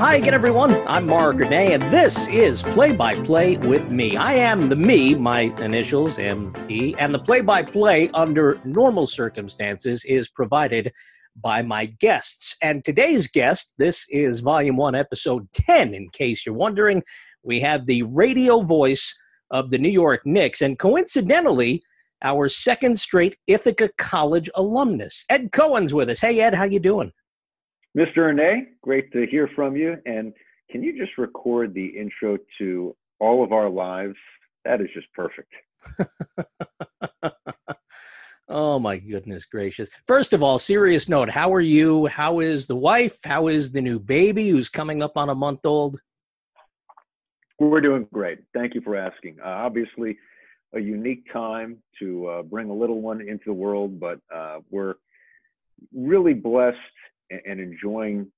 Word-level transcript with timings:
hi 0.00 0.14
again, 0.14 0.32
everyone. 0.32 0.72
I'm 0.88 1.06
Mark 1.06 1.36
Renee, 1.36 1.74
and 1.74 1.82
this 1.92 2.26
is 2.28 2.62
Play 2.62 2.96
by 2.96 3.14
Play 3.16 3.58
with 3.58 3.90
me. 3.90 4.16
I 4.16 4.32
am 4.32 4.70
the 4.70 4.74
me, 4.74 5.14
my 5.14 5.52
initials 5.60 6.18
M-E, 6.18 6.94
and 6.98 7.14
the 7.14 7.18
play 7.18 7.42
by 7.42 7.62
play 7.62 8.08
under 8.14 8.58
normal 8.64 9.06
circumstances 9.06 10.02
is 10.06 10.30
provided 10.30 10.90
by 11.36 11.60
my 11.60 11.84
guests. 11.84 12.56
And 12.62 12.82
today's 12.82 13.28
guest, 13.28 13.74
this 13.76 14.06
is 14.08 14.40
Volume 14.40 14.78
1, 14.78 14.94
Episode 14.94 15.46
10, 15.52 15.92
in 15.92 16.08
case 16.08 16.46
you're 16.46 16.54
wondering. 16.54 17.02
We 17.42 17.60
have 17.60 17.84
the 17.84 18.02
radio 18.04 18.62
voice 18.62 19.14
of 19.50 19.70
the 19.70 19.78
New 19.78 19.90
York 19.90 20.22
Knicks, 20.24 20.62
and 20.62 20.78
coincidentally, 20.78 21.82
our 22.22 22.48
second 22.48 22.98
straight 22.98 23.36
Ithaca 23.46 23.90
College 23.98 24.48
alumnus. 24.54 25.26
Ed 25.28 25.52
Cohen's 25.52 25.92
with 25.92 26.08
us. 26.08 26.20
Hey, 26.20 26.40
Ed, 26.40 26.54
how 26.54 26.64
you 26.64 26.80
doing? 26.80 27.12
Mr. 27.96 28.26
Renee, 28.26 28.66
great 28.82 29.12
to 29.12 29.26
hear 29.26 29.48
from 29.54 29.76
you. 29.76 29.96
And 30.06 30.32
can 30.70 30.82
you 30.82 30.96
just 30.96 31.18
record 31.18 31.74
the 31.74 31.86
intro 31.86 32.38
to 32.58 32.96
all 33.18 33.42
of 33.42 33.52
our 33.52 33.68
lives? 33.68 34.14
That 34.64 34.80
is 34.80 34.88
just 34.94 35.08
perfect. 35.12 35.52
oh 38.48 38.78
my 38.78 38.98
goodness 38.98 39.44
gracious. 39.44 39.90
First 40.06 40.32
of 40.32 40.42
all, 40.42 40.58
serious 40.58 41.08
note, 41.08 41.30
how 41.30 41.52
are 41.52 41.60
you? 41.60 42.06
How 42.06 42.38
is 42.40 42.66
the 42.66 42.76
wife? 42.76 43.18
How 43.24 43.48
is 43.48 43.72
the 43.72 43.82
new 43.82 43.98
baby 43.98 44.48
who's 44.48 44.68
coming 44.68 45.02
up 45.02 45.16
on 45.16 45.28
a 45.28 45.34
month 45.34 45.66
old? 45.66 45.98
We're 47.58 47.80
doing 47.80 48.06
great. 48.12 48.38
Thank 48.54 48.74
you 48.74 48.80
for 48.82 48.96
asking. 48.96 49.38
Uh, 49.44 49.48
obviously, 49.48 50.16
a 50.74 50.80
unique 50.80 51.24
time 51.32 51.78
to 51.98 52.26
uh, 52.26 52.42
bring 52.42 52.70
a 52.70 52.74
little 52.74 53.00
one 53.00 53.20
into 53.20 53.46
the 53.46 53.52
world, 53.52 53.98
but 53.98 54.20
uh, 54.34 54.60
we're 54.70 54.94
really 55.92 56.34
blessed 56.34 56.78
and 57.30 57.60
enjoying 57.60 58.30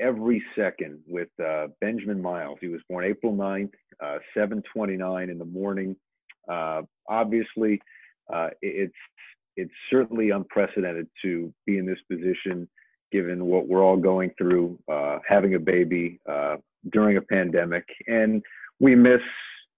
every 0.00 0.42
second 0.56 1.00
with 1.06 1.28
uh, 1.44 1.68
Benjamin 1.80 2.20
Miles. 2.20 2.58
He 2.60 2.68
was 2.68 2.80
born 2.88 3.04
April 3.04 3.34
9th, 3.34 3.72
uh, 4.02 4.18
7:29 4.36 5.30
in 5.30 5.38
the 5.38 5.44
morning. 5.44 5.96
Uh, 6.48 6.82
obviously, 7.08 7.80
uh, 8.32 8.50
it's 8.62 8.94
it's 9.56 9.72
certainly 9.90 10.30
unprecedented 10.30 11.08
to 11.22 11.52
be 11.64 11.78
in 11.78 11.86
this 11.86 11.98
position, 12.10 12.68
given 13.10 13.46
what 13.46 13.66
we're 13.66 13.82
all 13.82 13.96
going 13.96 14.30
through, 14.36 14.78
uh, 14.90 15.18
having 15.26 15.54
a 15.54 15.58
baby 15.58 16.20
uh, 16.30 16.56
during 16.92 17.16
a 17.16 17.22
pandemic, 17.22 17.84
and 18.06 18.42
we 18.80 18.94
miss 18.94 19.22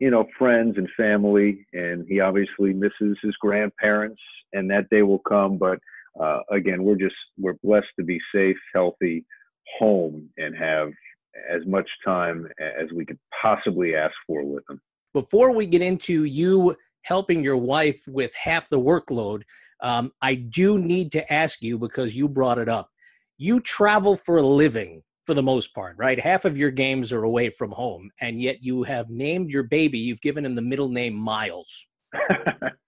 you 0.00 0.10
know 0.10 0.26
friends 0.38 0.76
and 0.76 0.88
family, 0.96 1.66
and 1.72 2.06
he 2.08 2.20
obviously 2.20 2.72
misses 2.72 3.16
his 3.22 3.36
grandparents, 3.40 4.20
and 4.52 4.70
that 4.70 4.88
day 4.90 5.02
will 5.02 5.20
come, 5.20 5.58
but 5.58 5.78
uh, 6.20 6.40
again, 6.50 6.82
we're 6.82 6.96
just 6.96 7.14
we're 7.38 7.58
blessed 7.62 7.86
to 7.98 8.04
be 8.04 8.18
safe, 8.34 8.56
healthy, 8.74 9.24
home, 9.78 10.28
and 10.36 10.56
have 10.56 10.90
as 11.50 11.64
much 11.66 11.88
time 12.04 12.48
as 12.60 12.90
we 12.94 13.04
could 13.04 13.18
possibly 13.40 13.94
ask 13.94 14.14
for 14.26 14.44
with 14.44 14.64
them. 14.66 14.80
Before 15.14 15.52
we 15.52 15.66
get 15.66 15.82
into 15.82 16.24
you 16.24 16.76
helping 17.02 17.42
your 17.42 17.56
wife 17.56 18.02
with 18.08 18.34
half 18.34 18.68
the 18.68 18.78
workload, 18.78 19.42
um, 19.80 20.12
I 20.20 20.34
do 20.34 20.78
need 20.78 21.12
to 21.12 21.32
ask 21.32 21.62
you 21.62 21.78
because 21.78 22.14
you 22.14 22.28
brought 22.28 22.58
it 22.58 22.68
up. 22.68 22.90
You 23.36 23.60
travel 23.60 24.16
for 24.16 24.38
a 24.38 24.42
living 24.42 25.02
for 25.24 25.34
the 25.34 25.42
most 25.42 25.74
part, 25.74 25.94
right? 25.98 26.18
Half 26.18 26.44
of 26.44 26.56
your 26.56 26.70
games 26.70 27.12
are 27.12 27.22
away 27.22 27.50
from 27.50 27.70
home, 27.70 28.10
and 28.20 28.40
yet 28.40 28.64
you 28.64 28.82
have 28.82 29.10
named 29.10 29.50
your 29.50 29.62
baby, 29.62 29.98
you've 29.98 30.20
given 30.20 30.44
him 30.44 30.54
the 30.54 30.62
middle 30.62 30.88
name 30.88 31.14
Miles. 31.14 31.86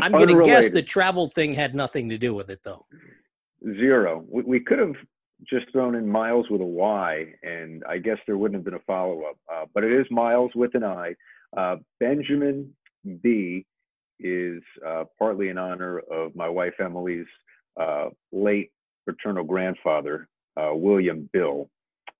I'm 0.00 0.12
going 0.12 0.28
to 0.28 0.42
guess 0.42 0.70
the 0.70 0.82
travel 0.82 1.28
thing 1.28 1.52
had 1.52 1.74
nothing 1.74 2.08
to 2.08 2.18
do 2.18 2.34
with 2.34 2.50
it, 2.50 2.60
though. 2.62 2.86
Zero. 3.62 4.24
We, 4.28 4.42
we, 4.42 4.60
could 4.60 4.78
have 4.78 4.96
just 5.48 5.70
thrown 5.72 5.94
in 5.94 6.08
Miles 6.08 6.46
with 6.50 6.60
a 6.60 6.66
Y, 6.66 7.26
and 7.42 7.82
I 7.88 7.98
guess 7.98 8.18
there 8.26 8.38
wouldn't 8.38 8.56
have 8.56 8.64
been 8.64 8.74
a 8.74 8.84
follow 8.86 9.22
up. 9.22 9.36
Uh, 9.52 9.64
but 9.74 9.84
it 9.84 9.92
is 9.92 10.06
Miles 10.10 10.50
with 10.54 10.74
an 10.74 10.84
I. 10.84 11.14
Uh, 11.56 11.76
Benjamin 11.98 12.72
B 13.22 13.66
is 14.18 14.62
uh, 14.86 15.04
partly 15.18 15.48
in 15.48 15.58
honor 15.58 16.00
of 16.10 16.34
my 16.34 16.48
wife 16.48 16.74
Emily's 16.80 17.26
uh, 17.80 18.08
late 18.32 18.70
paternal 19.06 19.44
grandfather, 19.44 20.28
uh, 20.56 20.70
William 20.74 21.28
Bill. 21.32 21.68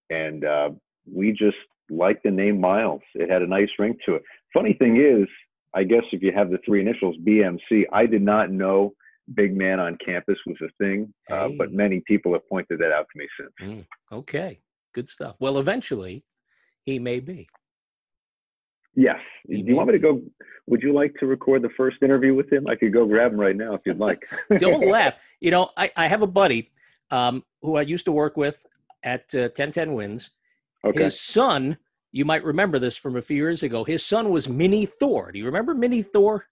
And 0.08 0.44
uh, 0.44 0.70
we 1.10 1.32
just 1.32 1.56
liked 1.90 2.22
the 2.24 2.30
name 2.30 2.60
Miles. 2.60 3.02
It 3.14 3.30
had 3.30 3.42
a 3.42 3.46
nice 3.46 3.68
ring 3.78 3.96
to 4.06 4.14
it. 4.16 4.22
Funny 4.52 4.72
thing 4.74 4.96
is, 4.96 5.28
I 5.74 5.84
guess 5.84 6.02
if 6.12 6.22
you 6.22 6.32
have 6.32 6.50
the 6.50 6.58
three 6.64 6.80
initials 6.80 7.16
BMC, 7.26 7.84
I 7.92 8.06
did 8.06 8.22
not 8.22 8.50
know 8.50 8.94
big 9.34 9.56
man 9.56 9.78
on 9.78 9.96
campus 10.04 10.38
was 10.46 10.56
a 10.62 10.68
thing, 10.82 11.12
hey. 11.28 11.34
uh, 11.34 11.48
but 11.56 11.72
many 11.72 12.02
people 12.06 12.32
have 12.32 12.48
pointed 12.48 12.80
that 12.80 12.92
out 12.92 13.06
to 13.12 13.18
me 13.18 13.28
since. 13.38 13.52
Mm, 13.62 13.86
okay, 14.12 14.60
good 14.92 15.08
stuff. 15.08 15.36
Well, 15.38 15.58
eventually, 15.58 16.24
he 16.84 16.98
may 16.98 17.20
be. 17.20 17.48
Yes. 18.94 19.20
He 19.48 19.62
Do 19.62 19.70
you 19.70 19.76
want 19.76 19.88
me 19.88 19.92
to 19.92 19.98
go? 19.98 20.20
Would 20.66 20.82
you 20.82 20.92
like 20.92 21.14
to 21.20 21.26
record 21.26 21.62
the 21.62 21.70
first 21.76 21.98
interview 22.02 22.34
with 22.34 22.52
him? 22.52 22.66
I 22.66 22.74
could 22.74 22.92
go 22.92 23.06
grab 23.06 23.32
him 23.32 23.40
right 23.40 23.56
now 23.56 23.74
if 23.74 23.82
you'd 23.86 23.98
like. 23.98 24.28
Don't 24.58 24.88
laugh. 24.88 25.14
You 25.40 25.52
know, 25.52 25.70
I, 25.76 25.90
I 25.96 26.06
have 26.08 26.22
a 26.22 26.26
buddy 26.26 26.70
um, 27.10 27.44
who 27.62 27.76
I 27.76 27.82
used 27.82 28.04
to 28.06 28.12
work 28.12 28.36
with 28.36 28.64
at 29.02 29.32
uh, 29.34 29.48
1010 29.54 29.94
Wins. 29.94 30.30
Okay. 30.84 31.04
His 31.04 31.20
son 31.20 31.76
you 32.12 32.24
might 32.24 32.44
remember 32.44 32.78
this 32.78 32.96
from 32.96 33.16
a 33.16 33.22
few 33.22 33.36
years 33.36 33.62
ago. 33.62 33.84
His 33.84 34.04
son 34.04 34.30
was 34.30 34.48
Mini 34.48 34.86
Thor. 34.86 35.30
Do 35.32 35.38
you 35.38 35.46
remember 35.46 35.74
Mini 35.74 36.02
Thor? 36.02 36.44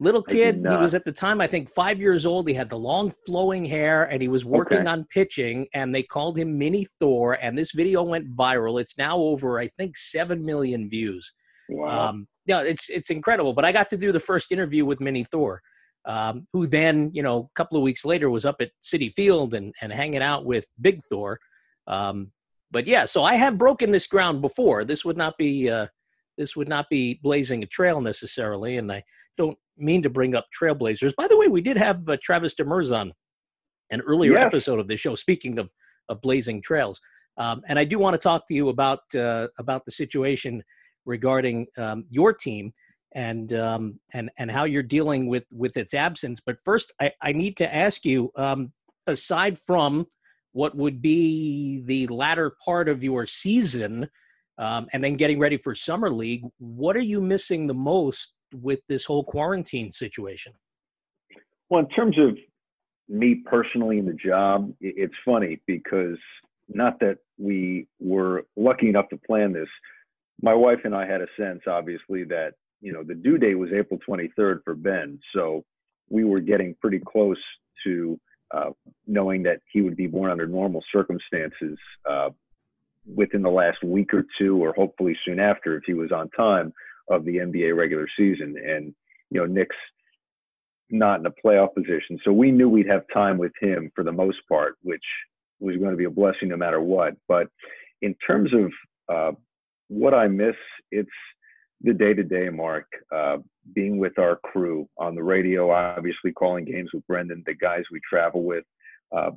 Little 0.00 0.22
kid, 0.22 0.56
he 0.56 0.76
was 0.76 0.94
at 0.94 1.04
the 1.04 1.12
time, 1.12 1.40
I 1.40 1.46
think, 1.46 1.70
five 1.70 2.00
years 2.00 2.26
old. 2.26 2.48
He 2.48 2.54
had 2.54 2.68
the 2.68 2.78
long 2.78 3.12
flowing 3.24 3.64
hair 3.64 4.04
and 4.04 4.20
he 4.20 4.26
was 4.26 4.44
working 4.44 4.80
okay. 4.80 4.88
on 4.88 5.04
pitching, 5.04 5.68
and 5.72 5.94
they 5.94 6.02
called 6.02 6.36
him 6.36 6.58
Mini 6.58 6.84
Thor. 6.98 7.38
And 7.40 7.56
this 7.56 7.70
video 7.72 8.02
went 8.02 8.34
viral. 8.34 8.80
It's 8.80 8.98
now 8.98 9.16
over, 9.16 9.60
I 9.60 9.68
think, 9.78 9.96
seven 9.96 10.44
million 10.44 10.90
views. 10.90 11.32
Wow. 11.68 12.08
Um, 12.08 12.26
yeah, 12.44 12.62
it's 12.62 12.90
it's 12.90 13.10
incredible. 13.10 13.52
But 13.52 13.64
I 13.64 13.70
got 13.72 13.88
to 13.90 13.96
do 13.96 14.10
the 14.10 14.20
first 14.20 14.50
interview 14.50 14.84
with 14.84 15.00
Mini 15.00 15.22
Thor, 15.22 15.62
um, 16.06 16.46
who 16.52 16.66
then, 16.66 17.10
you 17.14 17.22
know, 17.22 17.48
a 17.48 17.54
couple 17.54 17.78
of 17.78 17.84
weeks 17.84 18.04
later 18.04 18.28
was 18.28 18.44
up 18.44 18.56
at 18.60 18.72
Citi 18.82 19.12
Field 19.12 19.54
and, 19.54 19.72
and 19.80 19.92
hanging 19.92 20.22
out 20.22 20.44
with 20.44 20.66
Big 20.80 21.02
Thor. 21.08 21.38
Um, 21.86 22.32
but 22.74 22.88
yeah, 22.88 23.04
so 23.04 23.22
I 23.22 23.36
have 23.36 23.56
broken 23.56 23.92
this 23.92 24.08
ground 24.08 24.42
before. 24.42 24.84
This 24.84 25.04
would 25.04 25.16
not 25.16 25.38
be 25.38 25.70
uh, 25.70 25.86
this 26.36 26.56
would 26.56 26.68
not 26.68 26.86
be 26.90 27.20
blazing 27.22 27.62
a 27.62 27.66
trail 27.66 28.00
necessarily, 28.00 28.78
and 28.78 28.90
I 28.90 29.04
don't 29.38 29.56
mean 29.78 30.02
to 30.02 30.10
bring 30.10 30.34
up 30.34 30.46
trailblazers. 30.60 31.14
By 31.16 31.28
the 31.28 31.38
way, 31.38 31.46
we 31.46 31.60
did 31.60 31.76
have 31.76 32.06
uh, 32.08 32.16
Travis 32.20 32.54
Demers 32.56 32.94
on 32.94 33.12
an 33.90 34.00
earlier 34.00 34.36
episode 34.36 34.80
of 34.80 34.88
the 34.88 34.96
show. 34.96 35.14
Speaking 35.14 35.60
of 35.60 35.70
of 36.08 36.20
blazing 36.20 36.60
trails, 36.60 37.00
um, 37.36 37.62
and 37.68 37.78
I 37.78 37.84
do 37.84 38.00
want 38.00 38.14
to 38.14 38.18
talk 38.20 38.48
to 38.48 38.54
you 38.54 38.68
about 38.70 39.00
uh, 39.14 39.46
about 39.60 39.84
the 39.84 39.92
situation 39.92 40.60
regarding 41.06 41.68
um, 41.78 42.04
your 42.10 42.32
team 42.32 42.72
and 43.14 43.52
um, 43.52 44.00
and 44.14 44.30
and 44.36 44.50
how 44.50 44.64
you're 44.64 44.82
dealing 44.82 45.28
with 45.28 45.44
with 45.52 45.76
its 45.76 45.94
absence. 45.94 46.40
But 46.44 46.56
first, 46.64 46.92
I, 47.00 47.12
I 47.22 47.32
need 47.34 47.56
to 47.58 47.72
ask 47.72 48.04
you, 48.04 48.32
um, 48.34 48.72
aside 49.06 49.60
from 49.60 50.06
what 50.54 50.74
would 50.76 51.02
be 51.02 51.82
the 51.84 52.06
latter 52.06 52.52
part 52.64 52.88
of 52.88 53.04
your 53.04 53.26
season 53.26 54.08
um, 54.56 54.86
and 54.92 55.02
then 55.02 55.16
getting 55.16 55.38
ready 55.38 55.58
for 55.58 55.74
summer 55.74 56.08
league 56.08 56.44
what 56.58 56.96
are 56.96 57.02
you 57.02 57.20
missing 57.20 57.66
the 57.66 57.74
most 57.74 58.32
with 58.54 58.80
this 58.88 59.04
whole 59.04 59.24
quarantine 59.24 59.90
situation? 59.90 60.52
Well 61.68 61.80
in 61.80 61.88
terms 61.88 62.16
of 62.18 62.38
me 63.08 63.42
personally 63.44 63.98
in 63.98 64.06
the 64.06 64.14
job 64.14 64.72
it's 64.80 65.14
funny 65.24 65.60
because 65.66 66.18
not 66.68 66.98
that 67.00 67.18
we 67.36 67.86
were 68.00 68.46
lucky 68.56 68.88
enough 68.88 69.08
to 69.10 69.18
plan 69.26 69.52
this. 69.52 69.68
My 70.40 70.54
wife 70.54 70.78
and 70.84 70.94
i 70.94 71.04
had 71.06 71.20
a 71.20 71.26
sense 71.36 71.62
obviously 71.66 72.24
that 72.24 72.52
you 72.80 72.92
know 72.92 73.02
the 73.02 73.14
due 73.14 73.38
date 73.38 73.56
was 73.56 73.70
april 73.72 73.98
23rd 74.08 74.60
for 74.64 74.74
ben. 74.74 75.18
So 75.34 75.64
we 76.08 76.24
were 76.24 76.40
getting 76.40 76.76
pretty 76.80 77.00
close 77.00 77.42
to 77.84 78.18
uh, 78.52 78.70
knowing 79.06 79.42
that 79.44 79.60
he 79.72 79.80
would 79.80 79.96
be 79.96 80.06
born 80.06 80.30
under 80.30 80.46
normal 80.46 80.82
circumstances 80.92 81.78
uh, 82.08 82.30
within 83.14 83.42
the 83.42 83.50
last 83.50 83.82
week 83.82 84.14
or 84.14 84.24
two, 84.38 84.62
or 84.62 84.72
hopefully 84.72 85.16
soon 85.24 85.38
after, 85.38 85.76
if 85.76 85.84
he 85.86 85.94
was 85.94 86.12
on 86.12 86.28
time 86.30 86.72
of 87.08 87.24
the 87.24 87.36
NBA 87.36 87.76
regular 87.76 88.06
season. 88.16 88.56
And 88.56 88.94
you 89.30 89.40
know, 89.40 89.46
Knicks 89.46 89.76
not 90.90 91.20
in 91.20 91.26
a 91.26 91.30
playoff 91.30 91.74
position, 91.74 92.18
so 92.24 92.32
we 92.32 92.50
knew 92.50 92.68
we'd 92.68 92.88
have 92.88 93.04
time 93.12 93.38
with 93.38 93.52
him 93.60 93.90
for 93.94 94.04
the 94.04 94.12
most 94.12 94.38
part, 94.48 94.76
which 94.82 95.04
was 95.60 95.76
going 95.76 95.90
to 95.90 95.96
be 95.96 96.04
a 96.04 96.10
blessing 96.10 96.48
no 96.48 96.56
matter 96.56 96.80
what. 96.80 97.14
But 97.26 97.48
in 98.02 98.14
terms 98.26 98.50
of 98.52 98.72
uh, 99.08 99.32
what 99.88 100.14
I 100.14 100.28
miss, 100.28 100.56
it's 100.90 101.10
the 101.80 101.92
day 101.92 102.14
to 102.14 102.22
day, 102.22 102.48
Mark, 102.48 102.86
uh, 103.14 103.38
being 103.74 103.98
with 103.98 104.18
our 104.18 104.36
crew 104.36 104.88
on 104.98 105.14
the 105.14 105.22
radio, 105.22 105.70
obviously 105.70 106.32
calling 106.32 106.64
games 106.64 106.90
with 106.92 107.06
Brendan, 107.06 107.42
the 107.46 107.54
guys 107.54 107.82
we 107.90 108.00
travel 108.08 108.42
with, 108.42 108.64
uh, 109.16 109.30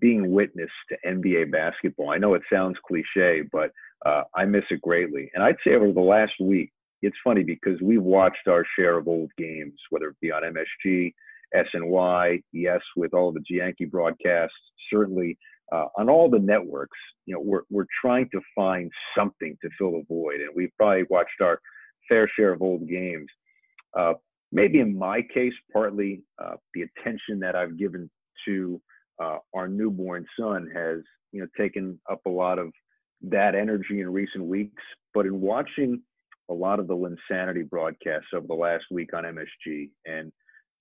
being 0.00 0.32
witness 0.32 0.70
to 0.88 0.96
NBA 1.06 1.50
basketball. 1.50 2.10
I 2.10 2.18
know 2.18 2.34
it 2.34 2.42
sounds 2.52 2.76
cliche, 2.86 3.42
but 3.50 3.70
uh, 4.06 4.22
I 4.34 4.44
miss 4.44 4.64
it 4.70 4.80
greatly. 4.80 5.30
And 5.34 5.42
I'd 5.42 5.56
say 5.66 5.74
over 5.74 5.92
the 5.92 6.00
last 6.00 6.32
week, 6.40 6.72
it's 7.02 7.16
funny 7.24 7.42
because 7.42 7.80
we've 7.82 8.02
watched 8.02 8.46
our 8.48 8.64
share 8.78 8.98
of 8.98 9.08
old 9.08 9.30
games, 9.36 9.74
whether 9.90 10.08
it 10.08 10.20
be 10.20 10.30
on 10.30 10.42
MSG, 10.42 11.12
SNY, 11.54 12.42
yes, 12.52 12.80
with 12.96 13.12
all 13.12 13.28
of 13.28 13.34
the 13.34 13.42
Yankee 13.48 13.84
broadcasts, 13.84 14.54
certainly 14.90 15.36
uh, 15.70 15.86
on 15.98 16.08
all 16.08 16.28
the 16.28 16.38
networks, 16.38 16.98
you 17.26 17.34
know, 17.34 17.40
we're 17.40 17.62
we're 17.70 17.86
trying 18.00 18.28
to 18.32 18.40
find 18.54 18.90
something 19.16 19.56
to 19.62 19.70
fill 19.78 19.92
the 19.92 20.04
void, 20.08 20.40
and 20.40 20.50
we've 20.54 20.72
probably 20.76 21.04
watched 21.08 21.40
our 21.40 21.60
fair 22.08 22.28
share 22.36 22.52
of 22.52 22.62
old 22.62 22.88
games. 22.88 23.28
Uh, 23.98 24.14
maybe 24.50 24.80
in 24.80 24.96
my 24.96 25.22
case, 25.34 25.52
partly 25.72 26.22
uh, 26.42 26.54
the 26.74 26.82
attention 26.82 27.40
that 27.40 27.56
I've 27.56 27.78
given 27.78 28.10
to 28.46 28.80
uh, 29.22 29.38
our 29.54 29.68
newborn 29.68 30.26
son 30.38 30.70
has, 30.74 30.98
you 31.32 31.40
know, 31.40 31.46
taken 31.56 31.98
up 32.10 32.20
a 32.26 32.30
lot 32.30 32.58
of 32.58 32.72
that 33.22 33.54
energy 33.54 34.00
in 34.00 34.12
recent 34.12 34.44
weeks. 34.44 34.82
But 35.14 35.26
in 35.26 35.40
watching 35.40 36.02
a 36.50 36.54
lot 36.54 36.80
of 36.80 36.88
the 36.88 36.94
Linsanity 36.94 37.68
broadcasts 37.68 38.28
over 38.34 38.46
the 38.46 38.54
last 38.54 38.84
week 38.90 39.14
on 39.14 39.24
MSG, 39.24 39.90
and 40.06 40.32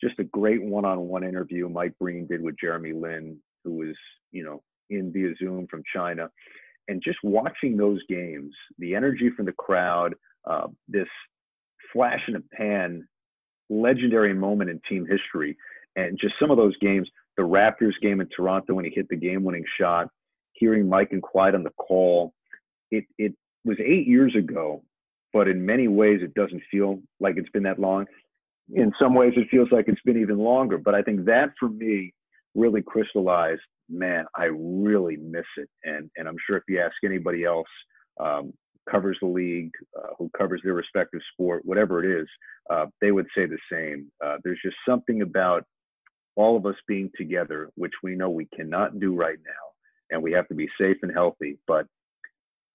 just 0.03 0.19
a 0.19 0.23
great 0.23 0.63
one-on-one 0.63 1.23
interview 1.23 1.69
Mike 1.69 1.93
Breen 1.99 2.27
did 2.27 2.41
with 2.41 2.55
Jeremy 2.59 2.93
Lin, 2.93 3.37
who 3.63 3.73
was, 3.73 3.95
you 4.31 4.43
know, 4.43 4.63
in 4.91 5.11
via 5.11 5.33
Zoom 5.39 5.67
from 5.67 5.83
China, 5.93 6.29
and 6.87 7.01
just 7.03 7.19
watching 7.23 7.77
those 7.77 7.99
games, 8.09 8.53
the 8.77 8.95
energy 8.95 9.29
from 9.35 9.45
the 9.45 9.53
crowd, 9.53 10.13
uh, 10.49 10.67
this 10.87 11.07
flash 11.93 12.21
in 12.27 12.35
a 12.35 12.41
pan, 12.55 13.07
legendary 13.69 14.33
moment 14.33 14.69
in 14.69 14.81
team 14.87 15.07
history, 15.09 15.57
and 15.95 16.17
just 16.19 16.35
some 16.39 16.51
of 16.51 16.57
those 16.57 16.75
games. 16.77 17.07
The 17.37 17.43
Raptors 17.43 17.93
game 18.01 18.19
in 18.19 18.27
Toronto 18.35 18.73
when 18.73 18.85
he 18.85 18.91
hit 18.93 19.07
the 19.09 19.15
game-winning 19.15 19.63
shot, 19.79 20.07
hearing 20.53 20.87
Mike 20.87 21.09
and 21.11 21.23
Clyde 21.23 21.55
on 21.55 21.63
the 21.63 21.71
call. 21.71 22.33
It 22.91 23.05
it 23.17 23.33
was 23.63 23.77
eight 23.79 24.05
years 24.05 24.35
ago, 24.35 24.83
but 25.31 25.47
in 25.47 25.65
many 25.65 25.87
ways 25.87 26.19
it 26.21 26.33
doesn't 26.33 26.61
feel 26.69 26.99
like 27.19 27.35
it's 27.37 27.49
been 27.49 27.63
that 27.63 27.79
long. 27.79 28.05
In 28.73 28.91
some 28.99 29.13
ways 29.15 29.33
it 29.37 29.47
feels 29.49 29.69
like 29.71 29.85
it's 29.87 30.01
been 30.01 30.21
even 30.21 30.39
longer. 30.39 30.77
But 30.77 30.93
I 30.93 31.01
think 31.01 31.25
that 31.25 31.51
for 31.59 31.69
me 31.69 32.13
really 32.53 32.81
crystallized 32.81 33.61
man, 33.91 34.25
I 34.35 34.45
really 34.45 35.17
miss 35.17 35.45
it. 35.57 35.69
And 35.83 36.09
and 36.17 36.27
I'm 36.27 36.37
sure 36.47 36.57
if 36.57 36.63
you 36.67 36.79
ask 36.79 36.95
anybody 37.03 37.43
else 37.43 37.67
um, 38.19 38.53
covers 38.89 39.17
the 39.21 39.27
league, 39.27 39.71
uh, 39.97 40.13
who 40.17 40.29
covers 40.37 40.61
their 40.63 40.73
respective 40.73 41.21
sport, 41.33 41.63
whatever 41.65 42.03
it 42.03 42.21
is, 42.21 42.27
uh, 42.69 42.85
they 42.99 43.11
would 43.11 43.27
say 43.35 43.45
the 43.45 43.57
same. 43.71 44.11
Uh, 44.23 44.37
there's 44.43 44.59
just 44.63 44.77
something 44.87 45.21
about 45.21 45.63
all 46.35 46.55
of 46.57 46.65
us 46.65 46.75
being 46.87 47.09
together, 47.17 47.69
which 47.75 47.93
we 48.03 48.15
know 48.15 48.29
we 48.29 48.47
cannot 48.55 48.99
do 48.99 49.13
right 49.15 49.37
now, 49.45 50.15
and 50.15 50.23
we 50.23 50.31
have 50.31 50.47
to 50.47 50.55
be 50.55 50.69
safe 50.79 50.97
and 51.01 51.11
healthy. 51.11 51.57
But 51.67 51.85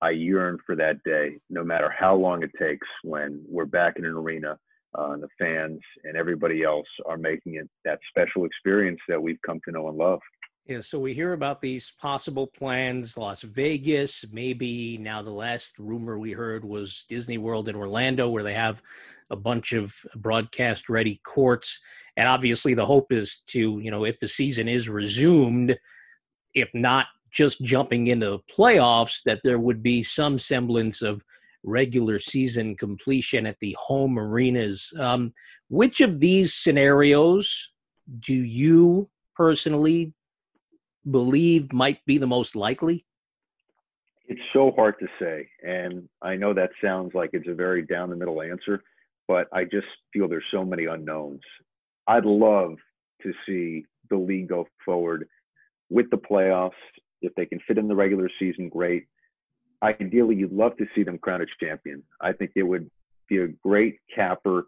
I 0.02 0.10
yearn 0.10 0.58
for 0.66 0.76
that 0.76 1.02
day, 1.04 1.38
no 1.48 1.64
matter 1.64 1.92
how 1.96 2.14
long 2.14 2.42
it 2.42 2.50
takes, 2.58 2.86
when 3.02 3.42
we're 3.48 3.64
back 3.64 3.94
in 3.96 4.04
an 4.04 4.12
arena 4.12 4.58
uh, 4.96 5.12
and 5.12 5.22
the 5.22 5.28
fans 5.38 5.80
and 6.04 6.16
everybody 6.16 6.62
else 6.62 6.86
are 7.06 7.16
making 7.16 7.54
it 7.54 7.69
that 7.84 7.98
special 8.08 8.44
experience 8.44 9.00
that 9.08 9.22
we've 9.22 9.40
come 9.44 9.60
to 9.64 9.72
know 9.72 9.88
and 9.88 9.96
love. 9.96 10.20
Yeah, 10.68 10.80
so 10.80 10.98
we 10.98 11.14
hear 11.14 11.32
about 11.32 11.60
these 11.60 11.92
possible 12.00 12.48
plans, 12.48 13.16
Las 13.16 13.42
Vegas, 13.42 14.24
maybe 14.32 14.98
now 14.98 15.22
the 15.22 15.30
last 15.30 15.78
rumor 15.78 16.18
we 16.18 16.32
heard 16.32 16.64
was 16.64 17.04
Disney 17.08 17.38
World 17.38 17.68
in 17.68 17.76
Orlando, 17.76 18.28
where 18.28 18.42
they 18.42 18.54
have 18.54 18.82
a 19.30 19.36
bunch 19.36 19.74
of 19.74 19.94
broadcast 20.16 20.88
ready 20.88 21.20
courts. 21.22 21.78
And 22.16 22.28
obviously, 22.28 22.74
the 22.74 22.84
hope 22.84 23.12
is 23.12 23.42
to, 23.48 23.78
you 23.78 23.92
know, 23.92 24.04
if 24.04 24.18
the 24.18 24.26
season 24.26 24.66
is 24.66 24.88
resumed, 24.88 25.78
if 26.52 26.69
not 26.74 27.06
just 27.30 27.62
jumping 27.62 28.08
into 28.08 28.30
the 28.30 28.40
playoffs, 28.52 29.22
that 29.22 29.42
there 29.44 29.60
would 29.60 29.84
be 29.84 30.02
some 30.02 30.36
semblance 30.36 31.00
of 31.00 31.22
regular 31.62 32.19
season 32.19 32.74
completion 32.74 33.46
at 33.46 33.60
the 33.60 33.76
home 33.78 34.19
arenas. 34.19 34.92
Um, 34.98 35.32
which 35.69 36.00
of 36.00 36.19
these 36.19 36.54
scenarios 36.54 37.70
do 38.19 38.34
you 38.34 39.08
personally 39.36 40.12
believe 41.11 41.73
might 41.73 42.05
be 42.06 42.19
the 42.19 42.26
most 42.26 42.56
likely? 42.56 43.05
It's 44.29 44.41
so 44.53 44.73
hard 44.75 44.97
to 45.00 45.06
say. 45.20 45.49
And 45.62 46.08
I 46.23 46.37
know 46.37 46.53
that 46.55 46.70
sounds 46.82 47.14
like 47.14 47.31
it's 47.32 47.49
a 47.49 47.55
very 47.55 47.82
down 47.82 48.11
the 48.11 48.17
middle 48.17 48.43
answer, 48.43 48.82
but 49.29 49.49
I 49.53 49.64
just 49.64 49.87
feel 50.12 50.29
there's 50.29 50.44
so 50.50 50.64
many 50.64 50.87
unknowns. 50.87 51.43
I'd 52.08 52.25
love 52.25 52.76
to 53.23 53.32
see 53.47 53.85
the 54.11 54.17
league 54.17 54.49
go 54.49 54.67
forward 54.85 55.29
with 55.91 56.11
the 56.11 56.17
playoffs. 56.17 56.73
If 57.23 57.35
they 57.35 57.47
can 57.47 57.61
fit 57.67 57.79
in 57.79 57.88
the 57.88 57.94
regular 57.94 58.29
season, 58.38 58.69
great. 58.69 59.06
Ideally, 59.82 60.37
you'd 60.37 60.53
love 60.53 60.76
to 60.79 60.87
see 60.94 61.03
them 61.03 61.19
crown 61.19 61.43
a 61.43 61.47
champion. 61.64 62.03
I 62.20 62.32
think 62.32 62.53
it 62.56 62.62
would 62.62 62.91
be 63.29 63.38
a 63.38 63.49
great 63.49 63.99
capper 64.14 64.67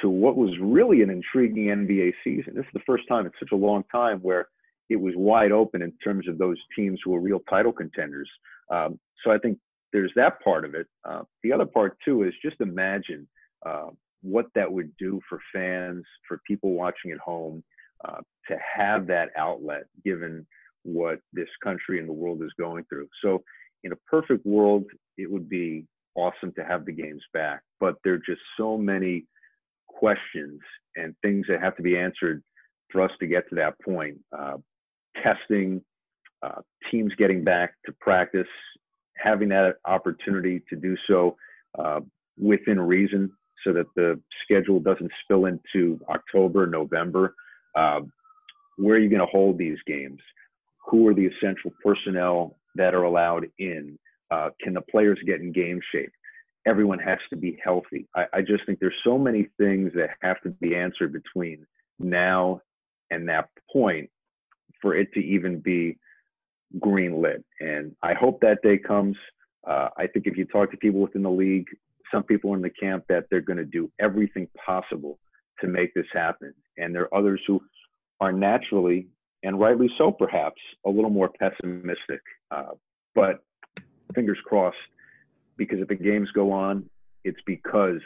to 0.00 0.08
what 0.08 0.36
was 0.36 0.50
really 0.60 1.02
an 1.02 1.10
intriguing 1.10 1.66
NBA 1.66 2.14
season. 2.22 2.54
This 2.54 2.64
is 2.64 2.72
the 2.72 2.80
first 2.86 3.04
time 3.08 3.26
in 3.26 3.32
such 3.38 3.52
a 3.52 3.56
long 3.56 3.84
time 3.90 4.20
where 4.20 4.48
it 4.88 4.96
was 4.96 5.14
wide 5.16 5.52
open 5.52 5.82
in 5.82 5.92
terms 6.02 6.28
of 6.28 6.38
those 6.38 6.56
teams 6.74 7.00
who 7.04 7.10
were 7.10 7.20
real 7.20 7.40
title 7.50 7.72
contenders. 7.72 8.28
Um, 8.70 8.98
so 9.24 9.30
I 9.30 9.38
think 9.38 9.58
there's 9.92 10.12
that 10.16 10.40
part 10.42 10.64
of 10.64 10.74
it. 10.74 10.86
Uh, 11.04 11.22
the 11.42 11.52
other 11.52 11.66
part 11.66 11.96
too 12.04 12.22
is 12.22 12.32
just 12.42 12.60
imagine 12.60 13.26
uh, 13.64 13.88
what 14.22 14.46
that 14.54 14.70
would 14.70 14.90
do 14.98 15.20
for 15.28 15.40
fans, 15.52 16.04
for 16.26 16.40
people 16.46 16.72
watching 16.72 17.10
at 17.12 17.18
home, 17.18 17.62
uh, 18.04 18.20
to 18.48 18.56
have 18.76 19.06
that 19.06 19.30
outlet 19.36 19.84
given 20.04 20.46
what 20.84 21.18
this 21.32 21.48
country 21.62 21.98
and 21.98 22.08
the 22.08 22.12
world 22.12 22.42
is 22.42 22.52
going 22.58 22.84
through. 22.88 23.08
So 23.22 23.42
in 23.84 23.92
a 23.92 23.96
perfect 24.06 24.44
world, 24.46 24.84
it 25.16 25.30
would 25.30 25.48
be 25.48 25.84
awesome 26.14 26.52
to 26.56 26.64
have 26.64 26.84
the 26.84 26.92
games 26.92 27.22
back, 27.32 27.60
but 27.80 27.96
there 28.02 28.14
are 28.14 28.22
just 28.26 28.40
so 28.56 28.76
many 28.76 29.24
questions 29.86 30.60
and 30.96 31.14
things 31.22 31.46
that 31.48 31.60
have 31.60 31.76
to 31.76 31.82
be 31.82 31.96
answered 31.96 32.42
for 32.90 33.02
us 33.02 33.10
to 33.20 33.26
get 33.26 33.48
to 33.48 33.54
that 33.56 33.78
point. 33.80 34.18
Uh, 34.36 34.56
testing, 35.22 35.82
uh, 36.42 36.60
teams 36.90 37.12
getting 37.18 37.44
back 37.44 37.74
to 37.86 37.92
practice, 38.00 38.46
having 39.16 39.48
that 39.48 39.76
opportunity 39.84 40.62
to 40.68 40.76
do 40.76 40.96
so 41.06 41.36
uh, 41.78 42.00
within 42.38 42.80
reason 42.80 43.30
so 43.64 43.72
that 43.72 43.86
the 43.96 44.20
schedule 44.44 44.80
doesn't 44.80 45.10
spill 45.24 45.46
into 45.46 46.00
October, 46.08 46.66
November. 46.66 47.34
Uh, 47.74 48.00
where 48.76 48.96
are 48.96 49.00
you 49.00 49.08
going 49.08 49.20
to 49.20 49.26
hold 49.26 49.58
these 49.58 49.78
games? 49.86 50.20
Who 50.88 51.06
are 51.08 51.14
the 51.14 51.26
essential 51.26 51.72
personnel 51.84 52.56
that 52.76 52.94
are 52.94 53.02
allowed 53.02 53.46
in? 53.58 53.98
Uh, 54.30 54.50
can 54.60 54.74
the 54.74 54.80
players 54.82 55.18
get 55.26 55.40
in 55.40 55.52
game 55.52 55.80
shape? 55.92 56.12
Everyone 56.66 56.98
has 56.98 57.18
to 57.30 57.36
be 57.36 57.58
healthy. 57.62 58.06
I, 58.14 58.26
I 58.34 58.40
just 58.42 58.64
think 58.66 58.78
there's 58.78 58.94
so 59.04 59.18
many 59.18 59.48
things 59.58 59.92
that 59.94 60.10
have 60.22 60.40
to 60.42 60.50
be 60.50 60.76
answered 60.76 61.12
between 61.12 61.66
now 61.98 62.60
and 63.10 63.28
that 63.28 63.48
point 63.72 64.10
for 64.80 64.94
it 64.94 65.12
to 65.14 65.20
even 65.20 65.60
be 65.60 65.98
green 66.78 67.20
lit. 67.22 67.44
And 67.60 67.94
I 68.02 68.14
hope 68.14 68.40
that 68.40 68.62
day 68.62 68.78
comes. 68.78 69.16
Uh, 69.66 69.88
I 69.96 70.06
think 70.06 70.26
if 70.26 70.36
you 70.36 70.44
talk 70.44 70.70
to 70.70 70.76
people 70.76 71.00
within 71.00 71.22
the 71.22 71.30
league, 71.30 71.66
some 72.12 72.22
people 72.22 72.54
in 72.54 72.62
the 72.62 72.70
camp 72.70 73.04
that 73.08 73.24
they're 73.30 73.40
going 73.40 73.58
to 73.58 73.64
do 73.64 73.90
everything 74.00 74.48
possible 74.64 75.18
to 75.60 75.66
make 75.66 75.92
this 75.94 76.06
happen. 76.12 76.54
And 76.76 76.94
there 76.94 77.02
are 77.02 77.18
others 77.18 77.40
who 77.46 77.60
are 78.20 78.32
naturally, 78.32 79.08
and 79.42 79.60
rightly 79.60 79.90
so 79.98 80.10
perhaps, 80.10 80.60
a 80.86 80.90
little 80.90 81.10
more 81.10 81.30
pessimistic. 81.38 82.20
Uh, 82.50 82.72
but 83.14 83.44
fingers 84.14 84.38
crossed, 84.44 84.76
because 85.56 85.80
if 85.80 85.88
the 85.88 85.94
games 85.94 86.28
go 86.34 86.52
on, 86.52 86.88
it's 87.24 87.40
because 87.46 88.00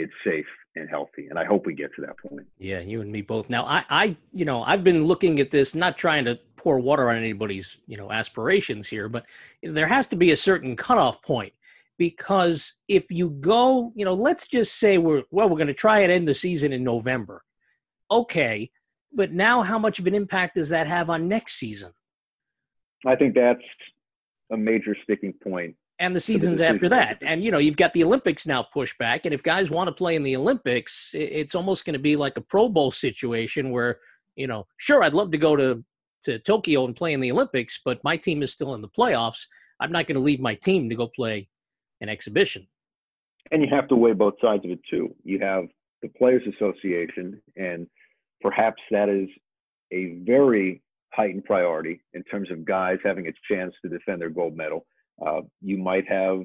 it's 0.00 0.12
safe 0.24 0.46
and 0.76 0.88
healthy. 0.88 1.26
And 1.28 1.38
I 1.38 1.44
hope 1.44 1.66
we 1.66 1.74
get 1.74 1.94
to 1.96 2.02
that 2.02 2.16
point. 2.18 2.46
Yeah, 2.58 2.80
you 2.80 3.00
and 3.00 3.12
me 3.12 3.22
both. 3.22 3.50
Now, 3.50 3.64
I, 3.64 3.84
I, 3.90 4.16
you 4.32 4.44
know, 4.44 4.62
I've 4.62 4.82
been 4.82 5.04
looking 5.04 5.38
at 5.40 5.50
this, 5.50 5.74
not 5.74 5.98
trying 5.98 6.24
to 6.24 6.38
pour 6.56 6.80
water 6.80 7.10
on 7.10 7.16
anybody's, 7.16 7.76
you 7.86 7.96
know, 7.96 8.10
aspirations 8.10 8.86
here, 8.86 9.08
but 9.08 9.26
there 9.62 9.86
has 9.86 10.08
to 10.08 10.16
be 10.16 10.30
a 10.30 10.36
certain 10.36 10.76
cutoff 10.76 11.22
point 11.22 11.52
because 11.98 12.74
if 12.88 13.10
you 13.10 13.30
go, 13.30 13.92
you 13.94 14.04
know, 14.04 14.14
let's 14.14 14.46
just 14.48 14.78
say 14.78 14.96
we're 14.96 15.22
well, 15.30 15.48
we're 15.48 15.56
going 15.56 15.66
to 15.66 15.74
try 15.74 16.00
and 16.00 16.10
end 16.10 16.26
the 16.26 16.34
season 16.34 16.72
in 16.72 16.82
November. 16.82 17.44
Okay, 18.10 18.70
but 19.12 19.32
now 19.32 19.60
how 19.62 19.78
much 19.78 19.98
of 19.98 20.06
an 20.06 20.14
impact 20.14 20.54
does 20.54 20.70
that 20.70 20.86
have 20.86 21.10
on 21.10 21.28
next 21.28 21.54
season? 21.56 21.92
I 23.06 23.16
think 23.16 23.34
that's 23.34 23.60
a 24.50 24.56
major 24.56 24.96
sticking 25.04 25.34
point 25.42 25.76
and 26.00 26.16
the 26.16 26.20
seasons 26.20 26.60
after 26.60 26.88
that. 26.88 27.18
And 27.20 27.44
you 27.44 27.52
know, 27.52 27.58
you've 27.58 27.76
got 27.76 27.92
the 27.92 28.02
Olympics 28.02 28.46
now 28.46 28.62
pushed 28.62 28.98
back, 28.98 29.26
and 29.26 29.34
if 29.34 29.42
guys 29.42 29.70
want 29.70 29.88
to 29.88 29.94
play 29.94 30.16
in 30.16 30.24
the 30.24 30.36
Olympics, 30.36 31.10
it's 31.14 31.54
almost 31.54 31.84
going 31.84 31.94
to 31.94 32.00
be 32.00 32.16
like 32.16 32.36
a 32.36 32.40
Pro 32.40 32.68
Bowl 32.68 32.90
situation 32.90 33.70
where 33.70 34.00
you 34.36 34.46
know, 34.46 34.66
sure, 34.78 35.02
I'd 35.02 35.14
love 35.14 35.30
to 35.32 35.38
go 35.38 35.54
to 35.54 35.84
to 36.22 36.38
Tokyo 36.38 36.84
and 36.84 36.94
play 36.94 37.12
in 37.12 37.20
the 37.20 37.32
Olympics, 37.32 37.80
but 37.84 38.02
my 38.04 38.16
team 38.16 38.42
is 38.42 38.52
still 38.52 38.74
in 38.74 38.82
the 38.82 38.88
playoffs. 38.88 39.46
I'm 39.80 39.92
not 39.92 40.06
going 40.06 40.16
to 40.16 40.22
leave 40.22 40.40
my 40.40 40.54
team 40.54 40.88
to 40.90 40.94
go 40.94 41.06
play 41.06 41.48
an 42.02 42.10
exhibition. 42.10 42.66
And 43.50 43.62
you 43.62 43.68
have 43.70 43.88
to 43.88 43.96
weigh 43.96 44.12
both 44.12 44.34
sides 44.42 44.64
of 44.64 44.70
it 44.70 44.80
too. 44.90 45.14
You 45.24 45.38
have 45.40 45.64
the 46.02 46.08
Players 46.08 46.42
Association, 46.54 47.40
and 47.56 47.86
perhaps 48.40 48.82
that 48.90 49.08
is 49.08 49.28
a 49.92 50.18
very 50.24 50.82
heightened 51.12 51.44
priority 51.44 52.00
in 52.12 52.22
terms 52.24 52.50
of 52.50 52.64
guys 52.64 52.98
having 53.02 53.26
a 53.26 53.32
chance 53.50 53.74
to 53.82 53.88
defend 53.88 54.20
their 54.20 54.30
gold 54.30 54.56
medal. 54.56 54.86
Uh, 55.24 55.42
you 55.60 55.78
might 55.78 56.08
have 56.08 56.40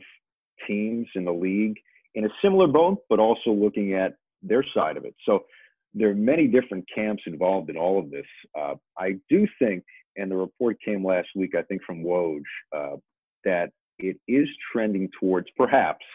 teams 0.67 1.07
in 1.15 1.25
the 1.25 1.33
league 1.33 1.77
in 2.15 2.25
a 2.25 2.29
similar 2.41 2.67
boat, 2.67 2.99
but 3.09 3.19
also 3.19 3.51
looking 3.51 3.93
at 3.93 4.15
their 4.41 4.63
side 4.73 4.97
of 4.97 5.05
it. 5.05 5.15
So 5.25 5.45
there 5.93 6.09
are 6.09 6.15
many 6.15 6.47
different 6.47 6.85
camps 6.93 7.23
involved 7.25 7.69
in 7.69 7.77
all 7.77 7.99
of 7.99 8.11
this. 8.11 8.25
Uh, 8.57 8.75
I 8.97 9.15
do 9.29 9.47
think 9.59 9.83
and 10.17 10.31
the 10.31 10.35
report 10.35 10.77
came 10.83 11.05
last 11.05 11.27
week, 11.35 11.55
I 11.57 11.61
think 11.63 11.81
from 11.83 12.03
Woj, 12.03 12.41
uh, 12.75 12.97
that 13.43 13.71
it 13.99 14.17
is 14.27 14.47
trending 14.71 15.09
towards 15.19 15.47
perhaps 15.57 16.05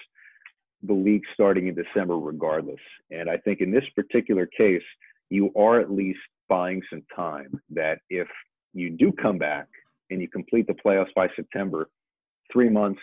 the 0.83 0.93
league 0.93 1.23
starting 1.35 1.69
in 1.69 1.75
December 1.75 2.19
regardless. 2.19 2.81
And 3.11 3.29
I 3.29 3.37
think 3.37 3.61
in 3.61 3.71
this 3.71 3.85
particular 3.95 4.47
case, 4.47 4.83
you 5.29 5.53
are 5.55 5.81
at 5.81 5.93
least 5.93 6.19
buying 6.49 6.83
some 6.91 7.03
time 7.15 7.61
that 7.71 7.99
if 8.09 8.27
you 8.73 8.91
do 8.91 9.13
come 9.13 9.39
back 9.39 9.67
and 10.11 10.21
you 10.21 10.29
complete 10.29 10.67
the 10.67 10.75
playoffs 10.75 11.15
by 11.15 11.29
September, 11.37 11.89
three 12.53 12.69
months, 12.69 13.01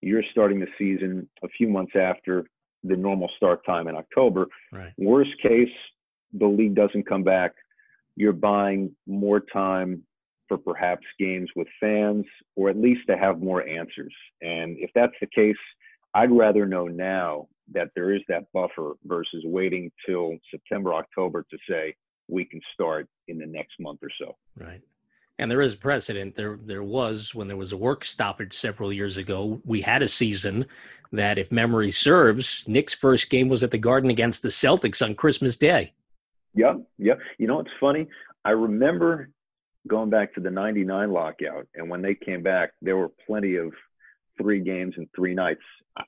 you're 0.00 0.22
starting 0.30 0.60
the 0.60 0.66
season 0.78 1.28
a 1.42 1.48
few 1.48 1.68
months 1.68 1.92
after 1.98 2.44
the 2.84 2.96
normal 2.96 3.28
start 3.36 3.64
time 3.66 3.88
in 3.88 3.96
October. 3.96 4.46
Right. 4.72 4.92
Worst 4.98 5.30
case, 5.42 5.68
the 6.32 6.46
league 6.46 6.74
doesn't 6.74 7.08
come 7.08 7.22
back. 7.22 7.52
You're 8.16 8.32
buying 8.32 8.94
more 9.06 9.40
time 9.40 10.02
for 10.48 10.56
perhaps 10.56 11.04
games 11.18 11.50
with 11.56 11.66
fans, 11.80 12.24
or 12.54 12.70
at 12.70 12.76
least 12.76 13.00
to 13.08 13.16
have 13.16 13.40
more 13.40 13.66
answers. 13.66 14.14
And 14.42 14.76
if 14.78 14.90
that's 14.94 15.14
the 15.20 15.26
case, 15.34 15.56
I'd 16.14 16.30
rather 16.30 16.66
know 16.66 16.86
now 16.86 17.48
that 17.72 17.88
there 17.96 18.14
is 18.14 18.22
that 18.28 18.44
buffer 18.52 18.92
versus 19.04 19.42
waiting 19.44 19.90
till 20.06 20.36
September, 20.50 20.94
October 20.94 21.44
to 21.50 21.58
say 21.68 21.94
we 22.28 22.44
can 22.44 22.60
start 22.74 23.08
in 23.28 23.38
the 23.38 23.46
next 23.46 23.74
month 23.80 24.00
or 24.02 24.10
so. 24.20 24.36
Right. 24.56 24.80
And 25.38 25.50
there 25.50 25.60
is 25.60 25.74
precedent. 25.74 26.34
There, 26.34 26.58
there 26.64 26.82
was 26.82 27.34
when 27.34 27.48
there 27.48 27.56
was 27.56 27.72
a 27.72 27.76
work 27.76 28.04
stoppage 28.04 28.54
several 28.54 28.92
years 28.92 29.16
ago. 29.18 29.60
We 29.64 29.82
had 29.82 30.02
a 30.02 30.08
season 30.08 30.66
that, 31.12 31.38
if 31.38 31.52
memory 31.52 31.90
serves, 31.90 32.66
Knicks 32.66 32.94
first 32.94 33.28
game 33.28 33.48
was 33.48 33.62
at 33.62 33.70
the 33.70 33.78
Garden 33.78 34.10
against 34.10 34.42
the 34.42 34.48
Celtics 34.48 35.04
on 35.06 35.14
Christmas 35.14 35.56
Day. 35.56 35.92
Yep, 36.54 36.80
yep. 36.98 37.18
You 37.38 37.46
know, 37.46 37.60
it's 37.60 37.70
funny. 37.78 38.08
I 38.44 38.50
remember 38.50 39.28
going 39.86 40.10
back 40.10 40.34
to 40.34 40.40
the 40.40 40.50
99 40.50 41.12
lockout 41.12 41.66
and 41.74 41.88
when 41.88 42.02
they 42.02 42.14
came 42.14 42.42
back 42.42 42.72
there 42.82 42.96
were 42.96 43.10
plenty 43.26 43.56
of 43.56 43.72
three 44.36 44.60
games 44.60 44.94
and 44.96 45.08
three 45.14 45.34
nights 45.34 45.60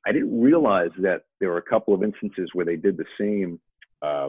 i 0.07 0.13
didn't 0.13 0.41
realize 0.41 0.91
that 0.99 1.23
there 1.41 1.51
were 1.51 1.59
a 1.59 1.63
couple 1.63 1.95
of 1.95 2.03
instances 2.03 2.51
where 2.55 2.67
they 2.67 2.77
did 2.77 2.97
the 2.97 3.05
same 3.19 3.61
uh, 4.03 4.29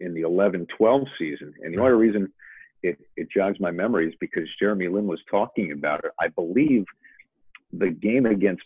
in 0.00 0.14
the 0.14 0.22
11-12 0.22 1.06
season 1.18 1.52
and 1.62 1.74
the 1.74 1.80
only 1.80 1.92
reason 1.92 2.32
it, 2.82 2.98
it 3.16 3.28
jogs 3.30 3.58
my 3.60 3.70
memories 3.70 4.14
because 4.20 4.48
jeremy 4.58 4.88
lin 4.88 5.06
was 5.06 5.20
talking 5.30 5.72
about 5.72 6.04
it 6.04 6.10
i 6.20 6.28
believe 6.28 6.84
the 7.72 7.90
game 7.90 8.26
against 8.26 8.62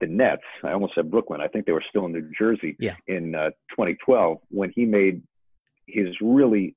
the 0.00 0.06
nets 0.06 0.42
i 0.64 0.72
almost 0.72 0.94
said 0.94 1.10
brooklyn 1.10 1.40
i 1.40 1.48
think 1.48 1.66
they 1.66 1.72
were 1.72 1.84
still 1.88 2.06
in 2.06 2.12
new 2.12 2.30
jersey 2.38 2.76
yeah. 2.78 2.96
in 3.06 3.34
uh, 3.34 3.50
2012 3.70 4.38
when 4.50 4.72
he 4.74 4.84
made 4.84 5.22
his 5.86 6.08
really 6.20 6.74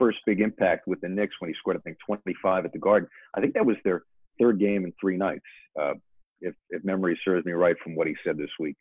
first 0.00 0.18
big 0.26 0.40
impact 0.40 0.88
with 0.88 1.00
the 1.02 1.08
Knicks 1.08 1.34
when 1.38 1.50
he 1.50 1.54
scored, 1.58 1.76
I 1.76 1.80
think, 1.80 1.98
25 2.06 2.64
at 2.64 2.72
the 2.72 2.78
Garden. 2.78 3.08
I 3.34 3.40
think 3.40 3.54
that 3.54 3.64
was 3.64 3.76
their 3.84 4.02
third 4.40 4.58
game 4.58 4.84
in 4.84 4.92
three 4.98 5.16
nights, 5.16 5.44
uh, 5.80 5.92
if, 6.40 6.54
if 6.70 6.82
memory 6.82 7.20
serves 7.24 7.44
me 7.44 7.52
right 7.52 7.76
from 7.84 7.94
what 7.94 8.06
he 8.06 8.16
said 8.24 8.38
this 8.38 8.50
week. 8.58 8.76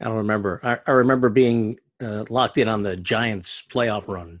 I 0.00 0.06
don't 0.06 0.16
remember. 0.16 0.58
I, 0.64 0.78
I 0.86 0.92
remember 0.92 1.28
being 1.28 1.78
uh, 2.02 2.24
locked 2.30 2.58
in 2.58 2.66
on 2.66 2.82
the 2.82 2.96
Giants 2.96 3.62
playoff 3.70 4.08
run. 4.08 4.40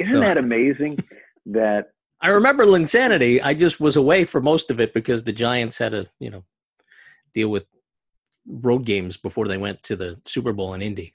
Isn't, 0.00 0.14
so, 0.14 0.20
that 0.20 0.38
amazing? 0.38 0.98
That 1.46 1.92
I 2.20 2.28
remember 2.28 2.66
Linsanity. 2.66 3.40
I 3.42 3.54
just 3.54 3.80
was 3.80 3.96
away 3.96 4.24
for 4.24 4.40
most 4.40 4.70
of 4.70 4.80
it 4.80 4.92
because 4.92 5.24
the 5.24 5.32
Giants 5.32 5.78
had 5.78 5.92
to, 5.92 6.06
you 6.18 6.30
know, 6.30 6.44
deal 7.32 7.48
with 7.48 7.66
road 8.46 8.84
games 8.84 9.16
before 9.16 9.48
they 9.48 9.56
went 9.56 9.82
to 9.84 9.96
the 9.96 10.20
Super 10.24 10.52
Bowl 10.52 10.74
in 10.74 10.82
Indy. 10.82 11.14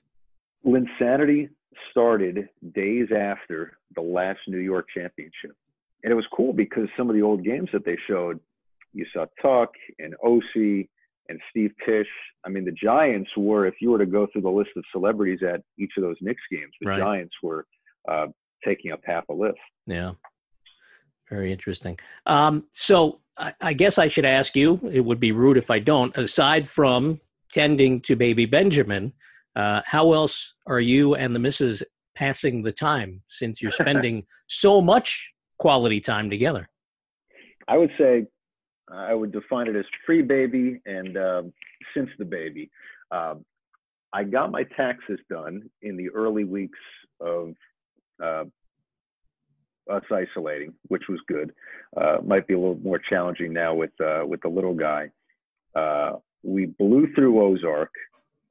Linsanity 0.66 1.50
started 1.92 2.50
days 2.74 3.10
after 3.16 3.78
the 3.96 4.02
last 4.02 4.40
New 4.48 4.60
York 4.60 4.88
championship. 4.94 5.56
And 6.04 6.12
it 6.12 6.16
was 6.16 6.26
cool 6.36 6.54
because 6.54 6.88
some 6.98 7.10
of 7.10 7.16
the 7.16 7.22
old 7.22 7.44
games 7.44 7.70
that 7.74 7.86
they 7.86 7.98
showed, 8.08 8.40
you 8.94 9.06
saw 9.14 9.26
Tuck 9.42 9.72
and 10.00 10.16
Osi 10.24 10.88
and 11.30 11.40
Steve 11.50 11.72
Tisch. 11.86 12.08
I 12.46 12.50
mean, 12.50 12.66
the 12.66 12.72
Giants 12.72 13.30
were, 13.36 13.66
if 13.66 13.76
you 13.82 13.92
were 13.92 13.98
to 13.98 14.06
go 14.06 14.28
through 14.32 14.44
the 14.44 14.50
list 14.50 14.70
of 14.76 14.84
celebrities 14.92 15.40
at 15.42 15.62
each 15.78 15.92
of 15.98 16.04
those 16.04 16.18
Knicks 16.22 16.42
games, 16.52 16.72
the 16.80 16.90
right. 16.90 17.00
Giants 17.00 17.34
were 17.42 17.66
uh, 18.08 18.28
taking 18.66 18.92
up 18.92 19.02
half 19.06 19.28
a 19.30 19.34
list. 19.34 19.60
Yeah. 19.86 20.14
Very 21.30 21.52
interesting. 21.52 21.98
Um, 22.26 22.66
so 22.72 23.20
I, 23.38 23.54
I 23.62 23.74
guess 23.74 23.98
I 23.98 24.08
should 24.08 24.26
ask 24.26 24.56
you, 24.56 24.80
it 24.92 25.02
would 25.02 25.20
be 25.20 25.32
rude 25.32 25.58
if 25.58 25.72
I 25.72 25.80
don't, 25.80 26.16
aside 26.18 26.68
from 26.68 27.20
tending 27.52 28.02
to 28.02 28.16
baby 28.16 28.46
Benjamin, 28.46 29.14
uh, 29.56 29.82
how 29.86 30.14
else 30.14 30.54
are 30.68 30.80
you 30.80 31.16
and 31.16 31.36
the 31.36 31.40
missus 31.40 31.82
passing 32.16 32.64
the 32.64 32.72
time 32.72 33.22
since 33.30 33.62
you're 33.62 33.72
spending 33.72 34.26
so 34.48 34.82
much 34.82 35.32
quality 35.58 36.00
time 36.00 36.30
together? 36.30 36.70
I 37.68 37.78
would 37.78 37.92
say 37.98 38.28
I 38.92 39.14
would 39.14 39.32
define 39.32 39.68
it 39.68 39.76
as 39.76 39.86
pre 40.06 40.22
baby 40.22 40.82
and 40.86 41.18
uh, 41.18 41.44
since 41.96 42.10
the 42.20 42.26
baby. 42.26 42.70
Uh, 43.12 43.36
I 44.14 44.24
got 44.24 44.52
my 44.52 44.64
taxes 44.78 45.20
done 45.30 45.70
in 45.82 45.98
the 45.98 46.10
early 46.10 46.44
weeks 46.44 46.80
of 47.20 47.54
uh, 48.24 48.44
us 49.90 50.04
isolating, 50.12 50.74
which 50.88 51.04
was 51.08 51.20
good. 51.28 51.54
Uh, 51.96 52.18
might 52.26 52.48
be 52.48 52.54
a 52.54 52.60
little 52.60 52.80
more 52.84 53.00
challenging 53.00 53.54
now 53.54 53.74
with 53.74 53.92
uh, 54.02 54.24
with 54.26 54.42
the 54.42 54.50
little 54.50 54.74
guy. 54.74 55.10
Uh, 55.76 56.14
we 56.44 56.66
blew 56.66 57.08
through 57.16 57.42
Ozark 57.42 57.92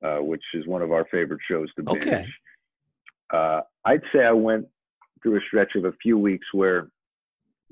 uh, 0.04 0.18
which 0.18 0.42
is 0.52 0.66
one 0.66 0.83
of 0.83 0.92
our 0.92 1.06
favorite 1.11 1.40
shows 1.49 1.73
to 1.75 1.83
binge. 1.83 2.06
Okay. 2.06 2.26
Uh, 3.33 3.62
I'd 3.85 4.02
say 4.12 4.23
I 4.23 4.33
went 4.33 4.66
through 5.23 5.38
a 5.38 5.40
stretch 5.49 5.75
of 5.76 5.87
a 5.87 5.92
few 6.02 6.18
weeks 6.18 6.47
where, 6.52 6.88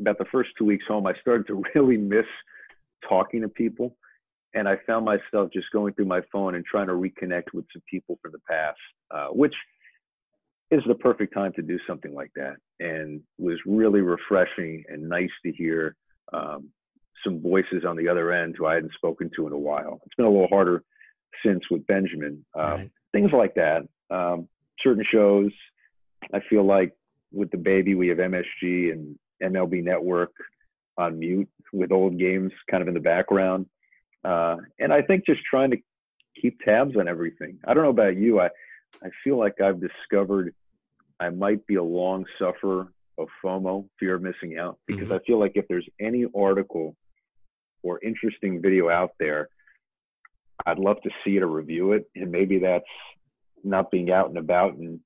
about 0.00 0.16
the 0.18 0.24
first 0.32 0.50
two 0.56 0.64
weeks 0.64 0.84
home, 0.88 1.06
I 1.06 1.12
started 1.20 1.46
to 1.48 1.62
really 1.74 1.98
miss 1.98 2.24
talking 3.06 3.42
to 3.42 3.48
people. 3.48 3.96
And 4.54 4.68
I 4.68 4.76
found 4.86 5.04
myself 5.04 5.50
just 5.52 5.66
going 5.72 5.94
through 5.94 6.06
my 6.06 6.20
phone 6.32 6.54
and 6.54 6.64
trying 6.64 6.86
to 6.86 6.92
reconnect 6.94 7.52
with 7.54 7.64
some 7.72 7.82
people 7.90 8.18
from 8.22 8.32
the 8.32 8.40
past, 8.48 8.78
uh, 9.10 9.28
which 9.28 9.54
is 10.72 10.82
the 10.88 10.94
perfect 10.94 11.34
time 11.34 11.52
to 11.52 11.62
do 11.62 11.78
something 11.86 12.14
like 12.14 12.30
that. 12.34 12.56
And 12.80 13.20
was 13.38 13.58
really 13.66 14.00
refreshing 14.00 14.82
and 14.88 15.08
nice 15.08 15.30
to 15.44 15.52
hear 15.52 15.94
um, 16.32 16.70
some 17.24 17.40
voices 17.42 17.84
on 17.86 17.96
the 17.96 18.08
other 18.08 18.32
end 18.32 18.56
who 18.58 18.66
I 18.66 18.74
hadn't 18.74 18.94
spoken 18.94 19.30
to 19.36 19.46
in 19.46 19.52
a 19.52 19.58
while. 19.58 20.00
It's 20.06 20.14
been 20.16 20.26
a 20.26 20.30
little 20.30 20.48
harder 20.48 20.82
since 21.44 21.60
with 21.70 21.86
Benjamin. 21.86 22.44
Um, 22.54 22.64
right. 22.64 22.90
Things 23.12 23.30
like 23.32 23.54
that. 23.54 23.82
Um, 24.10 24.48
certain 24.82 25.04
shows, 25.12 25.52
I 26.32 26.40
feel 26.48 26.64
like 26.64 26.92
with 27.32 27.50
the 27.50 27.58
baby, 27.58 27.94
we 27.94 28.08
have 28.08 28.18
MSG 28.18 28.92
and 28.92 29.18
MLB 29.42 29.84
Network 29.84 30.32
on 30.96 31.18
mute 31.18 31.48
with 31.72 31.92
old 31.92 32.18
games 32.18 32.52
kind 32.70 32.82
of 32.82 32.88
in 32.88 32.94
the 32.94 33.00
background. 33.00 33.66
Uh, 34.24 34.56
and 34.78 34.92
I 34.92 35.02
think 35.02 35.26
just 35.26 35.40
trying 35.48 35.70
to 35.72 35.78
keep 36.40 36.60
tabs 36.60 36.96
on 36.96 37.08
everything. 37.08 37.58
I 37.66 37.74
don't 37.74 37.82
know 37.82 37.90
about 37.90 38.16
you. 38.16 38.40
I, 38.40 38.46
I 39.02 39.08
feel 39.22 39.38
like 39.38 39.60
I've 39.60 39.80
discovered 39.80 40.54
I 41.22 41.30
might 41.30 41.66
be 41.66 41.76
a 41.76 41.82
long 41.82 42.24
sufferer 42.38 42.92
of 43.18 43.28
FOMO, 43.44 43.88
fear 43.98 44.14
of 44.16 44.22
missing 44.22 44.58
out, 44.58 44.78
because 44.86 45.04
mm-hmm. 45.04 45.12
I 45.12 45.18
feel 45.26 45.38
like 45.38 45.52
if 45.54 45.66
there's 45.68 45.88
any 46.00 46.26
article 46.34 46.96
or 47.82 48.00
interesting 48.02 48.60
video 48.62 48.88
out 48.88 49.12
there 49.18 49.48
I'd 50.66 50.78
love 50.78 51.00
to 51.02 51.10
see 51.24 51.36
it 51.36 51.42
or 51.42 51.48
review 51.48 51.92
it. 51.92 52.08
And 52.14 52.30
maybe 52.30 52.58
that's 52.58 52.84
not 53.64 53.90
being 53.90 54.10
out 54.10 54.28
and 54.28 54.38
about 54.38 54.74
and 54.74 55.00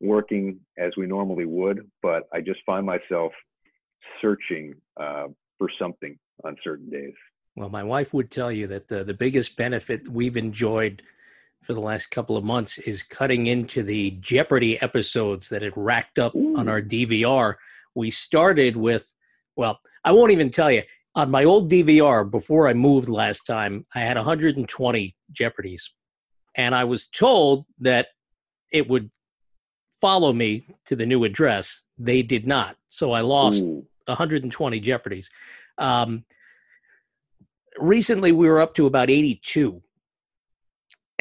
working 0.00 0.60
as 0.78 0.92
we 0.96 1.06
normally 1.06 1.44
would, 1.44 1.88
but 2.02 2.28
I 2.32 2.40
just 2.40 2.60
find 2.66 2.84
myself 2.84 3.32
searching 4.20 4.74
uh, 4.98 5.28
for 5.58 5.68
something 5.78 6.18
on 6.44 6.56
certain 6.64 6.90
days. 6.90 7.14
Well, 7.56 7.68
my 7.68 7.84
wife 7.84 8.14
would 8.14 8.30
tell 8.30 8.50
you 8.50 8.66
that 8.68 8.88
the, 8.88 9.04
the 9.04 9.14
biggest 9.14 9.56
benefit 9.56 10.08
we've 10.08 10.36
enjoyed 10.36 11.02
for 11.62 11.74
the 11.74 11.80
last 11.80 12.10
couple 12.10 12.36
of 12.36 12.44
months 12.44 12.78
is 12.78 13.02
cutting 13.02 13.46
into 13.46 13.82
the 13.82 14.12
Jeopardy 14.20 14.80
episodes 14.82 15.48
that 15.48 15.62
had 15.62 15.76
racked 15.76 16.18
up 16.18 16.34
Ooh. 16.34 16.56
on 16.56 16.68
our 16.68 16.82
DVR. 16.82 17.54
We 17.94 18.10
started 18.10 18.76
with, 18.76 19.12
well, 19.56 19.80
I 20.04 20.12
won't 20.12 20.32
even 20.32 20.50
tell 20.50 20.70
you 20.70 20.82
on 21.14 21.30
my 21.30 21.44
old 21.44 21.70
DVR 21.70 22.28
before 22.28 22.68
I 22.68 22.74
moved 22.74 23.08
last 23.08 23.46
time, 23.46 23.86
I 23.94 24.00
had 24.00 24.16
120 24.16 25.16
Jeopardies. 25.32 25.90
And 26.54 26.74
I 26.74 26.84
was 26.84 27.06
told 27.06 27.66
that 27.80 28.08
it 28.70 28.88
would 28.88 29.10
follow 30.00 30.32
me 30.32 30.66
to 30.86 30.96
the 30.96 31.06
new 31.06 31.24
address. 31.24 31.82
They 31.98 32.22
did 32.22 32.46
not. 32.46 32.76
So 32.88 33.12
I 33.12 33.20
lost 33.20 33.62
Ooh. 33.62 33.86
120 34.06 34.80
Jeopardies. 34.80 35.28
Um, 35.78 36.24
recently, 37.78 38.32
we 38.32 38.48
were 38.48 38.60
up 38.60 38.74
to 38.74 38.86
about 38.86 39.10
82. 39.10 39.82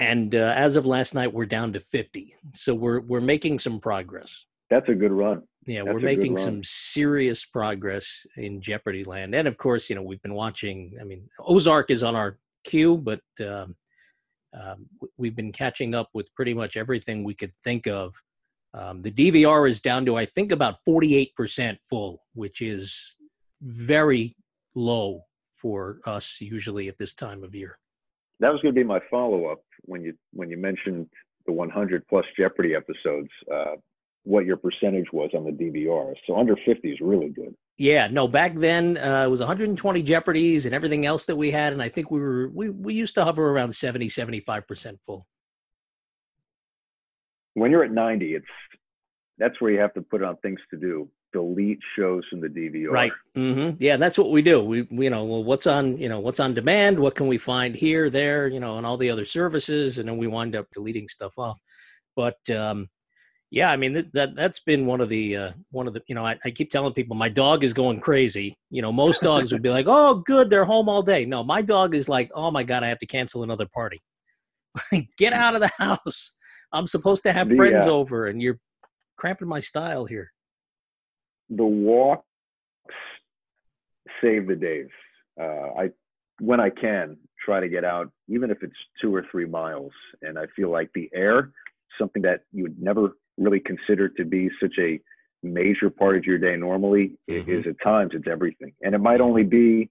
And 0.01 0.34
uh, 0.34 0.53
as 0.55 0.75
of 0.75 0.88
last 0.88 1.13
night, 1.13 1.31
we're 1.31 1.46
down 1.46 1.74
to 1.74 1.79
50. 1.79 2.34
So 2.55 2.74
we're, 2.74 3.01
we're 3.01 3.22
making 3.22 3.60
some 3.60 3.79
progress. 3.79 4.46
That's 4.72 4.89
a 4.89 4.96
good 4.96 5.12
run. 5.12 5.43
Yeah, 5.67 5.84
That's 5.84 5.93
we're 5.93 6.00
making 6.00 6.38
some 6.38 6.63
serious 6.63 7.46
progress 7.46 8.25
in 8.36 8.62
Jeopardy 8.62 9.03
land, 9.03 9.36
and 9.36 9.48
of 9.48 9.58
course, 9.58 9.89
you 9.89 9.96
know 9.96 10.01
we've 10.01 10.22
been 10.24 10.34
watching. 10.34 10.98
I 11.00 11.03
mean, 11.03 11.29
Ozark 11.39 11.91
is 11.91 12.01
on 12.01 12.15
our 12.15 12.39
queue, 12.63 12.98
but 12.98 13.22
um, 13.41 13.75
um, 14.60 14.88
we've 15.17 15.36
been 15.36 15.51
catching 15.51 15.93
up 15.93 16.10
with 16.13 16.34
pretty 16.34 16.55
much 16.55 16.77
everything 16.77 17.24
we 17.24 17.36
could 17.36 17.51
think 17.63 17.86
of 17.88 18.15
Um, 18.74 19.01
the 19.01 19.12
DVR 19.12 19.70
is 19.70 19.81
down 19.81 20.05
to 20.05 20.15
I 20.15 20.25
think 20.25 20.51
about 20.51 20.77
48% 20.88 21.77
full, 21.84 22.24
which 22.34 22.62
is 22.62 23.17
very 23.62 24.34
low 24.74 25.25
for 25.55 26.00
us 26.05 26.38
usually 26.39 26.88
at 26.88 26.98
this 26.98 27.13
time 27.13 27.43
of 27.43 27.53
year. 27.53 27.77
That 28.39 28.51
was 28.51 28.62
going 28.62 28.74
to 28.74 28.79
be 28.79 28.86
my 28.86 29.00
follow 29.12 29.46
up 29.46 29.62
when 29.83 30.03
you 30.03 30.13
when 30.33 30.50
you 30.50 30.57
mentioned 30.57 31.07
the 31.45 31.51
100 31.51 32.07
plus 32.07 32.25
Jeopardy 32.38 32.75
episodes. 32.75 33.29
Uh, 33.51 33.75
what 34.23 34.45
your 34.45 34.57
percentage 34.57 35.11
was 35.11 35.31
on 35.33 35.43
the 35.43 35.51
DVR. 35.51 36.13
So 36.27 36.38
under 36.38 36.55
50 36.55 36.91
is 36.91 37.00
really 37.01 37.29
good. 37.29 37.55
Yeah, 37.77 38.07
no, 38.07 38.27
back 38.27 38.55
then 38.55 38.97
uh, 38.97 39.25
it 39.25 39.29
was 39.29 39.39
120 39.39 40.03
Jeopardies 40.03 40.65
and 40.65 40.75
everything 40.75 41.05
else 41.05 41.25
that 41.25 41.35
we 41.35 41.50
had. 41.50 41.73
And 41.73 41.81
I 41.81 41.89
think 41.89 42.11
we 42.11 42.19
were, 42.19 42.50
we, 42.50 42.69
we 42.69 42.93
used 42.93 43.15
to 43.15 43.23
hover 43.23 43.50
around 43.50 43.75
70, 43.75 44.07
75% 44.07 45.00
full. 45.03 45.25
When 47.55 47.71
you're 47.71 47.83
at 47.83 47.91
90, 47.91 48.35
it's, 48.35 48.45
that's 49.38 49.59
where 49.59 49.71
you 49.71 49.79
have 49.79 49.93
to 49.95 50.01
put 50.01 50.21
on 50.21 50.38
things 50.38 50.59
to 50.69 50.77
do. 50.77 51.09
Delete 51.33 51.79
shows 51.95 52.25
from 52.29 52.41
the 52.41 52.47
DVR. 52.47 52.89
Right. 52.89 53.11
Mm-hmm. 53.35 53.77
Yeah, 53.79 53.97
that's 53.97 54.17
what 54.17 54.31
we 54.31 54.41
do. 54.41 54.61
We, 54.63 54.81
we, 54.83 55.05
you 55.05 55.09
know, 55.09 55.23
well, 55.23 55.43
what's 55.43 55.65
on, 55.65 55.97
you 55.97 56.09
know, 56.09 56.19
what's 56.19 56.39
on 56.39 56.53
demand? 56.53 57.00
What 57.00 57.15
can 57.15 57.27
we 57.27 57.38
find 57.38 57.75
here, 57.75 58.09
there, 58.09 58.47
you 58.47 58.59
know, 58.59 58.77
and 58.77 58.85
all 58.85 58.97
the 58.97 59.09
other 59.09 59.25
services, 59.25 59.97
and 59.97 60.09
then 60.09 60.17
we 60.17 60.27
wind 60.27 60.55
up 60.55 60.67
deleting 60.73 61.07
stuff 61.07 61.33
off. 61.38 61.57
But 62.15 62.38
um, 62.50 62.89
yeah, 63.51 63.69
I 63.69 63.75
mean 63.75 64.05
that 64.13 64.33
that's 64.33 64.61
been 64.61 64.85
one 64.85 65.01
of 65.01 65.09
the 65.09 65.35
uh, 65.35 65.51
one 65.71 65.85
of 65.85 65.93
the 65.93 66.01
you 66.07 66.15
know 66.15 66.25
I, 66.25 66.39
I, 66.45 66.51
keep 66.51 66.71
telling 66.71 66.93
people 66.93 67.17
my 67.17 67.27
dog 67.27 67.65
is 67.65 67.73
going 67.73 68.00
crazy. 68.00 68.57
You 68.69 68.81
know, 68.81 68.93
most 68.93 69.21
dogs 69.21 69.51
would 69.51 69.61
be 69.61 69.69
like, 69.69 69.88
"Oh, 69.89 70.15
good, 70.15 70.50
they're 70.50 70.63
home 70.63 70.88
all 70.88 71.03
day." 71.03 71.25
No, 71.25 71.43
my 71.43 71.61
dog 71.61 71.93
is 71.93 72.07
like, 72.07 72.31
"Oh 72.33 72.50
my 72.50 72.63
god, 72.63 72.83
I 72.83 72.88
have 72.88 73.00
to 73.00 73.05
cancel 73.05 73.43
another 73.43 73.67
party. 73.67 74.01
Get 75.17 75.33
out 75.33 75.53
of 75.53 75.59
the 75.59 75.71
house. 75.77 76.31
I'm 76.71 76.88
supposed 76.88 77.23
to 77.23 77.33
have 77.33 77.50
the, 77.50 77.57
friends 77.57 77.85
uh, 77.85 77.91
over, 77.91 78.27
and 78.27 78.41
you're 78.41 78.57
cramping 79.17 79.50
my 79.50 79.59
style 79.59 80.05
here." 80.05 80.31
The 81.51 81.65
walks 81.65 82.25
save 84.22 84.48
the 84.48 84.55
days. 84.55 84.89
Uh, 85.39 85.79
I 85.79 85.89
when 86.39 86.60
I 86.60 86.70
can 86.72 87.17
try 87.46 87.60
to 87.60 87.70
get 87.70 87.86
out, 87.86 88.12
even 88.27 88.50
if 88.50 88.63
it's 88.63 88.74
two 89.00 89.13
or 89.13 89.25
three 89.31 89.46
miles, 89.46 89.91
and 90.22 90.39
I 90.39 90.46
feel 90.55 90.72
like 90.72 90.89
the 90.96 91.10
air 91.13 91.51
something 92.00 92.22
that 92.24 92.41
you 92.51 92.63
would 92.63 92.81
never 92.81 93.12
really 93.38 93.60
consider 93.60 94.10
to 94.10 94.25
be 94.25 94.50
such 94.62 94.75
a 94.79 95.00
major 95.43 95.89
part 95.89 96.17
of 96.17 96.25
your 96.25 96.38
day 96.38 96.55
normally 96.55 97.17
mm-hmm. 97.29 97.50
is 97.50 97.65
at 97.67 97.75
times 97.84 98.12
it's 98.13 98.27
everything 98.29 98.74
and 98.81 98.93
it 98.93 99.00
might 99.00 99.22
only 99.22 99.43
be 99.43 99.89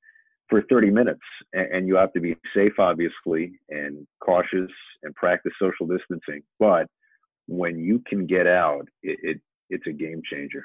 for 0.49 0.63
30 0.63 0.91
minutes 0.91 1.21
and, 1.53 1.87
you 1.89 1.97
have 1.97 2.13
to 2.13 2.21
be 2.21 2.37
safe 2.55 2.79
obviously 2.79 3.59
and 3.69 4.07
cautious 4.21 4.71
and 5.03 5.15
practice 5.17 5.53
social 5.61 5.87
distancing 5.87 6.43
but 6.61 6.87
when 7.49 7.79
you 7.81 8.01
can 8.07 8.27
get 8.27 8.47
out 8.47 8.87
it, 9.03 9.19
it 9.23 9.41
it's 9.71 9.87
a 9.89 9.93
game 9.93 10.23
changer 10.31 10.65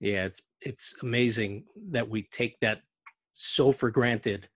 yeah 0.00 0.24
it's 0.24 0.40
it's 0.60 0.94
amazing 1.02 1.64
that 1.90 2.08
we 2.08 2.22
take 2.24 2.58
that 2.60 2.82
so 3.32 3.72
for 3.72 3.90
granted 3.90 4.48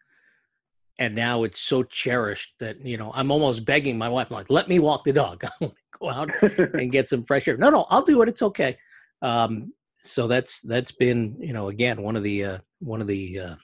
and 0.99 1.14
now 1.14 1.42
it's 1.44 1.61
so 1.61 1.82
cherished 1.82 2.54
that 2.61 2.84
you 2.84 2.96
know 2.96 3.12
i'm 3.14 3.30
almost 3.30 3.64
begging 3.64 3.96
my 3.96 4.08
wife 4.08 4.28
I'm 4.30 4.37
like 4.37 4.50
let 4.50 4.68
me 4.68 4.78
walk 4.78 5.04
the 5.04 5.12
dog. 5.12 5.44
I 5.50 5.50
want 5.61 5.75
to 5.75 5.99
go 6.00 6.11
out 6.11 6.75
and 6.75 6.90
get 6.92 7.08
some 7.08 7.25
fresh 7.25 7.46
air. 7.49 7.56
No 7.56 7.70
no 7.70 7.87
i'll 7.90 8.02
do 8.02 8.22
it 8.22 8.28
it's 8.28 8.42
okay. 8.42 8.76
Um, 9.20 9.72
so 10.02 10.26
that's 10.26 10.61
that's 10.62 10.92
been 10.92 11.37
you 11.38 11.52
know 11.52 11.68
again 11.68 12.02
one 12.02 12.16
of 12.16 12.22
the 12.22 12.44
uh, 12.44 12.58
one 12.80 13.00
of 13.00 13.06
the 13.06 13.38
uh, 13.38 13.54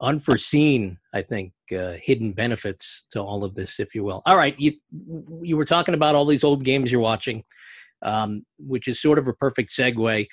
unforeseen 0.00 0.96
i 1.12 1.20
think 1.20 1.52
uh, 1.76 1.94
hidden 2.00 2.32
benefits 2.32 3.06
to 3.10 3.20
all 3.20 3.42
of 3.42 3.54
this 3.54 3.80
if 3.80 3.94
you 3.94 4.04
will. 4.04 4.22
All 4.26 4.36
right 4.36 4.58
you 4.58 4.72
you 5.42 5.56
were 5.56 5.64
talking 5.64 5.94
about 5.94 6.14
all 6.14 6.26
these 6.26 6.44
old 6.44 6.64
games 6.64 6.92
you're 6.92 7.00
watching 7.00 7.42
um, 8.02 8.44
which 8.58 8.86
is 8.86 9.00
sort 9.00 9.18
of 9.18 9.26
a 9.26 9.32
perfect 9.32 9.70
segue 9.70 10.26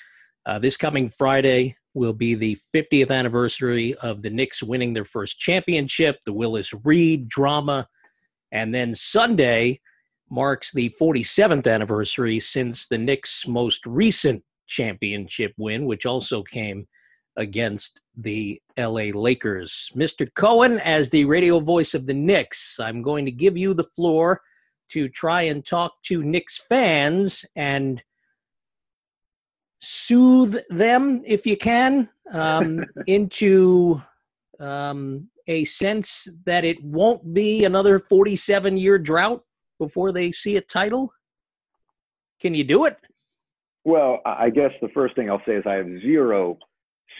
uh, 0.45 0.59
this 0.59 0.77
coming 0.77 1.09
friday 1.09 1.75
will 1.95 2.13
be 2.13 2.35
the 2.35 2.57
50th 2.75 3.09
anniversary 3.09 3.95
of 3.95 4.21
the 4.21 4.29
Knicks 4.29 4.61
winning 4.61 4.93
their 4.93 5.05
first 5.05 5.39
championship, 5.39 6.19
the 6.25 6.33
Willis 6.33 6.73
Reed 6.83 7.27
drama. 7.27 7.87
And 8.51 8.75
then 8.75 8.93
Sunday 8.93 9.79
marks 10.29 10.71
the 10.71 10.93
47th 11.01 11.71
anniversary 11.71 12.39
since 12.39 12.85
the 12.87 12.97
Knicks' 12.97 13.47
most 13.47 13.85
recent 13.85 14.43
championship 14.67 15.53
win, 15.57 15.85
which 15.85 16.05
also 16.05 16.43
came 16.43 16.87
against 17.37 18.01
the 18.17 18.61
LA 18.77 19.11
Lakers. 19.13 19.89
Mr. 19.95 20.27
Cohen, 20.35 20.79
as 20.79 21.09
the 21.09 21.25
radio 21.25 21.59
voice 21.59 21.93
of 21.93 22.07
the 22.07 22.13
Knicks, 22.13 22.79
I'm 22.79 23.01
going 23.01 23.25
to 23.25 23.31
give 23.31 23.57
you 23.57 23.73
the 23.73 23.83
floor 23.83 24.41
to 24.89 25.09
try 25.09 25.43
and 25.43 25.65
talk 25.65 25.93
to 26.03 26.23
Knicks 26.23 26.57
fans 26.57 27.45
and 27.55 28.03
soothe 29.85 30.57
them, 30.69 31.21
if 31.25 31.45
you 31.45 31.55
can, 31.55 32.09
um, 32.31 32.83
into 33.07 34.01
um, 34.59 35.29
a 35.47 35.63
sense 35.65 36.27
that 36.45 36.65
it 36.65 36.83
won't 36.83 37.33
be 37.33 37.65
another 37.65 37.99
47 37.99 38.77
year 38.77 38.97
drought 38.97 39.43
before 39.79 40.11
they 40.11 40.31
see 40.31 40.57
a 40.57 40.61
title? 40.61 41.13
Can 42.39 42.53
you 42.53 42.63
do 42.63 42.85
it? 42.85 42.97
Well, 43.83 44.21
I 44.25 44.49
guess 44.49 44.71
the 44.81 44.89
first 44.89 45.15
thing 45.15 45.29
I'll 45.29 45.43
say 45.45 45.55
is 45.55 45.63
I 45.67 45.73
have 45.73 45.87
zero 46.01 46.57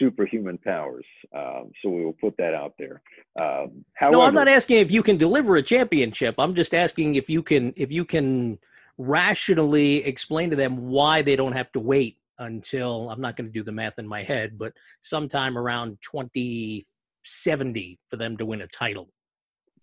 superhuman 0.00 0.58
powers. 0.58 1.06
Um, 1.34 1.70
so 1.80 1.88
we 1.88 2.04
will 2.04 2.16
put 2.20 2.36
that 2.38 2.54
out 2.54 2.74
there. 2.78 3.00
Um, 3.40 3.84
however, 3.94 4.16
no, 4.16 4.20
I'm 4.22 4.34
not 4.34 4.48
asking 4.48 4.78
if 4.78 4.90
you 4.90 5.02
can 5.02 5.16
deliver 5.16 5.56
a 5.56 5.62
championship. 5.62 6.34
I'm 6.38 6.54
just 6.54 6.74
asking 6.74 7.14
if 7.14 7.30
you 7.30 7.42
can 7.42 7.72
if 7.76 7.92
you 7.92 8.04
can 8.04 8.58
rationally 8.98 10.04
explain 10.04 10.50
to 10.50 10.56
them 10.56 10.88
why 10.88 11.22
they 11.22 11.36
don't 11.36 11.52
have 11.52 11.70
to 11.72 11.80
wait 11.80 12.18
until 12.38 13.10
I'm 13.10 13.20
not 13.20 13.36
going 13.36 13.46
to 13.46 13.52
do 13.52 13.62
the 13.62 13.72
math 13.72 13.98
in 13.98 14.06
my 14.06 14.22
head, 14.22 14.58
but 14.58 14.72
sometime 15.00 15.56
around 15.56 15.98
2070 16.02 17.98
for 18.08 18.16
them 18.16 18.36
to 18.36 18.46
win 18.46 18.62
a 18.62 18.66
title. 18.66 19.08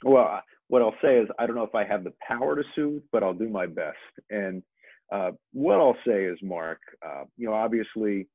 Well, 0.04 0.42
what 0.68 0.82
I'll 0.82 0.96
say 1.04 1.18
is 1.18 1.28
I 1.40 1.46
don't 1.46 1.56
know 1.56 1.64
if 1.64 1.76
I 1.76 1.86
have 1.86 2.04
the 2.04 2.14
power 2.28 2.56
to 2.56 2.64
sue, 2.76 3.02
but 3.12 3.24
I'll 3.24 3.34
do 3.34 3.50
my 3.50 3.66
best. 3.66 3.98
And 4.30 4.64
uh, 5.12 5.32
what 5.52 5.80
I'll 5.80 5.98
say 6.06 6.26
is, 6.26 6.38
Mark, 6.42 6.80
uh, 7.06 7.24
you 7.38 7.48
know, 7.48 7.54
obviously 7.54 8.28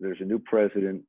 there's 0.00 0.20
a 0.20 0.24
new 0.24 0.38
president 0.38 1.02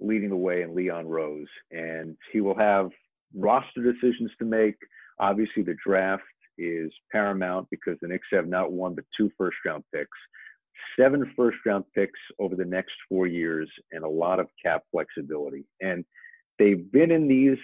leading 0.00 0.30
the 0.30 0.36
way 0.36 0.62
in 0.62 0.74
Leon 0.74 1.06
Rose, 1.06 1.46
and 1.70 2.16
he 2.32 2.40
will 2.40 2.56
have 2.56 2.90
roster 3.36 3.82
decisions 3.82 4.30
to 4.38 4.44
make. 4.44 4.76
Obviously, 5.20 5.62
the 5.62 5.76
draft 5.84 6.22
is 6.58 6.92
paramount 7.10 7.68
because 7.70 7.96
the 8.00 8.08
Knicks 8.08 8.26
have 8.32 8.46
not 8.46 8.72
one 8.72 8.94
but 8.94 9.04
two 9.16 9.30
first 9.36 9.56
round 9.64 9.84
picks 9.92 10.08
seven 10.98 11.32
first 11.36 11.58
round 11.66 11.84
picks 11.94 12.18
over 12.38 12.56
the 12.56 12.64
next 12.64 12.92
four 13.08 13.26
years 13.26 13.68
and 13.92 14.04
a 14.04 14.08
lot 14.08 14.40
of 14.40 14.48
cap 14.62 14.82
flexibility. 14.90 15.64
And 15.80 16.04
they've 16.58 16.90
been 16.92 17.10
in 17.10 17.28
these 17.28 17.58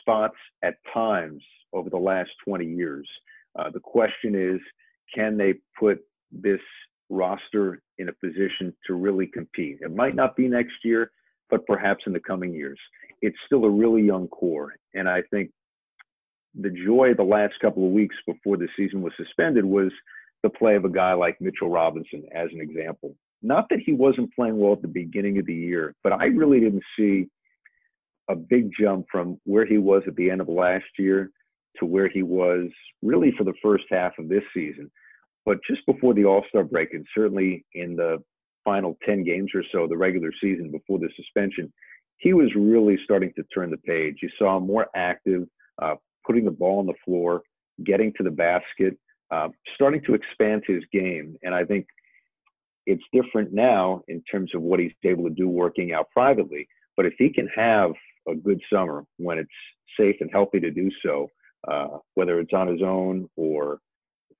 spots 0.00 0.36
at 0.62 0.76
times 0.92 1.42
over 1.72 1.90
the 1.90 1.96
last 1.96 2.30
20 2.46 2.64
years. 2.64 3.08
Uh, 3.58 3.70
the 3.70 3.80
question 3.80 4.34
is, 4.34 4.60
can 5.14 5.36
they 5.36 5.54
put 5.78 6.00
this 6.32 6.60
roster 7.10 7.80
in 7.98 8.08
a 8.08 8.12
position 8.12 8.74
to 8.86 8.94
really 8.94 9.26
compete? 9.26 9.78
It 9.80 9.94
might 9.94 10.14
not 10.14 10.36
be 10.36 10.48
next 10.48 10.74
year, 10.82 11.10
but 11.50 11.66
perhaps 11.66 12.04
in 12.06 12.12
the 12.12 12.20
coming 12.20 12.52
years. 12.52 12.78
It's 13.22 13.36
still 13.46 13.64
a 13.64 13.70
really 13.70 14.02
young 14.02 14.28
core. 14.28 14.74
And 14.94 15.08
I 15.08 15.22
think 15.30 15.50
the 16.54 16.70
joy 16.70 17.14
the 17.14 17.22
last 17.22 17.54
couple 17.60 17.86
of 17.86 17.92
weeks 17.92 18.16
before 18.26 18.56
the 18.56 18.68
season 18.76 19.02
was 19.02 19.12
suspended 19.16 19.64
was 19.64 19.92
the 20.44 20.50
play 20.50 20.76
of 20.76 20.84
a 20.84 20.90
guy 20.90 21.14
like 21.14 21.40
Mitchell 21.40 21.70
Robinson 21.70 22.22
as 22.32 22.50
an 22.52 22.60
example. 22.60 23.16
Not 23.42 23.66
that 23.70 23.80
he 23.84 23.94
wasn't 23.94 24.32
playing 24.34 24.58
well 24.58 24.74
at 24.74 24.82
the 24.82 24.88
beginning 24.88 25.38
of 25.38 25.46
the 25.46 25.54
year, 25.54 25.94
but 26.04 26.12
I 26.12 26.26
really 26.26 26.60
didn't 26.60 26.84
see 26.96 27.26
a 28.28 28.36
big 28.36 28.70
jump 28.78 29.06
from 29.10 29.40
where 29.44 29.64
he 29.64 29.78
was 29.78 30.02
at 30.06 30.14
the 30.16 30.30
end 30.30 30.42
of 30.42 30.48
last 30.48 30.84
year 30.98 31.30
to 31.78 31.86
where 31.86 32.08
he 32.08 32.22
was 32.22 32.68
really 33.02 33.32
for 33.36 33.44
the 33.44 33.54
first 33.62 33.84
half 33.90 34.12
of 34.18 34.28
this 34.28 34.44
season. 34.54 34.90
But 35.46 35.58
just 35.68 35.84
before 35.86 36.12
the 36.12 36.26
All 36.26 36.44
Star 36.48 36.62
break, 36.62 36.92
and 36.92 37.06
certainly 37.16 37.64
in 37.72 37.96
the 37.96 38.22
final 38.64 38.98
10 39.04 39.24
games 39.24 39.50
or 39.54 39.64
so, 39.72 39.86
the 39.86 39.96
regular 39.96 40.30
season 40.42 40.70
before 40.70 40.98
the 40.98 41.08
suspension, 41.16 41.72
he 42.18 42.34
was 42.34 42.54
really 42.54 42.98
starting 43.02 43.32
to 43.36 43.44
turn 43.54 43.70
the 43.70 43.78
page. 43.78 44.16
You 44.22 44.28
saw 44.38 44.58
him 44.58 44.66
more 44.66 44.88
active, 44.94 45.44
uh, 45.80 45.94
putting 46.26 46.44
the 46.44 46.50
ball 46.50 46.80
on 46.80 46.86
the 46.86 46.94
floor, 47.04 47.42
getting 47.84 48.12
to 48.16 48.22
the 48.22 48.30
basket, 48.30 48.96
uh, 49.30 49.48
starting 49.74 50.02
to 50.06 50.14
expand 50.14 50.62
his 50.66 50.82
game. 50.92 51.36
And 51.42 51.54
I 51.54 51.64
think 51.64 51.86
it's 52.86 53.02
different 53.12 53.52
now 53.52 54.02
in 54.08 54.22
terms 54.30 54.50
of 54.54 54.62
what 54.62 54.80
he's 54.80 54.92
able 55.04 55.24
to 55.24 55.34
do 55.34 55.48
working 55.48 55.92
out 55.92 56.10
privately. 56.10 56.68
But 56.96 57.06
if 57.06 57.14
he 57.18 57.30
can 57.30 57.48
have 57.54 57.92
a 58.28 58.34
good 58.34 58.60
summer 58.72 59.04
when 59.16 59.38
it's 59.38 59.48
safe 59.98 60.16
and 60.20 60.30
healthy 60.30 60.60
to 60.60 60.70
do 60.70 60.90
so, 61.04 61.30
uh, 61.68 61.98
whether 62.14 62.40
it's 62.40 62.52
on 62.52 62.68
his 62.68 62.82
own 62.82 63.28
or 63.36 63.78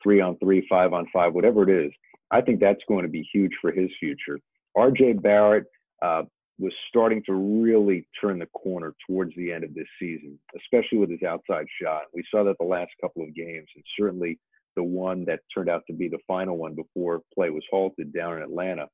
three 0.02 0.20
on 0.20 0.36
three, 0.38 0.66
five 0.68 0.92
on 0.92 1.06
five, 1.12 1.32
whatever 1.32 1.68
it 1.68 1.86
is, 1.86 1.92
I 2.30 2.40
think 2.40 2.60
that's 2.60 2.80
going 2.88 3.02
to 3.02 3.08
be 3.08 3.26
huge 3.32 3.52
for 3.60 3.72
his 3.72 3.90
future. 3.98 4.38
RJ 4.76 5.22
Barrett 5.22 5.64
uh, 6.02 6.22
was 6.58 6.72
starting 6.88 7.22
to 7.26 7.32
really 7.32 8.06
turn 8.20 8.38
the 8.38 8.46
corner 8.46 8.94
towards 9.06 9.34
the 9.36 9.52
end 9.52 9.64
of 9.64 9.74
this 9.74 9.86
season, 9.98 10.38
especially 10.56 10.98
with 10.98 11.10
his 11.10 11.22
outside 11.22 11.66
shot. 11.80 12.02
We 12.12 12.24
saw 12.30 12.44
that 12.44 12.56
the 12.58 12.66
last 12.66 12.90
couple 13.00 13.22
of 13.22 13.34
games, 13.34 13.68
and 13.74 13.84
certainly 13.98 14.38
the 14.76 14.82
one 14.82 15.24
that 15.26 15.40
turned 15.54 15.68
out 15.68 15.82
to 15.86 15.92
be 15.92 16.08
the 16.08 16.18
final 16.26 16.56
one 16.56 16.74
before 16.74 17.22
play 17.34 17.50
was 17.50 17.64
halted 17.70 18.12
down 18.12 18.36
in 18.36 18.42
Atlanta. 18.42 18.86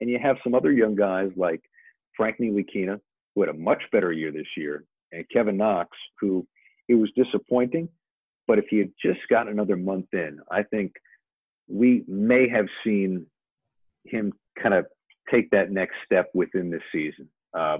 And 0.00 0.10
you 0.10 0.18
have 0.22 0.36
some 0.42 0.54
other 0.54 0.72
young 0.72 0.94
guys 0.94 1.30
like 1.36 1.60
Frank 2.16 2.36
Ntilikina, 2.40 3.00
who 3.34 3.40
had 3.40 3.50
a 3.50 3.58
much 3.58 3.82
better 3.92 4.12
year 4.12 4.32
this 4.32 4.46
year, 4.56 4.84
and 5.12 5.24
Kevin 5.32 5.56
Knox, 5.56 5.90
who 6.20 6.46
it 6.88 6.94
was 6.94 7.10
disappointing, 7.16 7.88
but 8.46 8.58
if 8.58 8.66
he 8.68 8.78
had 8.78 8.90
just 9.02 9.20
gotten 9.30 9.52
another 9.52 9.76
month 9.76 10.06
in, 10.12 10.40
I 10.50 10.62
think 10.64 10.92
we 11.68 12.04
may 12.08 12.48
have 12.48 12.66
seen 12.84 13.26
him 14.04 14.32
kind 14.60 14.74
of 14.74 14.86
take 15.30 15.50
that 15.50 15.70
next 15.70 15.94
step 16.04 16.30
within 16.34 16.70
this 16.70 16.82
season. 16.90 17.28
Uh, 17.54 17.78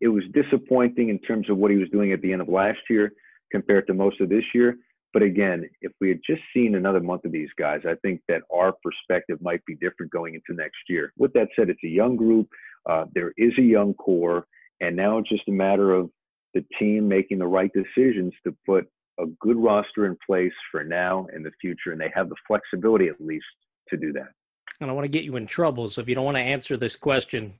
it 0.00 0.08
was 0.08 0.24
disappointing 0.32 1.10
in 1.10 1.18
terms 1.20 1.48
of 1.50 1.56
what 1.56 1.70
he 1.70 1.76
was 1.76 1.88
doing 1.90 2.12
at 2.12 2.20
the 2.22 2.32
end 2.32 2.42
of 2.42 2.48
last 2.48 2.80
year 2.88 3.12
compared 3.52 3.86
to 3.86 3.94
most 3.94 4.20
of 4.20 4.28
this 4.28 4.44
year. 4.54 4.76
But 5.12 5.22
again, 5.22 5.68
if 5.80 5.92
we 6.00 6.08
had 6.08 6.20
just 6.24 6.42
seen 6.54 6.76
another 6.76 7.00
month 7.00 7.24
of 7.24 7.32
these 7.32 7.48
guys, 7.58 7.80
I 7.84 7.94
think 7.96 8.20
that 8.28 8.42
our 8.54 8.72
perspective 8.82 9.38
might 9.40 9.64
be 9.64 9.74
different 9.74 10.12
going 10.12 10.34
into 10.34 10.60
next 10.60 10.78
year. 10.88 11.12
With 11.18 11.32
that 11.32 11.48
said, 11.56 11.68
it's 11.68 11.82
a 11.84 11.88
young 11.88 12.16
group. 12.16 12.48
Uh, 12.88 13.06
there 13.14 13.32
is 13.36 13.52
a 13.58 13.62
young 13.62 13.94
core, 13.94 14.46
and 14.80 14.94
now 14.94 15.18
it's 15.18 15.28
just 15.28 15.48
a 15.48 15.52
matter 15.52 15.92
of 15.92 16.10
the 16.54 16.64
team 16.78 17.08
making 17.08 17.38
the 17.38 17.46
right 17.46 17.70
decisions 17.72 18.32
to 18.44 18.54
put 18.64 18.88
a 19.18 19.26
good 19.40 19.56
roster 19.56 20.06
in 20.06 20.16
place 20.24 20.52
for 20.70 20.84
now 20.84 21.26
and 21.32 21.44
the 21.44 21.50
future, 21.60 21.92
and 21.92 22.00
they 22.00 22.10
have 22.14 22.28
the 22.28 22.36
flexibility 22.46 23.08
at 23.08 23.20
least 23.20 23.44
to 23.88 23.96
do 23.96 24.12
that. 24.12 24.28
And 24.80 24.90
I 24.90 24.94
want 24.94 25.04
to 25.04 25.10
get 25.10 25.24
you 25.24 25.36
in 25.36 25.46
trouble, 25.46 25.88
so 25.88 26.00
if 26.00 26.08
you 26.08 26.14
don't 26.14 26.24
want 26.24 26.36
to 26.36 26.42
answer 26.42 26.76
this 26.76 26.96
question, 26.96 27.54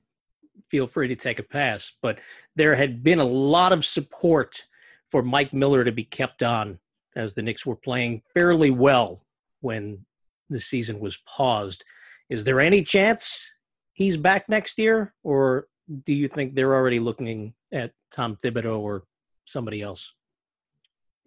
feel 0.69 0.87
free 0.87 1.09
to 1.09 1.15
take 1.15 1.39
a 1.39 1.43
pass. 1.43 1.93
But 2.01 2.19
there 2.55 2.75
had 2.75 3.03
been 3.03 3.19
a 3.19 3.25
lot 3.25 3.73
of 3.73 3.85
support 3.85 4.65
for 5.09 5.21
Mike 5.21 5.53
Miller 5.53 5.83
to 5.83 5.91
be 5.91 6.03
kept 6.03 6.41
on 6.41 6.79
as 7.15 7.33
the 7.33 7.41
Knicks 7.41 7.65
were 7.65 7.75
playing 7.75 8.21
fairly 8.33 8.71
well 8.71 9.25
when 9.61 10.05
the 10.49 10.59
season 10.59 10.99
was 10.99 11.17
paused. 11.25 11.83
Is 12.29 12.43
there 12.43 12.59
any 12.59 12.83
chance 12.83 13.53
he's 13.93 14.17
back 14.17 14.47
next 14.47 14.77
year, 14.77 15.13
or 15.23 15.67
do 16.05 16.13
you 16.13 16.27
think 16.27 16.55
they're 16.55 16.73
already 16.73 16.99
looking 16.99 17.53
at 17.71 17.91
Tom 18.11 18.37
Thibodeau 18.43 18.79
or 18.79 19.03
somebody 19.45 19.81
else? 19.81 20.13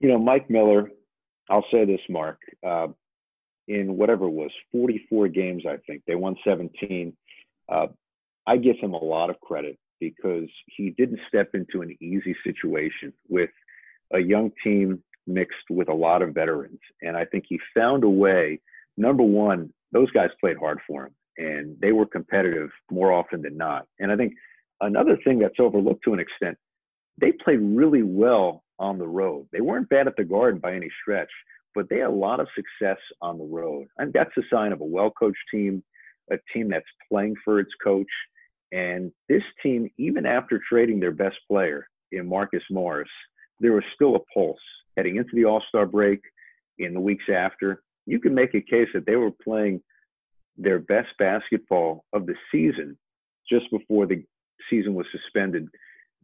You 0.01 0.09
know, 0.09 0.19
Mike 0.19 0.51
Miller, 0.51 0.91
I'll 1.51 1.65
say 1.71 1.85
this, 1.85 2.01
Mark, 2.09 2.39
uh, 2.67 2.89
in 3.69 3.97
whatever 3.97 4.29
was, 4.29 4.51
44 4.73 5.29
games, 5.29 5.65
I 5.69 5.77
think, 5.87 6.03
they 6.07 6.15
won 6.15 6.37
17. 6.45 7.17
Uh, 7.69 7.87
I 8.47 8.57
give 8.57 8.77
him 8.79 8.93
a 8.93 9.03
lot 9.03 9.31
of 9.31 9.41
credit 9.41 9.79
because 10.01 10.49
he 10.77 10.91
didn't 10.91 11.21
step 11.29 11.51
into 11.55 11.81
an 11.81 11.97
easy 12.01 12.37
situation 12.45 13.13
with 13.29 13.51
a 14.13 14.19
young 14.19 14.51
team 14.63 15.03
mixed 15.27 15.71
with 15.71 15.89
a 15.89 15.95
lot 15.95 16.23
of 16.23 16.35
veterans. 16.35 16.81
And 17.03 17.17
I 17.17 17.25
think 17.25 17.45
he 17.49 17.59
found 17.75 18.05
a 18.05 18.09
way. 18.09 18.61
Number 18.97 19.23
one, 19.23 19.73
those 19.93 20.11
guys 20.11 20.31
played 20.41 20.57
hard 20.59 20.79
for 20.87 21.07
him 21.07 21.15
and 21.37 21.77
they 21.81 21.93
were 21.93 22.07
competitive 22.07 22.71
more 22.91 23.13
often 23.13 23.43
than 23.43 23.57
not. 23.57 23.87
And 23.99 24.13
I 24.13 24.17
think 24.17 24.35
another 24.81 25.19
thing 25.25 25.39
that's 25.39 25.59
overlooked 25.59 26.05
to 26.05 26.13
an 26.13 26.21
extent, 26.21 26.57
they 27.21 27.33
played 27.33 27.61
really 27.61 28.03
well 28.03 28.63
on 28.79 28.99
the 28.99 29.07
road. 29.07 29.47
They 29.53 29.61
weren't 29.61 29.89
bad 29.89 30.07
at 30.07 30.17
the 30.17 30.25
garden 30.25 30.61
by 30.61 30.75
any 30.75 30.91
stretch, 31.03 31.31
but 31.75 31.89
they 31.89 31.99
had 31.99 32.09
a 32.09 32.13
lot 32.13 32.41
of 32.41 32.49
success 32.55 32.99
on 33.21 33.39
the 33.39 33.45
road. 33.45 33.87
And 33.99 34.13
that's 34.13 34.37
a 34.37 34.43
sign 34.53 34.73
of 34.73 34.81
a 34.81 34.85
well 34.85 35.11
coached 35.11 35.39
team, 35.51 35.83
a 36.31 36.37
team 36.53 36.69
that's 36.69 36.85
playing 37.11 37.35
for 37.45 37.61
its 37.61 37.73
coach. 37.83 38.11
And 38.73 39.13
this 39.29 39.43
team, 39.63 39.91
even 39.99 40.27
after 40.27 40.61
trading 40.69 40.99
their 40.99 41.13
best 41.13 41.37
player 41.49 41.89
in 42.13 42.27
Marcus 42.27 42.63
Morris, 42.71 43.09
there 43.61 43.73
was 43.73 43.85
still 43.95 44.17
a 44.17 44.21
pulse 44.35 44.59
heading 44.97 45.17
into 45.17 45.31
the 45.35 45.45
All 45.45 45.63
Star 45.69 45.87
break 45.87 46.21
in 46.79 46.95
the 46.95 47.01
weeks 47.01 47.25
after. 47.35 47.83
You 48.07 48.21
can 48.21 48.35
make 48.35 48.55
a 48.55 48.61
case 48.61 48.89
that 48.95 49.07
they 49.07 49.17
were 49.17 49.31
playing 49.31 49.81
their 50.57 50.79
best 50.79 51.09
basketball 51.19 52.05
of 52.13 52.27
the 52.27 52.35
season 52.53 52.97
just 53.49 53.71
before 53.71 54.07
the 54.07 54.25
season 54.71 54.95
was 54.95 55.07
suspended 55.11 55.69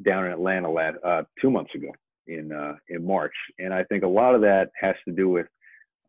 down 0.05 0.27
in 0.27 0.33
Atlanta 0.33 0.71
uh, 1.05 1.23
two 1.41 1.51
months 1.51 1.75
ago 1.75 1.91
in 2.27 2.53
uh, 2.53 2.75
in 2.89 3.05
March, 3.05 3.35
and 3.59 3.75
I 3.75 3.85
think 3.85 4.05
a 4.05 4.09
lot 4.09 4.35
of 4.35 4.41
that 4.43 4.71
has 4.81 4.95
to 5.07 5.13
do 5.13 5.29
with 5.29 5.47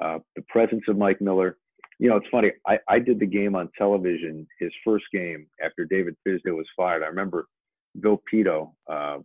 uh, 0.01 0.19
the 0.35 0.43
presence 0.49 0.83
of 0.87 0.97
Mike 0.97 1.21
Miller. 1.21 1.57
You 1.99 2.09
know, 2.09 2.17
it's 2.17 2.27
funny. 2.31 2.51
I, 2.67 2.79
I 2.87 2.99
did 2.99 3.19
the 3.19 3.27
game 3.27 3.55
on 3.55 3.69
television, 3.77 4.47
his 4.59 4.71
first 4.83 5.05
game 5.13 5.47
after 5.63 5.85
David 5.85 6.15
Fizdale 6.27 6.57
was 6.57 6.67
fired. 6.75 7.03
I 7.03 7.07
remember 7.07 7.47
Bill 7.99 8.21
Pidto, 8.31 8.71
uh, 8.89 9.19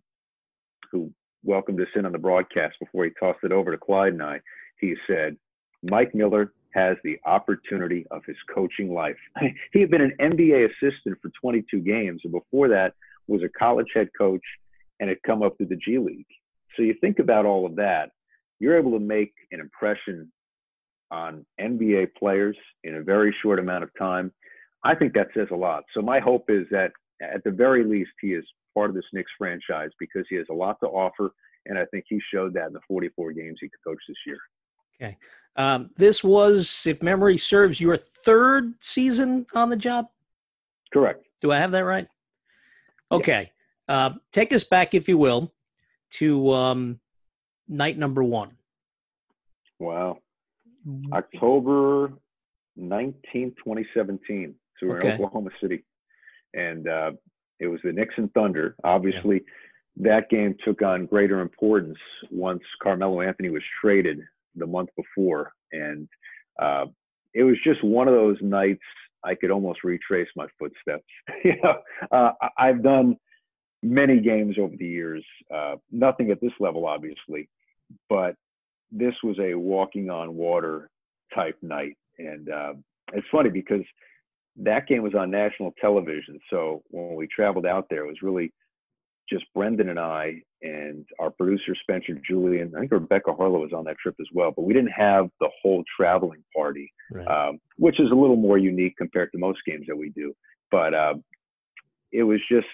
who 0.91 1.11
welcomed 1.45 1.81
us 1.81 1.89
in 1.95 2.07
on 2.07 2.13
the 2.13 2.19
broadcast 2.19 2.77
before 2.81 3.05
he 3.05 3.11
tossed 3.19 3.45
it 3.45 3.53
over 3.53 3.71
to 3.71 3.79
Clyde 3.79 4.15
and 4.15 4.23
I. 4.23 4.41
He 4.81 4.95
said, 5.07 5.37
Mike 5.83 6.15
Miller 6.15 6.53
has 6.75 6.97
the 7.05 7.19
opportunity 7.25 8.07
of 8.11 8.23
his 8.27 8.37
coaching 8.55 8.93
life. 8.93 9.17
he 9.73 9.81
had 9.81 9.91
been 9.91 10.03
an 10.03 10.17
NBA 10.21 10.67
assistant 10.67 11.19
for 11.23 11.31
22 11.41 11.81
games, 11.81 12.21
and 12.25 12.33
before 12.33 12.69
that 12.69 12.95
was 13.29 13.43
a 13.43 13.59
college 13.59 13.89
head 13.95 14.09
coach 14.17 14.43
and 15.01 15.09
had 15.09 15.23
come 15.25 15.43
up 15.43 15.57
through 15.57 15.67
the 15.67 15.77
G 15.77 15.99
League. 15.99 16.27
So 16.77 16.83
you 16.83 16.95
think 17.01 17.19
about 17.19 17.47
all 17.47 17.67
of 17.67 17.77
that, 17.77 18.11
you're 18.59 18.79
able 18.79 18.93
to 18.93 19.01
make 19.01 19.33
an 19.53 19.61
impression 19.61 20.31
on 21.11 21.47
NBA 21.61 22.15
players 22.19 22.57
in 22.85 22.97
a 22.97 23.03
very 23.03 23.35
short 23.43 23.59
amount 23.59 23.85
of 23.85 23.91
time. 23.99 24.33
I 24.85 24.95
think 24.95 25.15
that 25.15 25.29
says 25.35 25.49
a 25.51 25.57
lot. 25.57 25.85
So 25.95 26.03
my 26.03 26.21
hope 26.21 26.47
is 26.49 26.67
that 26.71 26.93
at 27.21 27.43
the 27.45 27.51
very 27.51 27.85
least 27.85 28.11
he 28.21 28.29
is 28.29 28.45
part 28.75 28.91
of 28.91 28.97
this 28.97 29.05
Knicks 29.13 29.31
franchise 29.39 29.91
because 29.99 30.25
he 30.29 30.37
has 30.37 30.47
a 30.51 30.55
lot 30.55 30.79
to 30.81 30.87
offer, 30.87 31.33
and 31.67 31.79
I 31.79 31.85
think 31.87 32.05
he 32.09 32.21
showed 32.33 32.55
that 32.55 32.67
in 32.67 32.73
the 32.73 32.81
44 32.89 33.33
games 33.33 33.59
he 33.61 33.69
could 33.69 33.83
coach 33.85 34.03
this 34.09 34.17
year. 34.27 34.39
Okay. 35.01 35.17
Um, 35.57 35.91
this 35.97 36.23
was, 36.23 36.87
if 36.87 37.03
memory 37.03 37.39
serves, 37.39 37.81
your 37.81 37.97
third 37.97 38.75
season 38.81 39.47
on 39.55 39.71
the 39.71 39.77
job? 39.77 40.07
Correct. 40.93 41.25
Do 41.41 41.53
I 41.53 41.59
have 41.59 41.73
that 41.73 41.85
right? 41.85 42.07
Okay. 43.11 43.51
Uh, 43.89 44.11
take 44.33 44.53
us 44.53 44.65
back, 44.65 44.95
if 44.95 45.09
you 45.09 45.17
will, 45.17 45.53
to 46.11 46.53
um, 46.53 47.01
night 47.69 47.97
number 47.97 48.23
one. 48.23 48.53
Wow. 49.79 50.19
October 51.13 52.13
19, 52.77 53.55
2017. 53.57 54.55
So 54.79 54.87
we're 54.87 54.99
okay. 54.99 55.09
in 55.09 55.15
Oklahoma 55.15 55.51
City. 55.61 55.85
And 56.57 56.89
uh, 56.89 57.13
it 57.61 57.69
was 57.69 57.81
the 57.85 57.93
Nixon 57.93 58.29
Thunder. 58.35 58.75
Obviously, 58.83 59.43
yeah. 59.97 60.13
that 60.13 60.31
game 60.31 60.57
took 60.65 60.83
on 60.83 61.07
greater 61.07 61.41
importance 61.41 61.99
once 62.31 62.63
Carmelo 62.83 63.21
Anthony 63.21 63.51
was 63.51 63.63
traded 63.81 64.21
the 64.57 64.67
month 64.67 64.89
before, 64.97 65.53
and 65.73 66.09
uh, 66.61 66.87
it 67.35 67.45
was 67.45 67.57
just 67.63 67.85
one 67.85 68.09
of 68.09 68.15
those 68.15 68.39
nights 68.41 68.83
I 69.23 69.35
could 69.35 69.51
almost 69.51 69.85
retrace 69.85 70.29
my 70.37 70.47
footsteps. 70.59 71.05
you 71.45 71.55
know, 71.63 71.77
uh, 72.11 72.33
I've 72.57 72.83
done 72.83 73.17
many 73.83 74.21
games 74.21 74.57
over 74.59 74.75
the 74.77 74.87
years, 74.87 75.25
uh, 75.55 75.77
nothing 75.91 76.31
at 76.31 76.41
this 76.41 76.53
level, 76.59 76.87
obviously, 76.87 77.49
but 78.09 78.35
this 78.91 79.15
was 79.23 79.37
a 79.41 79.55
walking 79.55 80.11
on 80.11 80.35
water 80.35 80.91
type 81.35 81.57
night, 81.63 81.97
and 82.19 82.49
uh, 82.49 82.73
it's 83.13 83.27
funny 83.31 83.51
because 83.51 83.83
that 84.63 84.87
game 84.87 85.03
was 85.03 85.15
on 85.15 85.31
national 85.31 85.73
television. 85.81 86.39
So 86.51 86.83
when 86.89 87.15
we 87.15 87.27
traveled 87.27 87.67
out 87.67 87.87
there, 87.91 88.05
it 88.05 88.09
was 88.09 88.23
really 88.23 88.53
just 89.29 89.45
Brendan 89.55 89.89
and 89.89 89.99
I 89.99 90.43
and 90.63 91.05
our 91.19 91.31
producer 91.31 91.75
Spencer 91.83 92.21
Julian. 92.27 92.73
I 92.77 92.81
think 92.81 92.93
Rebecca 92.93 93.33
Haarlow 93.33 93.61
was 93.61 93.73
on 93.73 93.85
that 93.85 93.97
trip 93.99 94.15
as 94.21 94.29
well, 94.33 94.53
but 94.55 94.63
we 94.63 94.73
didn't 94.73 94.93
have 94.93 95.29
the 95.41 95.51
whole 95.63 95.83
traveling 95.99 96.43
party, 96.55 96.93
right. 97.11 97.27
um, 97.27 97.59
which 97.77 98.01
is 98.01 98.11
a 98.11 98.15
little 98.15 98.37
more 98.37 98.59
unique 98.59 98.97
compared 98.97 99.33
to 99.33 99.39
most 99.39 99.59
games 99.67 99.87
that 99.89 99.97
we 99.97 100.11
do. 100.11 100.35
But 100.71 100.95
uh, 100.95 101.15
it 102.13 102.23
was 102.23 102.41
just 102.51 102.67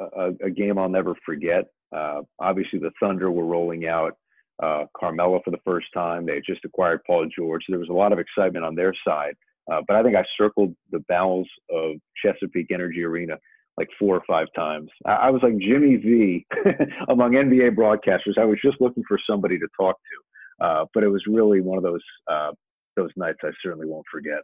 a, 0.00 0.32
a, 0.44 0.50
game 0.50 0.78
I'll 0.78 0.88
never 0.88 1.14
forget. 1.24 1.64
Uh, 1.94 2.22
obviously, 2.38 2.78
the 2.78 2.92
Thunder 3.00 3.30
were 3.30 3.46
rolling 3.46 3.86
out 3.86 4.16
uh, 4.62 4.84
Carmelo 4.96 5.40
for 5.44 5.50
the 5.50 5.60
first 5.64 5.86
time. 5.94 6.26
They 6.26 6.34
had 6.34 6.44
just 6.46 6.64
acquired 6.64 7.00
Paul 7.06 7.28
George. 7.34 7.62
So 7.66 7.72
there 7.72 7.80
was 7.80 7.88
a 7.88 7.94
lot 7.94 8.12
of 8.12 8.18
excitement 8.18 8.64
on 8.64 8.74
their 8.74 8.92
side. 9.06 9.34
Uh, 9.70 9.80
but 9.86 9.96
I 9.96 10.02
think 10.02 10.16
I 10.16 10.24
circled 10.36 10.74
the 10.90 11.00
bowels 11.08 11.48
of 11.70 11.96
Chesapeake 12.22 12.70
Energy 12.72 13.02
Arena 13.02 13.36
like 13.76 13.88
four 13.98 14.16
or 14.16 14.22
five 14.26 14.48
times. 14.56 14.88
I, 15.06 15.12
I 15.12 15.30
was 15.30 15.42
like 15.42 15.56
Jimmy 15.58 15.96
V 15.96 16.46
among 17.08 17.32
NBA 17.32 17.76
broadcasters. 17.76 18.38
I 18.38 18.44
was 18.44 18.58
just 18.62 18.80
looking 18.80 19.04
for 19.06 19.18
somebody 19.28 19.58
to 19.58 19.68
talk 19.78 19.96
to, 19.96 20.66
uh, 20.66 20.84
but 20.92 21.04
it 21.04 21.08
was 21.08 21.22
really 21.28 21.60
one 21.60 21.78
of 21.78 21.84
those 21.84 22.02
uh, 22.30 22.50
those 22.96 23.10
nights 23.16 23.38
I 23.44 23.50
certainly 23.62 23.86
won't 23.86 24.06
forget. 24.10 24.40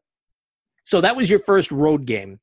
So 0.85 1.01
that 1.01 1.17
was 1.17 1.29
your 1.29 1.41
first 1.41 1.73
road 1.73 2.07
game. 2.07 2.39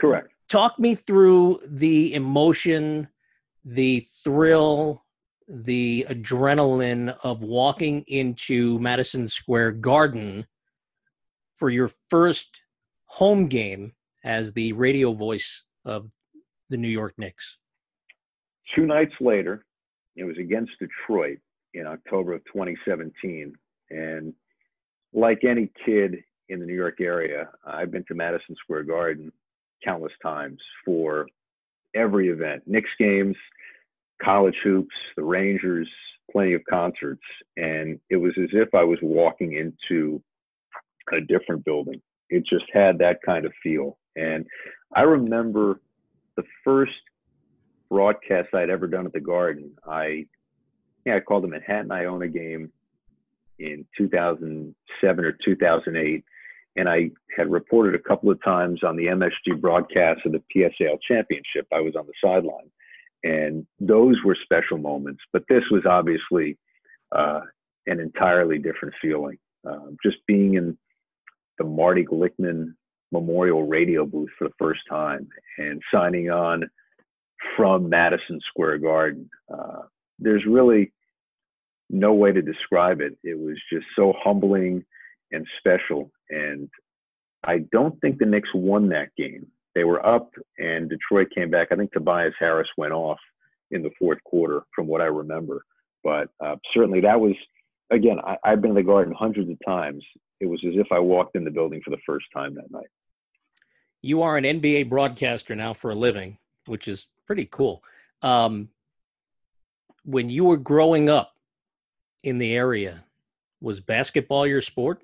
Correct. 0.00 0.28
Talk 0.48 0.78
me 0.78 0.94
through 0.94 1.60
the 1.66 2.12
emotion, 2.12 3.08
the 3.64 4.00
thrill, 4.24 5.04
the 5.48 6.06
adrenaline 6.08 7.16
of 7.22 7.42
walking 7.42 8.04
into 8.06 8.78
Madison 8.78 9.28
Square 9.28 9.72
Garden 9.72 10.46
for 11.54 11.70
your 11.70 11.88
first 11.88 12.62
home 13.06 13.46
game 13.46 13.92
as 14.24 14.52
the 14.52 14.72
radio 14.72 15.12
voice 15.12 15.64
of 15.84 16.10
the 16.70 16.76
New 16.76 16.88
York 16.88 17.14
Knicks? 17.18 17.58
Two 18.74 18.86
nights 18.86 19.14
later, 19.20 19.64
it 20.16 20.24
was 20.24 20.36
against 20.38 20.72
Detroit. 20.78 21.38
in 21.74 21.86
October 21.86 22.34
of 22.34 22.44
2017. 22.44 23.54
And 23.90 24.34
like 25.12 25.44
any 25.44 25.70
kid 25.84 26.22
in 26.48 26.60
the 26.60 26.66
New 26.66 26.74
York 26.74 27.00
area, 27.00 27.48
I've 27.66 27.90
been 27.90 28.04
to 28.08 28.14
Madison 28.14 28.54
Square 28.56 28.84
Garden 28.84 29.32
countless 29.84 30.12
times 30.22 30.60
for 30.84 31.26
every 31.94 32.28
event 32.28 32.62
Knicks 32.66 32.90
games, 32.98 33.36
college 34.20 34.56
hoops, 34.64 34.94
the 35.16 35.22
Rangers, 35.22 35.88
plenty 36.30 36.54
of 36.54 36.62
concerts. 36.68 37.22
And 37.56 38.00
it 38.10 38.16
was 38.16 38.32
as 38.38 38.50
if 38.52 38.74
I 38.74 38.84
was 38.84 38.98
walking 39.02 39.54
into 39.54 40.22
a 41.12 41.20
different 41.20 41.64
building. 41.64 42.00
It 42.30 42.44
just 42.46 42.64
had 42.72 42.98
that 42.98 43.18
kind 43.24 43.44
of 43.44 43.52
feel. 43.62 43.98
And 44.16 44.46
I 44.94 45.02
remember 45.02 45.80
the 46.36 46.44
first 46.64 46.92
broadcast 47.90 48.54
I'd 48.54 48.70
ever 48.70 48.86
done 48.86 49.06
at 49.06 49.12
the 49.12 49.20
Garden. 49.20 49.72
I 49.86 50.26
yeah, 51.04 51.16
I 51.16 51.20
called 51.20 51.44
the 51.44 51.48
Manhattan 51.48 51.90
Iona 51.90 52.28
game 52.28 52.70
in 53.58 53.84
2007 53.98 55.24
or 55.24 55.32
2008, 55.44 56.24
and 56.76 56.88
I 56.88 57.10
had 57.36 57.50
reported 57.50 57.94
a 57.94 58.08
couple 58.08 58.30
of 58.30 58.42
times 58.42 58.82
on 58.82 58.96
the 58.96 59.06
MSG 59.06 59.60
broadcast 59.60 60.20
of 60.24 60.32
the 60.32 60.42
PSAL 60.54 60.98
championship. 61.06 61.66
I 61.72 61.80
was 61.80 61.94
on 61.96 62.06
the 62.06 62.12
sideline, 62.24 62.70
and 63.24 63.66
those 63.80 64.16
were 64.24 64.36
special 64.42 64.78
moments. 64.78 65.22
But 65.32 65.44
this 65.48 65.64
was 65.70 65.82
obviously 65.86 66.58
uh, 67.12 67.40
an 67.86 68.00
entirely 68.00 68.58
different 68.58 68.94
feeling. 69.00 69.38
Uh, 69.68 69.90
just 70.04 70.18
being 70.26 70.54
in 70.54 70.76
the 71.58 71.64
Marty 71.64 72.04
Glickman 72.04 72.74
Memorial 73.12 73.66
radio 73.66 74.06
booth 74.06 74.30
for 74.38 74.48
the 74.48 74.54
first 74.58 74.80
time 74.88 75.28
and 75.58 75.82
signing 75.92 76.30
on 76.30 76.68
from 77.56 77.88
Madison 77.88 78.40
Square 78.48 78.78
Garden. 78.78 79.28
Uh, 79.52 79.82
there's 80.18 80.44
really 80.46 80.92
no 81.90 82.14
way 82.14 82.32
to 82.32 82.42
describe 82.42 83.00
it. 83.00 83.18
It 83.22 83.38
was 83.38 83.60
just 83.70 83.86
so 83.94 84.14
humbling 84.18 84.84
and 85.30 85.46
special. 85.58 86.10
And 86.30 86.68
I 87.44 87.58
don't 87.70 88.00
think 88.00 88.18
the 88.18 88.26
Knicks 88.26 88.48
won 88.54 88.88
that 88.88 89.14
game. 89.16 89.46
They 89.74 89.84
were 89.84 90.04
up 90.04 90.30
and 90.58 90.88
Detroit 90.88 91.28
came 91.34 91.50
back. 91.50 91.68
I 91.70 91.76
think 91.76 91.92
Tobias 91.92 92.34
Harris 92.38 92.68
went 92.76 92.92
off 92.92 93.18
in 93.70 93.82
the 93.82 93.90
fourth 93.98 94.22
quarter, 94.24 94.62
from 94.74 94.86
what 94.86 95.00
I 95.00 95.06
remember. 95.06 95.64
But 96.04 96.28
uh, 96.44 96.56
certainly 96.74 97.00
that 97.00 97.18
was, 97.18 97.34
again, 97.90 98.18
I, 98.24 98.36
I've 98.44 98.60
been 98.60 98.72
in 98.72 98.76
the 98.76 98.82
garden 98.82 99.14
hundreds 99.18 99.50
of 99.50 99.58
times. 99.66 100.04
It 100.40 100.46
was 100.46 100.60
as 100.66 100.74
if 100.76 100.88
I 100.92 100.98
walked 100.98 101.36
in 101.36 101.44
the 101.44 101.50
building 101.50 101.80
for 101.84 101.90
the 101.90 102.02
first 102.04 102.26
time 102.34 102.54
that 102.56 102.70
night. 102.70 102.88
You 104.02 104.22
are 104.22 104.36
an 104.36 104.44
NBA 104.44 104.88
broadcaster 104.88 105.54
now 105.54 105.72
for 105.72 105.90
a 105.90 105.94
living, 105.94 106.38
which 106.66 106.88
is 106.88 107.06
pretty 107.26 107.46
cool. 107.46 107.82
Um, 108.20 108.68
when 110.04 110.28
you 110.28 110.44
were 110.44 110.56
growing 110.56 111.08
up 111.08 111.34
in 112.24 112.38
the 112.38 112.54
area, 112.56 113.04
was 113.60 113.80
basketball 113.80 114.46
your 114.46 114.60
sport? 114.60 115.00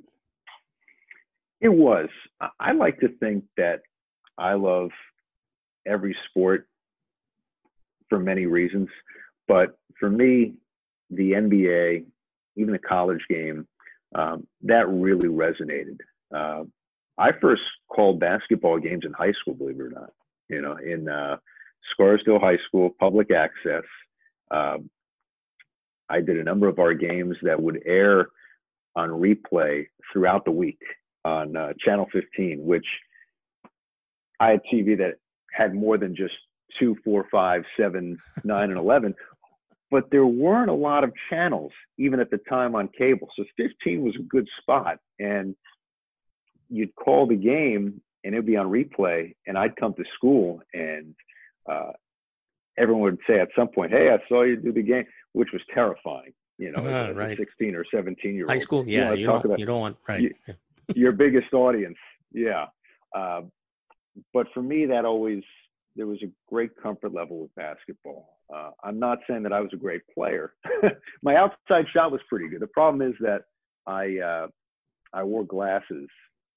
It 1.60 1.68
was. 1.68 2.08
I 2.60 2.72
like 2.72 2.98
to 3.00 3.08
think 3.20 3.44
that 3.56 3.82
I 4.38 4.54
love 4.54 4.90
every 5.86 6.16
sport 6.30 6.68
for 8.08 8.18
many 8.18 8.46
reasons, 8.46 8.88
but 9.46 9.78
for 9.98 10.08
me, 10.08 10.54
the 11.10 11.32
NBA, 11.32 12.04
even 12.56 12.72
the 12.72 12.78
college 12.78 13.22
game, 13.28 13.66
um, 14.14 14.46
that 14.62 14.88
really 14.88 15.28
resonated. 15.28 15.98
Uh, 16.34 16.64
I 17.18 17.32
first 17.40 17.62
called 17.88 18.20
basketball 18.20 18.78
games 18.78 19.04
in 19.04 19.12
high 19.12 19.32
school, 19.40 19.54
believe 19.54 19.80
it 19.80 19.82
or 19.82 19.90
not. 19.90 20.12
You 20.48 20.62
know, 20.62 20.76
in 20.76 21.08
uh, 21.08 21.36
Scarsdale 21.92 22.38
High 22.38 22.58
School, 22.66 22.94
public 22.98 23.30
access. 23.30 23.84
Um, 24.50 24.88
I 26.08 26.20
did 26.20 26.38
a 26.38 26.44
number 26.44 26.68
of 26.68 26.78
our 26.78 26.94
games 26.94 27.36
that 27.42 27.60
would 27.60 27.82
air 27.84 28.28
on 28.96 29.10
replay 29.10 29.86
throughout 30.10 30.44
the 30.44 30.50
week 30.50 30.80
on 31.24 31.54
uh, 31.56 31.72
Channel 31.84 32.06
15, 32.12 32.64
which 32.64 32.86
I 34.40 34.50
had 34.50 34.60
TV 34.72 34.96
that 34.98 35.14
had 35.52 35.74
more 35.74 35.98
than 35.98 36.14
just 36.14 36.34
two, 36.78 36.96
four, 37.04 37.26
five, 37.30 37.62
seven, 37.78 38.18
nine, 38.44 38.70
and 38.70 38.78
11, 38.78 39.14
but 39.90 40.04
there 40.10 40.26
weren't 40.26 40.70
a 40.70 40.74
lot 40.74 41.04
of 41.04 41.12
channels 41.30 41.72
even 41.98 42.20
at 42.20 42.30
the 42.30 42.38
time 42.48 42.74
on 42.74 42.88
cable. 42.96 43.28
So 43.36 43.44
15 43.56 44.02
was 44.02 44.14
a 44.16 44.22
good 44.22 44.46
spot. 44.60 44.98
And 45.18 45.56
you'd 46.68 46.94
call 46.94 47.26
the 47.26 47.36
game 47.36 48.00
and 48.24 48.34
it'd 48.34 48.46
be 48.46 48.56
on 48.56 48.66
replay, 48.66 49.34
and 49.46 49.56
I'd 49.56 49.76
come 49.76 49.94
to 49.94 50.04
school 50.16 50.60
and 50.74 51.14
uh, 51.70 51.92
everyone 52.76 53.02
would 53.02 53.18
say 53.26 53.40
at 53.40 53.48
some 53.56 53.68
point, 53.68 53.92
"Hey, 53.92 54.10
I 54.10 54.18
saw 54.28 54.42
you 54.42 54.56
do 54.56 54.72
the 54.72 54.82
game," 54.82 55.04
which 55.32 55.50
was 55.52 55.62
terrifying. 55.72 56.32
You 56.58 56.72
know, 56.72 56.84
uh, 56.84 57.12
right. 57.12 57.36
16 57.36 57.74
or 57.76 57.84
17 57.94 58.34
year 58.34 58.44
old. 58.44 58.50
High 58.50 58.58
school, 58.58 58.84
yeah. 58.88 59.12
You, 59.12 59.20
you 59.20 59.26
don't, 59.26 59.44
about, 59.44 59.58
you 59.60 59.66
don't 59.66 59.80
want 59.80 59.96
right. 60.08 60.20
You, 60.20 60.34
your 60.94 61.12
biggest 61.12 61.52
audience, 61.52 61.96
yeah. 62.32 62.66
Uh, 63.14 63.42
but 64.32 64.46
for 64.54 64.62
me, 64.62 64.86
that 64.86 65.04
always 65.04 65.42
there 65.96 66.06
was 66.06 66.22
a 66.22 66.30
great 66.48 66.70
comfort 66.80 67.12
level 67.12 67.40
with 67.40 67.54
basketball. 67.56 68.38
Uh, 68.54 68.70
I'm 68.84 68.98
not 68.98 69.18
saying 69.28 69.42
that 69.42 69.52
I 69.52 69.60
was 69.60 69.70
a 69.72 69.76
great 69.76 70.02
player. 70.14 70.54
My 71.22 71.36
outside 71.36 71.86
shot 71.92 72.12
was 72.12 72.20
pretty 72.28 72.48
good. 72.48 72.60
The 72.60 72.68
problem 72.68 73.02
is 73.02 73.14
that 73.20 73.42
I 73.86 74.18
uh, 74.18 74.46
I 75.12 75.24
wore 75.24 75.44
glasses 75.44 76.08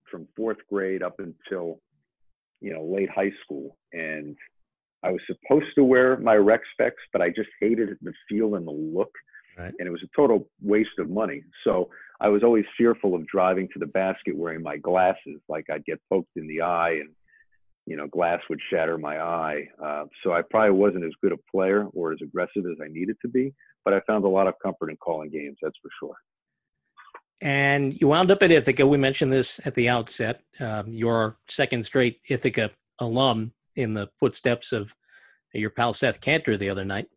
from 0.10 0.28
fourth 0.36 0.58
grade 0.70 1.02
up 1.04 1.20
until 1.20 1.80
you 2.62 2.74
know 2.74 2.84
late 2.84 3.10
high 3.10 3.32
school, 3.44 3.78
and 3.94 4.38
I 5.04 5.12
was 5.12 5.22
supposed 5.26 5.74
to 5.76 5.84
wear 5.84 6.18
my 6.18 6.36
rec 6.36 6.62
specs, 6.74 7.02
but 7.12 7.22
I 7.22 7.30
just 7.30 7.50
hated 7.60 7.98
the 8.02 8.14
feel 8.30 8.56
and 8.56 8.68
the 8.68 8.72
look. 8.72 9.12
Right. 9.58 9.74
And 9.80 9.88
it 9.88 9.92
was 9.92 10.04
a 10.04 10.16
total 10.16 10.48
waste 10.62 10.98
of 11.00 11.10
money. 11.10 11.44
So 11.66 11.90
I 12.22 12.30
was 12.30 12.44
always 12.44 12.64
fearful 12.78 13.16
of 13.16 13.28
driving 13.28 13.68
to 13.74 13.80
the 13.80 13.88
basket 13.88 14.36
wearing 14.38 14.62
my 14.62 14.78
glasses, 14.78 15.42
like 15.50 15.70
I'd 15.70 15.84
get 15.86 16.00
poked 16.10 16.38
in 16.38 16.48
the 16.48 16.62
eye 16.62 16.92
and, 16.92 17.10
you 17.86 17.98
know, 17.98 18.08
glass 18.08 18.40
would 18.50 18.60
shatter 18.72 18.98
my 18.98 19.20
eye. 19.20 19.68
Uh, 19.84 20.06
so 20.24 20.34
I 20.34 20.42
probably 20.50 20.72
wasn't 20.72 21.06
as 21.06 21.12
good 21.22 21.32
a 21.32 21.38
player 21.52 21.88
or 21.94 22.12
as 22.12 22.20
aggressive 22.22 22.66
as 22.66 22.78
I 22.84 22.88
needed 22.88 23.18
to 23.22 23.28
be, 23.28 23.54
but 23.84 23.94
I 23.94 24.02
found 24.02 24.24
a 24.26 24.30
lot 24.30 24.48
of 24.48 24.54
comfort 24.64 24.90
in 24.90 24.98
calling 24.98 25.30
games, 25.30 25.58
that's 25.62 25.78
for 25.82 25.90
sure. 26.00 26.16
And 27.42 28.00
you 28.00 28.08
wound 28.08 28.30
up 28.30 28.44
at 28.44 28.52
Ithaca. 28.52 28.86
We 28.86 28.98
mentioned 28.98 29.34
this 29.34 29.60
at 29.66 29.74
the 29.74 29.90
outset. 29.90 30.44
Um, 30.60 30.94
your 30.94 31.38
second 31.50 31.84
straight 31.84 32.22
Ithaca 32.30 32.70
alum 33.00 33.54
in 33.76 33.94
the 33.94 34.10
footsteps 34.20 34.72
of 34.72 34.96
your 35.54 35.72
pal 35.72 35.94
Seth 35.94 36.22
Cantor 36.22 36.56
the 36.56 36.70
other 36.70 36.86
night. 36.86 37.08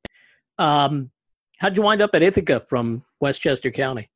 Um, 0.59 1.11
how'd 1.59 1.77
you 1.77 1.83
wind 1.83 2.01
up 2.01 2.15
at 2.15 2.23
Ithaca 2.23 2.61
from 2.61 3.05
Westchester 3.21 3.71
County? 3.71 4.09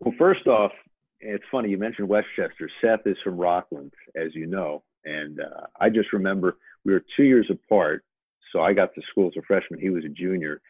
Well, 0.00 0.14
first 0.18 0.46
off, 0.46 0.72
it's 1.20 1.44
funny 1.50 1.70
you 1.70 1.78
mentioned 1.78 2.08
Westchester. 2.08 2.70
Seth 2.82 3.06
is 3.06 3.16
from 3.24 3.36
Rockland, 3.36 3.92
as 4.14 4.34
you 4.34 4.46
know, 4.46 4.82
and 5.04 5.40
uh, 5.40 5.66
I 5.80 5.88
just 5.90 6.12
remember 6.12 6.58
we 6.84 6.92
were 6.92 7.04
two 7.16 7.24
years 7.24 7.50
apart. 7.50 8.04
So 8.52 8.60
I 8.60 8.72
got 8.72 8.94
to 8.94 9.02
school 9.10 9.28
as 9.28 9.36
a 9.38 9.42
freshman. 9.46 9.80
He 9.80 9.90
was 9.90 10.04
a 10.04 10.08
junior. 10.08 10.60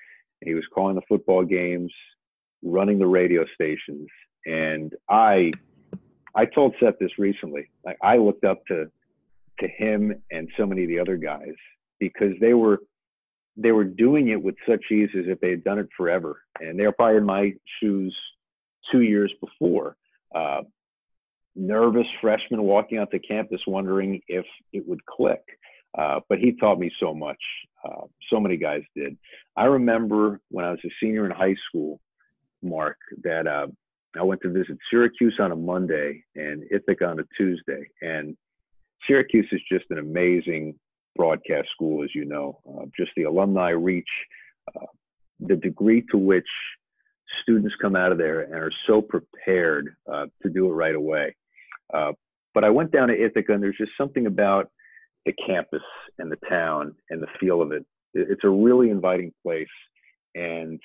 And 0.40 0.48
he 0.48 0.54
was 0.54 0.64
calling 0.74 0.94
the 0.94 1.02
football 1.08 1.44
games, 1.44 1.92
running 2.62 2.98
the 2.98 3.06
radio 3.06 3.44
stations, 3.54 4.08
and 4.46 4.94
I, 5.08 5.52
I 6.34 6.46
told 6.46 6.74
Seth 6.80 6.98
this 6.98 7.18
recently. 7.18 7.68
Like 7.84 7.98
I 8.02 8.16
looked 8.16 8.44
up 8.44 8.64
to 8.68 8.90
to 9.60 9.68
him 9.68 10.14
and 10.30 10.48
so 10.56 10.66
many 10.66 10.82
of 10.84 10.88
the 10.88 10.98
other 10.98 11.16
guys 11.16 11.54
because 11.98 12.32
they 12.40 12.54
were 12.54 12.80
they 13.56 13.72
were 13.72 13.84
doing 13.84 14.28
it 14.28 14.42
with 14.42 14.54
such 14.66 14.82
ease 14.90 15.10
as 15.16 15.24
if 15.26 15.38
they 15.40 15.50
had 15.50 15.62
done 15.62 15.78
it 15.78 15.88
forever 15.96 16.40
and 16.60 16.78
they 16.78 16.84
were 16.84 16.92
probably 16.92 17.18
in 17.18 17.26
my 17.26 17.52
shoes 17.78 18.16
two 18.90 19.02
years 19.02 19.32
before 19.40 19.96
uh, 20.34 20.62
nervous 21.56 22.06
freshman 22.20 22.62
walking 22.62 22.98
onto 22.98 23.18
campus 23.18 23.60
wondering 23.66 24.20
if 24.28 24.44
it 24.72 24.86
would 24.86 25.04
click 25.06 25.42
uh, 25.98 26.20
but 26.28 26.38
he 26.38 26.52
taught 26.52 26.78
me 26.78 26.90
so 27.00 27.12
much 27.12 27.40
uh, 27.84 28.04
so 28.30 28.38
many 28.38 28.56
guys 28.56 28.82
did 28.94 29.16
i 29.56 29.64
remember 29.64 30.40
when 30.50 30.64
i 30.64 30.70
was 30.70 30.80
a 30.84 30.90
senior 31.02 31.24
in 31.24 31.30
high 31.30 31.56
school 31.68 32.00
mark 32.62 32.96
that 33.22 33.46
uh, 33.46 33.66
i 34.18 34.22
went 34.22 34.40
to 34.40 34.50
visit 34.50 34.78
syracuse 34.90 35.34
on 35.40 35.50
a 35.50 35.56
monday 35.56 36.22
and 36.36 36.62
ithaca 36.70 37.06
on 37.06 37.18
a 37.18 37.24
tuesday 37.36 37.82
and 38.02 38.36
Syracuse 39.06 39.48
is 39.52 39.60
just 39.70 39.84
an 39.90 39.98
amazing 39.98 40.74
broadcast 41.16 41.68
school, 41.74 42.04
as 42.04 42.14
you 42.14 42.24
know. 42.24 42.60
Uh, 42.68 42.86
just 42.96 43.10
the 43.16 43.24
alumni 43.24 43.70
reach, 43.70 44.08
uh, 44.74 44.86
the 45.40 45.56
degree 45.56 46.04
to 46.10 46.18
which 46.18 46.46
students 47.42 47.74
come 47.80 47.96
out 47.96 48.12
of 48.12 48.18
there 48.18 48.40
and 48.40 48.54
are 48.54 48.72
so 48.86 49.00
prepared 49.00 49.96
uh, 50.12 50.26
to 50.42 50.50
do 50.50 50.66
it 50.66 50.72
right 50.72 50.94
away. 50.94 51.34
Uh, 51.94 52.12
but 52.54 52.64
I 52.64 52.70
went 52.70 52.92
down 52.92 53.08
to 53.08 53.14
Ithaca, 53.14 53.52
and 53.52 53.62
there's 53.62 53.76
just 53.78 53.92
something 53.98 54.26
about 54.26 54.70
the 55.26 55.32
campus 55.46 55.82
and 56.18 56.30
the 56.30 56.38
town 56.48 56.94
and 57.10 57.22
the 57.22 57.28
feel 57.38 57.62
of 57.62 57.72
it. 57.72 57.84
It's 58.14 58.44
a 58.44 58.48
really 58.48 58.90
inviting 58.90 59.32
place, 59.44 59.68
and 60.34 60.80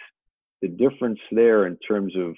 the 0.62 0.68
difference 0.68 1.20
there 1.32 1.66
in 1.68 1.78
terms 1.88 2.14
of 2.16 2.36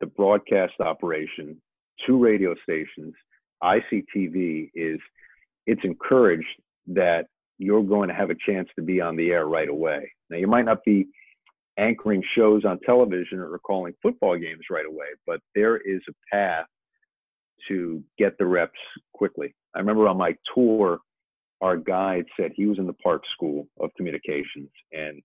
the 0.00 0.06
broadcast 0.06 0.74
operation, 0.80 1.60
two 2.06 2.18
radio 2.18 2.54
stations, 2.62 3.14
ICTV 3.62 4.70
is 4.74 5.00
it's 5.66 5.80
encouraged 5.84 6.46
that 6.88 7.26
you're 7.58 7.82
going 7.82 8.08
to 8.08 8.14
have 8.14 8.30
a 8.30 8.36
chance 8.46 8.68
to 8.76 8.82
be 8.82 9.00
on 9.00 9.16
the 9.16 9.30
air 9.30 9.46
right 9.46 9.68
away. 9.68 10.10
Now, 10.28 10.36
you 10.36 10.46
might 10.46 10.66
not 10.66 10.84
be 10.84 11.06
anchoring 11.78 12.22
shows 12.34 12.64
on 12.64 12.78
television 12.80 13.38
or 13.38 13.58
calling 13.58 13.94
football 14.02 14.36
games 14.36 14.64
right 14.70 14.86
away, 14.86 15.06
but 15.26 15.40
there 15.54 15.76
is 15.76 16.00
a 16.08 16.34
path 16.34 16.66
to 17.68 18.02
get 18.18 18.38
the 18.38 18.46
reps 18.46 18.78
quickly. 19.12 19.54
I 19.74 19.80
remember 19.80 20.08
on 20.08 20.16
my 20.16 20.36
tour, 20.54 21.00
our 21.60 21.76
guide 21.76 22.26
said 22.38 22.52
he 22.54 22.66
was 22.66 22.78
in 22.78 22.86
the 22.86 22.92
Park 22.92 23.22
School 23.34 23.66
of 23.80 23.90
Communications 23.96 24.70
and 24.92 25.22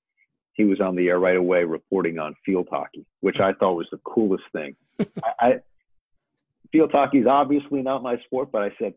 he 0.53 0.65
was 0.65 0.79
on 0.81 0.95
the 0.95 1.07
air 1.07 1.19
right 1.19 1.37
away 1.37 1.63
reporting 1.63 2.19
on 2.19 2.35
field 2.45 2.67
hockey, 2.71 3.05
which 3.21 3.39
I 3.39 3.53
thought 3.53 3.75
was 3.75 3.87
the 3.91 3.99
coolest 3.99 4.43
thing. 4.53 4.75
I, 4.99 5.05
I 5.39 5.53
field 6.71 6.91
hockey 6.91 7.19
is 7.19 7.27
obviously 7.27 7.81
not 7.81 8.03
my 8.03 8.17
sport, 8.25 8.49
but 8.51 8.61
I 8.61 8.69
said, 8.79 8.93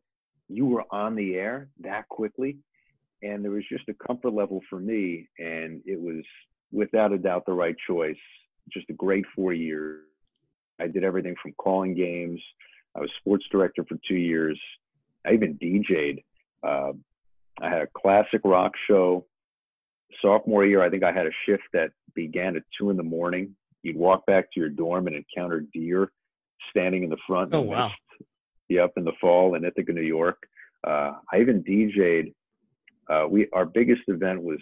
you 0.49 0.66
were 0.66 0.85
on 0.90 1.14
the 1.14 1.35
air 1.35 1.68
that 1.81 2.09
quickly. 2.09 2.59
And 3.23 3.42
there 3.42 3.53
was 3.53 3.64
just 3.70 3.88
a 3.88 3.94
comfort 4.07 4.35
level 4.35 4.61
for 4.68 4.79
me. 4.79 5.29
And 5.38 5.81
it 5.87 5.99
was 5.99 6.23
without 6.73 7.12
a 7.12 7.18
doubt 7.18 7.47
the 7.47 7.53
right 7.53 7.77
choice. 7.87 8.16
Just 8.73 8.90
a 8.90 8.94
great 8.94 9.25
four 9.35 9.53
years. 9.53 10.03
I 10.81 10.88
did 10.88 11.05
everything 11.05 11.35
from 11.40 11.53
calling 11.53 11.94
games. 11.94 12.40
I 12.96 13.00
was 13.00 13.11
sports 13.18 13.44
director 13.50 13.85
for 13.88 13.98
two 14.07 14.16
years. 14.16 14.59
I 15.26 15.33
even 15.33 15.59
DJ'd. 15.59 16.20
Uh, 16.62 16.92
I 17.61 17.68
had 17.68 17.83
a 17.83 17.88
classic 17.96 18.40
rock 18.44 18.72
show. 18.88 19.26
Sophomore 20.22 20.64
year, 20.64 20.83
I 20.83 20.90
think 20.90 21.02
I 21.02 21.12
had 21.12 21.26
a 21.26 21.30
shift 21.46 21.64
that 21.72 21.90
began 22.14 22.57
at 22.57 22.62
two 22.78 22.90
in 22.90 22.96
the 22.96 23.02
morning. 23.02 23.54
You'd 23.83 23.96
walk 23.96 24.24
back 24.26 24.50
to 24.52 24.61
your 24.61 24.68
dorm 24.68 25.07
and 25.07 25.16
encounter 25.16 25.64
deer 25.72 26.11
standing 26.70 27.02
in 27.02 27.11
the 27.11 27.18
front. 27.26 27.54
Oh 27.54 27.62
wow! 27.62 27.90
Yep, 28.68 28.92
in 28.96 29.04
the 29.04 29.12
fall 29.20 29.54
in 29.54 29.64
Ithaca, 29.64 29.92
New 29.92 30.02
York. 30.02 30.38
Uh, 30.87 31.12
I 31.33 31.40
even 31.40 31.62
DJ'd. 31.64 32.33
Uh, 33.11 33.26
we 33.28 33.48
our 33.52 33.66
biggest 33.66 34.02
event 34.09 34.42
was 34.42 34.61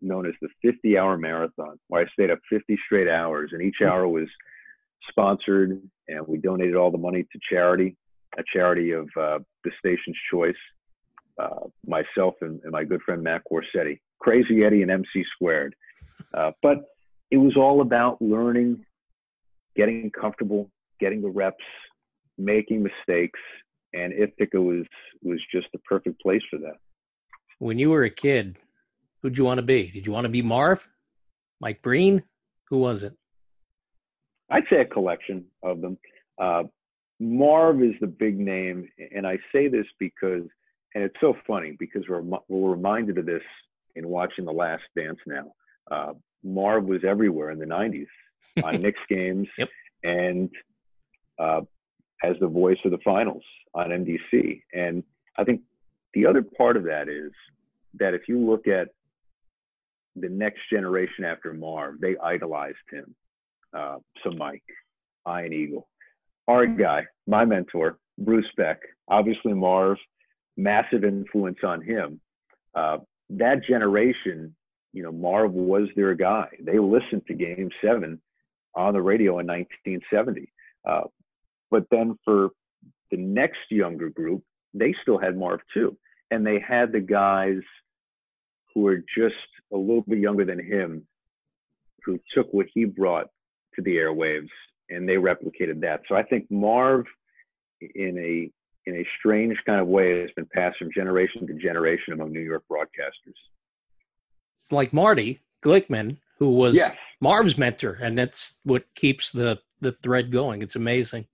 known 0.00 0.26
as 0.26 0.34
the 0.40 0.48
50 0.62 0.96
hour 0.98 1.16
marathon, 1.16 1.78
where 1.88 2.02
I 2.02 2.10
stayed 2.12 2.30
up 2.30 2.38
50 2.48 2.78
straight 2.86 3.08
hours, 3.08 3.50
and 3.52 3.62
each 3.62 3.82
hour 3.84 4.08
was 4.08 4.28
sponsored, 5.08 5.80
and 6.08 6.26
we 6.26 6.38
donated 6.38 6.76
all 6.76 6.90
the 6.90 6.98
money 6.98 7.22
to 7.32 7.38
charity, 7.50 7.96
a 8.38 8.42
charity 8.52 8.92
of 8.92 9.08
uh, 9.18 9.38
the 9.64 9.70
station's 9.78 10.16
choice. 10.30 10.54
Uh, 11.38 11.66
myself 11.86 12.34
and, 12.42 12.60
and, 12.62 12.72
my 12.72 12.84
good 12.84 13.00
friend 13.02 13.22
Matt 13.22 13.40
Corsetti, 13.50 13.98
Crazy 14.20 14.64
Eddie 14.64 14.82
and 14.82 14.90
MC 14.90 15.24
Squared. 15.34 15.74
Uh, 16.34 16.50
but 16.62 16.76
it 17.30 17.38
was 17.38 17.56
all 17.56 17.80
about 17.80 18.20
learning, 18.20 18.84
getting 19.74 20.10
comfortable, 20.10 20.70
getting 21.00 21.22
the 21.22 21.30
reps, 21.30 21.64
making 22.36 22.82
mistakes, 22.82 23.40
and 23.94 24.12
Ithaca 24.12 24.60
was 24.60 24.84
was 25.22 25.40
just 25.50 25.68
the 25.72 25.78
perfect 25.80 26.20
place 26.20 26.42
for 26.50 26.58
that. 26.58 26.76
When 27.58 27.78
you 27.78 27.90
were 27.90 28.02
a 28.04 28.10
kid, 28.10 28.58
who'd 29.22 29.38
you 29.38 29.44
want 29.44 29.58
to 29.58 29.62
be? 29.62 29.90
Did 29.90 30.06
you 30.06 30.12
want 30.12 30.24
to 30.24 30.30
be 30.30 30.42
Marv, 30.42 30.88
Mike 31.60 31.80
Breen? 31.80 32.22
Who 32.68 32.78
was 32.78 33.02
it? 33.02 33.16
I'd 34.52 34.64
say 34.70 34.80
a 34.80 34.84
collection 34.84 35.44
of 35.62 35.80
them. 35.80 35.98
Uh, 36.38 36.64
Marv 37.18 37.82
is 37.82 37.94
the 38.00 38.06
big 38.06 38.38
name, 38.38 38.88
and 39.14 39.26
I 39.26 39.38
say 39.52 39.68
this 39.68 39.86
because, 39.98 40.42
and 40.94 41.04
it's 41.04 41.16
so 41.20 41.34
funny 41.46 41.76
because 41.78 42.02
we're 42.08 42.22
we're 42.48 42.70
reminded 42.70 43.18
of 43.18 43.26
this 43.26 43.42
in 43.94 44.08
watching 44.08 44.44
The 44.44 44.52
Last 44.52 44.82
Dance 44.96 45.18
now. 45.26 45.52
Uh, 45.90 46.12
Marv 46.44 46.84
was 46.84 47.02
everywhere 47.04 47.50
in 47.50 47.58
the 47.58 47.66
'90s 47.66 48.06
on 48.64 48.80
Knicks 48.80 49.00
games, 49.08 49.48
yep. 49.56 49.68
and 50.04 50.50
uh, 51.38 51.62
as 52.22 52.36
the 52.40 52.48
voice 52.48 52.78
of 52.84 52.90
the 52.90 52.98
finals 52.98 53.44
on 53.74 53.88
NBC. 53.88 54.62
And 54.72 55.02
I 55.38 55.44
think 55.44 55.62
the 56.14 56.26
other 56.26 56.42
part 56.42 56.76
of 56.76 56.84
that 56.84 57.08
is 57.08 57.32
that 57.94 58.14
if 58.14 58.22
you 58.28 58.38
look 58.38 58.68
at 58.68 58.88
the 60.16 60.28
next 60.28 60.60
generation 60.70 61.24
after 61.24 61.52
Marv, 61.52 62.00
they 62.00 62.16
idolized 62.22 62.76
him. 62.90 63.14
Uh, 63.76 63.96
so 64.22 64.30
Mike, 64.30 64.62
Ian 65.28 65.52
Eagle, 65.52 65.88
our 66.48 66.66
guy, 66.66 67.04
my 67.26 67.44
mentor, 67.44 67.98
Bruce 68.18 68.50
Beck, 68.56 68.80
obviously 69.08 69.54
Marv, 69.54 69.96
massive 70.56 71.04
influence 71.04 71.58
on 71.64 71.82
him. 71.82 72.20
Uh, 72.74 72.98
that 73.30 73.64
generation, 73.64 74.54
you 74.92 75.02
know, 75.02 75.12
Marv 75.12 75.52
was 75.52 75.88
their 75.96 76.14
guy. 76.14 76.48
They 76.60 76.78
listened 76.78 77.22
to 77.28 77.34
Game 77.34 77.70
Seven 77.82 78.20
on 78.74 78.92
the 78.94 79.02
radio 79.02 79.38
in 79.38 79.46
1970. 79.46 80.52
Uh, 80.88 81.02
but 81.70 81.84
then 81.90 82.18
for 82.24 82.50
the 83.10 83.16
next 83.16 83.60
younger 83.70 84.10
group, 84.10 84.42
they 84.74 84.94
still 85.02 85.18
had 85.18 85.36
Marv 85.36 85.60
too. 85.72 85.96
And 86.30 86.46
they 86.46 86.58
had 86.66 86.92
the 86.92 87.00
guys 87.00 87.60
who 88.74 88.82
were 88.82 89.02
just 89.16 89.34
a 89.72 89.76
little 89.76 90.04
bit 90.06 90.18
younger 90.18 90.44
than 90.44 90.58
him 90.58 91.06
who 92.04 92.18
took 92.34 92.52
what 92.52 92.66
he 92.72 92.84
brought 92.84 93.28
to 93.76 93.82
the 93.82 93.96
airwaves 93.96 94.48
and 94.90 95.08
they 95.08 95.14
replicated 95.14 95.80
that. 95.80 96.02
So 96.08 96.14
I 96.14 96.22
think 96.22 96.50
Marv 96.50 97.06
in 97.80 98.18
a 98.18 98.50
in 98.88 98.96
a 98.96 99.06
strange 99.18 99.56
kind 99.64 99.80
of 99.80 99.86
way 99.86 100.20
has 100.20 100.30
been 100.34 100.48
passed 100.52 100.78
from 100.78 100.90
generation 100.92 101.46
to 101.46 101.54
generation 101.54 102.12
among 102.12 102.32
New 102.32 102.40
York 102.40 102.64
broadcasters. 102.70 103.34
It's 104.56 104.72
like 104.72 104.92
Marty 104.92 105.40
Glickman, 105.64 106.18
who 106.38 106.50
was 106.50 106.74
yes. 106.74 106.92
Marv's 107.20 107.56
mentor, 107.56 107.98
and 108.00 108.18
that's 108.18 108.54
what 108.64 108.84
keeps 108.94 109.30
the 109.30 109.60
the 109.80 109.92
thread 109.92 110.32
going. 110.32 110.62
It's 110.62 110.76
amazing 110.76 111.26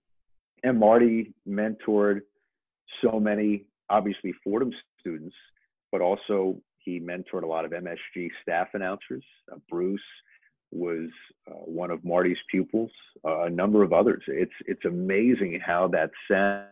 and 0.63 0.79
Marty 0.79 1.33
mentored 1.47 2.21
so 3.03 3.19
many, 3.19 3.65
obviously 3.89 4.33
Fordham 4.43 4.73
students, 4.99 5.35
but 5.91 6.01
also 6.01 6.61
he 6.79 6.99
mentored 6.99 7.43
a 7.43 7.47
lot 7.47 7.65
of 7.65 7.71
MSG 7.71 8.29
staff 8.41 8.69
announcers. 8.73 9.23
Uh, 9.51 9.57
Bruce 9.69 10.01
was 10.71 11.09
uh, 11.49 11.53
one 11.53 11.91
of 11.91 12.03
Marty's 12.03 12.37
pupils, 12.49 12.91
uh, 13.25 13.43
a 13.43 13.49
number 13.49 13.83
of 13.83 13.93
others. 13.93 14.23
It's 14.27 14.51
it's 14.65 14.85
amazing 14.85 15.59
how 15.65 15.87
that 15.89 16.11
sound 16.29 16.67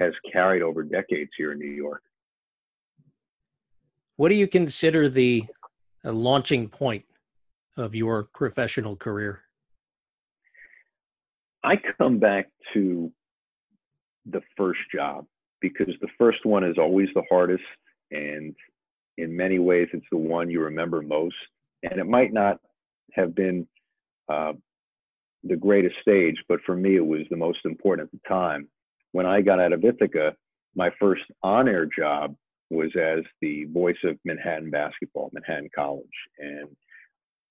has 0.00 0.12
carried 0.30 0.62
over 0.62 0.82
decades 0.82 1.30
here 1.36 1.52
in 1.52 1.58
New 1.58 1.70
York. 1.70 2.02
What 4.16 4.30
do 4.30 4.36
you 4.36 4.48
consider 4.48 5.08
the 5.08 5.44
launching 6.04 6.68
point 6.68 7.04
of 7.76 7.94
your 7.94 8.24
professional 8.24 8.96
career? 8.96 9.42
I 11.64 11.74
come 12.00 12.18
back 12.18 12.48
to 12.74 13.12
the 14.26 14.40
first 14.56 14.80
job 14.94 15.26
because 15.60 15.92
the 16.00 16.08
first 16.18 16.44
one 16.44 16.64
is 16.64 16.78
always 16.78 17.08
the 17.14 17.24
hardest 17.30 17.64
and 18.10 18.54
in 19.18 19.36
many 19.36 19.58
ways 19.58 19.88
it's 19.92 20.06
the 20.10 20.16
one 20.16 20.50
you 20.50 20.60
remember 20.60 21.02
most 21.02 21.34
and 21.82 21.98
it 21.98 22.06
might 22.06 22.32
not 22.32 22.60
have 23.12 23.34
been 23.34 23.66
uh, 24.28 24.52
the 25.44 25.56
greatest 25.56 25.96
stage 26.00 26.36
but 26.48 26.60
for 26.66 26.74
me 26.74 26.96
it 26.96 27.06
was 27.06 27.22
the 27.30 27.36
most 27.36 27.58
important 27.64 28.08
at 28.08 28.12
the 28.12 28.28
time 28.28 28.68
when 29.12 29.26
i 29.26 29.40
got 29.40 29.60
out 29.60 29.72
of 29.72 29.84
ithaca 29.84 30.34
my 30.74 30.90
first 30.98 31.22
on-air 31.42 31.86
job 31.86 32.34
was 32.70 32.90
as 33.00 33.20
the 33.40 33.64
voice 33.66 33.96
of 34.04 34.18
manhattan 34.24 34.70
basketball 34.70 35.30
manhattan 35.32 35.70
college 35.74 36.06
and 36.38 36.68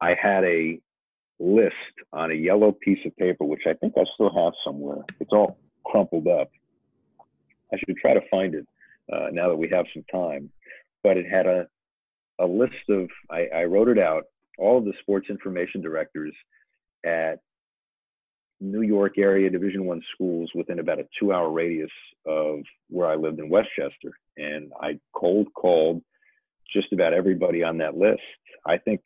i 0.01 0.13
had 0.21 0.43
a 0.43 0.79
list 1.39 1.75
on 2.13 2.31
a 2.31 2.35
yellow 2.35 2.71
piece 2.71 2.99
of 3.05 3.15
paper, 3.17 3.43
which 3.43 3.63
I 3.67 3.73
think 3.73 3.93
I 3.97 4.03
still 4.13 4.33
have 4.33 4.53
somewhere. 4.63 5.03
It's 5.19 5.31
all 5.33 5.57
crumpled 5.85 6.27
up. 6.27 6.49
I 7.73 7.77
should 7.77 7.97
try 7.97 8.13
to 8.13 8.21
find 8.29 8.55
it 8.55 8.67
uh, 9.11 9.27
now 9.31 9.49
that 9.49 9.55
we 9.55 9.69
have 9.69 9.85
some 9.93 10.05
time. 10.11 10.49
But 11.03 11.17
it 11.17 11.25
had 11.29 11.45
a 11.45 11.67
a 12.39 12.45
list 12.45 12.73
of 12.89 13.07
I, 13.29 13.47
I 13.55 13.63
wrote 13.63 13.87
it 13.87 13.99
out. 13.99 14.23
All 14.57 14.77
of 14.77 14.85
the 14.85 14.93
sports 15.01 15.27
information 15.29 15.81
directors 15.81 16.33
at 17.05 17.39
New 18.61 18.81
York 18.81 19.17
area 19.17 19.49
Division 19.49 19.85
One 19.85 20.01
schools 20.13 20.49
within 20.55 20.79
about 20.79 20.99
a 20.99 21.07
two-hour 21.19 21.51
radius 21.51 21.91
of 22.25 22.59
where 22.89 23.07
I 23.07 23.15
lived 23.15 23.39
in 23.39 23.49
Westchester, 23.49 24.11
and 24.37 24.71
I 24.81 24.99
cold 25.13 25.47
called 25.53 26.01
just 26.73 26.93
about 26.93 27.13
everybody 27.13 27.63
on 27.63 27.77
that 27.79 27.97
list. 27.97 28.21
I 28.65 28.77
think 28.77 29.01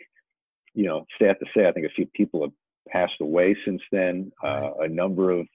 you 0.74 0.86
know, 0.86 1.06
sad 1.22 1.36
to 1.40 1.46
say, 1.56 1.68
I 1.68 1.72
think 1.72 1.86
a 1.86 1.96
few 1.96 2.06
people 2.14 2.42
have 2.42 2.52
passed 2.88 3.20
away 3.22 3.56
since 3.66 3.82
then. 3.92 4.32
Uh, 4.44 4.72
a 4.80 4.88
number 4.88 5.32
of 5.32 5.48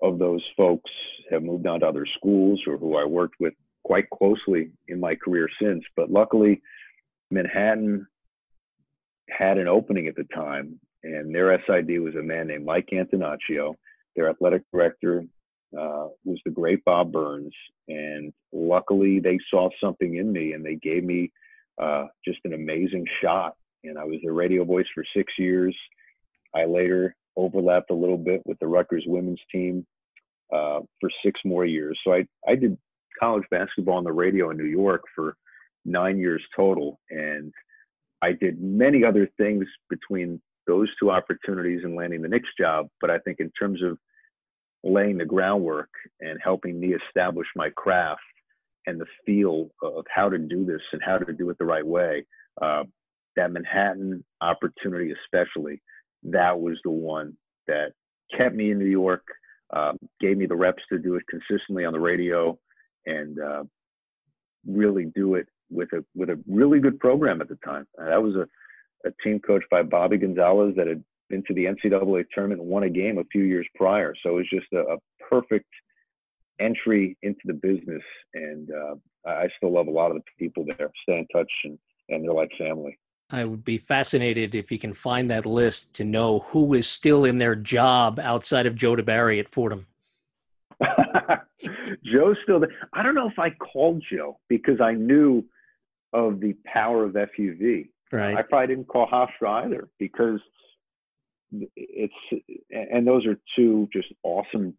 of 0.00 0.20
those 0.20 0.44
folks 0.56 0.90
have 1.28 1.42
moved 1.42 1.66
on 1.66 1.80
to 1.80 1.86
other 1.86 2.06
schools 2.16 2.60
or 2.68 2.78
who 2.78 2.96
I 2.96 3.04
worked 3.04 3.34
with 3.40 3.54
quite 3.82 4.08
closely 4.10 4.70
in 4.86 5.00
my 5.00 5.16
career 5.16 5.48
since. 5.60 5.82
But 5.96 6.08
luckily, 6.08 6.62
Manhattan 7.32 8.06
had 9.38 9.58
an 9.58 9.68
opening 9.68 10.08
at 10.08 10.16
the 10.16 10.26
time, 10.34 10.78
and 11.04 11.34
their 11.34 11.56
SID 11.66 12.00
was 12.00 12.14
a 12.16 12.22
man 12.22 12.48
named 12.48 12.64
Mike 12.64 12.88
Antonaccio. 12.92 13.74
Their 14.16 14.30
athletic 14.30 14.62
director 14.72 15.24
uh, 15.78 16.08
was 16.24 16.40
the 16.44 16.50
great 16.50 16.84
Bob 16.84 17.12
Byrnes, 17.12 17.54
and 17.88 18.32
luckily 18.52 19.20
they 19.20 19.38
saw 19.50 19.68
something 19.82 20.16
in 20.16 20.32
me 20.32 20.52
and 20.52 20.64
they 20.64 20.76
gave 20.76 21.04
me 21.04 21.30
uh, 21.80 22.06
just 22.26 22.38
an 22.44 22.54
amazing 22.54 23.06
shot 23.22 23.54
and 23.84 23.98
I 23.98 24.04
was 24.04 24.18
the 24.22 24.32
radio 24.32 24.64
voice 24.64 24.86
for 24.94 25.04
six 25.16 25.32
years. 25.38 25.76
I 26.54 26.64
later 26.64 27.14
overlapped 27.36 27.90
a 27.90 27.94
little 27.94 28.18
bit 28.18 28.42
with 28.44 28.58
the 28.58 28.66
Rutgers 28.66 29.04
women's 29.06 29.40
team 29.52 29.86
uh, 30.52 30.80
for 31.00 31.10
six 31.24 31.40
more 31.44 31.64
years. 31.64 31.98
So 32.04 32.12
I, 32.12 32.26
I 32.46 32.54
did 32.54 32.76
college 33.20 33.44
basketball 33.50 33.98
on 33.98 34.04
the 34.04 34.12
radio 34.12 34.50
in 34.50 34.56
New 34.56 34.64
York 34.64 35.02
for 35.14 35.36
nine 35.84 36.18
years 36.18 36.42
total. 36.56 36.98
And 37.10 37.52
I 38.22 38.32
did 38.32 38.60
many 38.60 39.04
other 39.04 39.28
things 39.36 39.64
between 39.88 40.40
those 40.66 40.88
two 41.00 41.10
opportunities 41.10 41.80
and 41.84 41.96
landing 41.96 42.22
the 42.22 42.28
next 42.28 42.50
job. 42.58 42.88
But 43.00 43.10
I 43.10 43.18
think 43.18 43.38
in 43.40 43.50
terms 43.58 43.82
of 43.82 43.98
laying 44.84 45.18
the 45.18 45.24
groundwork 45.24 45.90
and 46.20 46.38
helping 46.42 46.78
me 46.78 46.94
establish 46.94 47.46
my 47.56 47.70
craft 47.70 48.20
and 48.86 49.00
the 49.00 49.06
feel 49.26 49.70
of 49.82 50.04
how 50.14 50.28
to 50.28 50.38
do 50.38 50.64
this 50.64 50.80
and 50.92 51.02
how 51.04 51.18
to 51.18 51.32
do 51.32 51.50
it 51.50 51.58
the 51.58 51.64
right 51.64 51.86
way, 51.86 52.24
uh, 52.60 52.84
that 53.36 53.52
Manhattan 53.52 54.24
opportunity, 54.40 55.12
especially, 55.24 55.80
that 56.24 56.58
was 56.58 56.76
the 56.84 56.90
one 56.90 57.36
that 57.66 57.92
kept 58.36 58.54
me 58.54 58.72
in 58.72 58.78
New 58.78 58.86
York, 58.86 59.22
um, 59.74 59.96
gave 60.20 60.36
me 60.36 60.46
the 60.46 60.56
reps 60.56 60.82
to 60.90 60.98
do 60.98 61.14
it 61.14 61.22
consistently 61.28 61.84
on 61.84 61.92
the 61.92 62.00
radio, 62.00 62.58
and 63.06 63.38
uh, 63.38 63.62
really 64.66 65.06
do 65.14 65.34
it 65.34 65.48
with 65.70 65.92
a 65.92 66.04
with 66.14 66.30
a 66.30 66.40
really 66.48 66.80
good 66.80 66.98
program 66.98 67.40
at 67.40 67.48
the 67.48 67.58
time. 67.64 67.86
Uh, 68.00 68.06
that 68.06 68.22
was 68.22 68.34
a, 68.34 68.46
a 69.08 69.12
team 69.22 69.40
coached 69.40 69.68
by 69.70 69.82
Bobby 69.82 70.18
Gonzalez 70.18 70.74
that 70.76 70.86
had 70.86 71.02
been 71.28 71.42
to 71.46 71.54
the 71.54 71.66
NCAA 71.66 72.24
tournament 72.34 72.60
and 72.60 72.70
won 72.70 72.84
a 72.84 72.90
game 72.90 73.18
a 73.18 73.24
few 73.24 73.42
years 73.42 73.66
prior. 73.74 74.14
So 74.22 74.30
it 74.30 74.34
was 74.34 74.50
just 74.50 74.66
a, 74.72 74.94
a 74.94 74.96
perfect 75.28 75.68
entry 76.60 77.16
into 77.22 77.40
the 77.44 77.54
business, 77.54 78.02
and 78.34 78.70
uh, 78.70 78.94
I 79.26 79.48
still 79.56 79.72
love 79.72 79.86
a 79.86 79.90
lot 79.92 80.10
of 80.10 80.16
the 80.16 80.22
people 80.38 80.64
there. 80.64 80.90
Stay 81.02 81.18
in 81.18 81.26
touch, 81.32 81.50
and 81.64 81.78
and 82.08 82.24
they're 82.24 82.32
like 82.32 82.50
family. 82.58 82.98
I 83.30 83.44
would 83.44 83.62
be 83.62 83.76
fascinated 83.76 84.54
if 84.54 84.72
you 84.72 84.78
can 84.78 84.94
find 84.94 85.30
that 85.30 85.44
list 85.44 85.92
to 85.94 86.04
know 86.04 86.38
who 86.38 86.72
is 86.72 86.88
still 86.88 87.26
in 87.26 87.36
their 87.36 87.54
job 87.54 88.18
outside 88.18 88.64
of 88.64 88.74
Joe 88.74 88.96
DeBerry 88.96 89.38
at 89.38 89.50
Fordham. 89.50 89.86
Joe's 92.04 92.36
still 92.42 92.60
there. 92.60 92.74
I 92.94 93.02
don't 93.02 93.14
know 93.14 93.28
if 93.28 93.38
I 93.38 93.50
called 93.50 94.02
Joe 94.10 94.38
because 94.48 94.80
I 94.80 94.92
knew 94.92 95.44
of 96.12 96.40
the 96.40 96.54
power 96.64 97.04
of 97.04 97.12
FUV. 97.12 97.88
Right. 98.10 98.36
I 98.36 98.42
probably 98.42 98.68
didn't 98.68 98.88
call 98.88 99.06
Hofstra 99.06 99.64
either 99.64 99.88
because 99.98 100.40
it's 101.76 102.14
and 102.70 103.06
those 103.06 103.26
are 103.26 103.36
two 103.56 103.88
just 103.92 104.08
awesome 104.22 104.74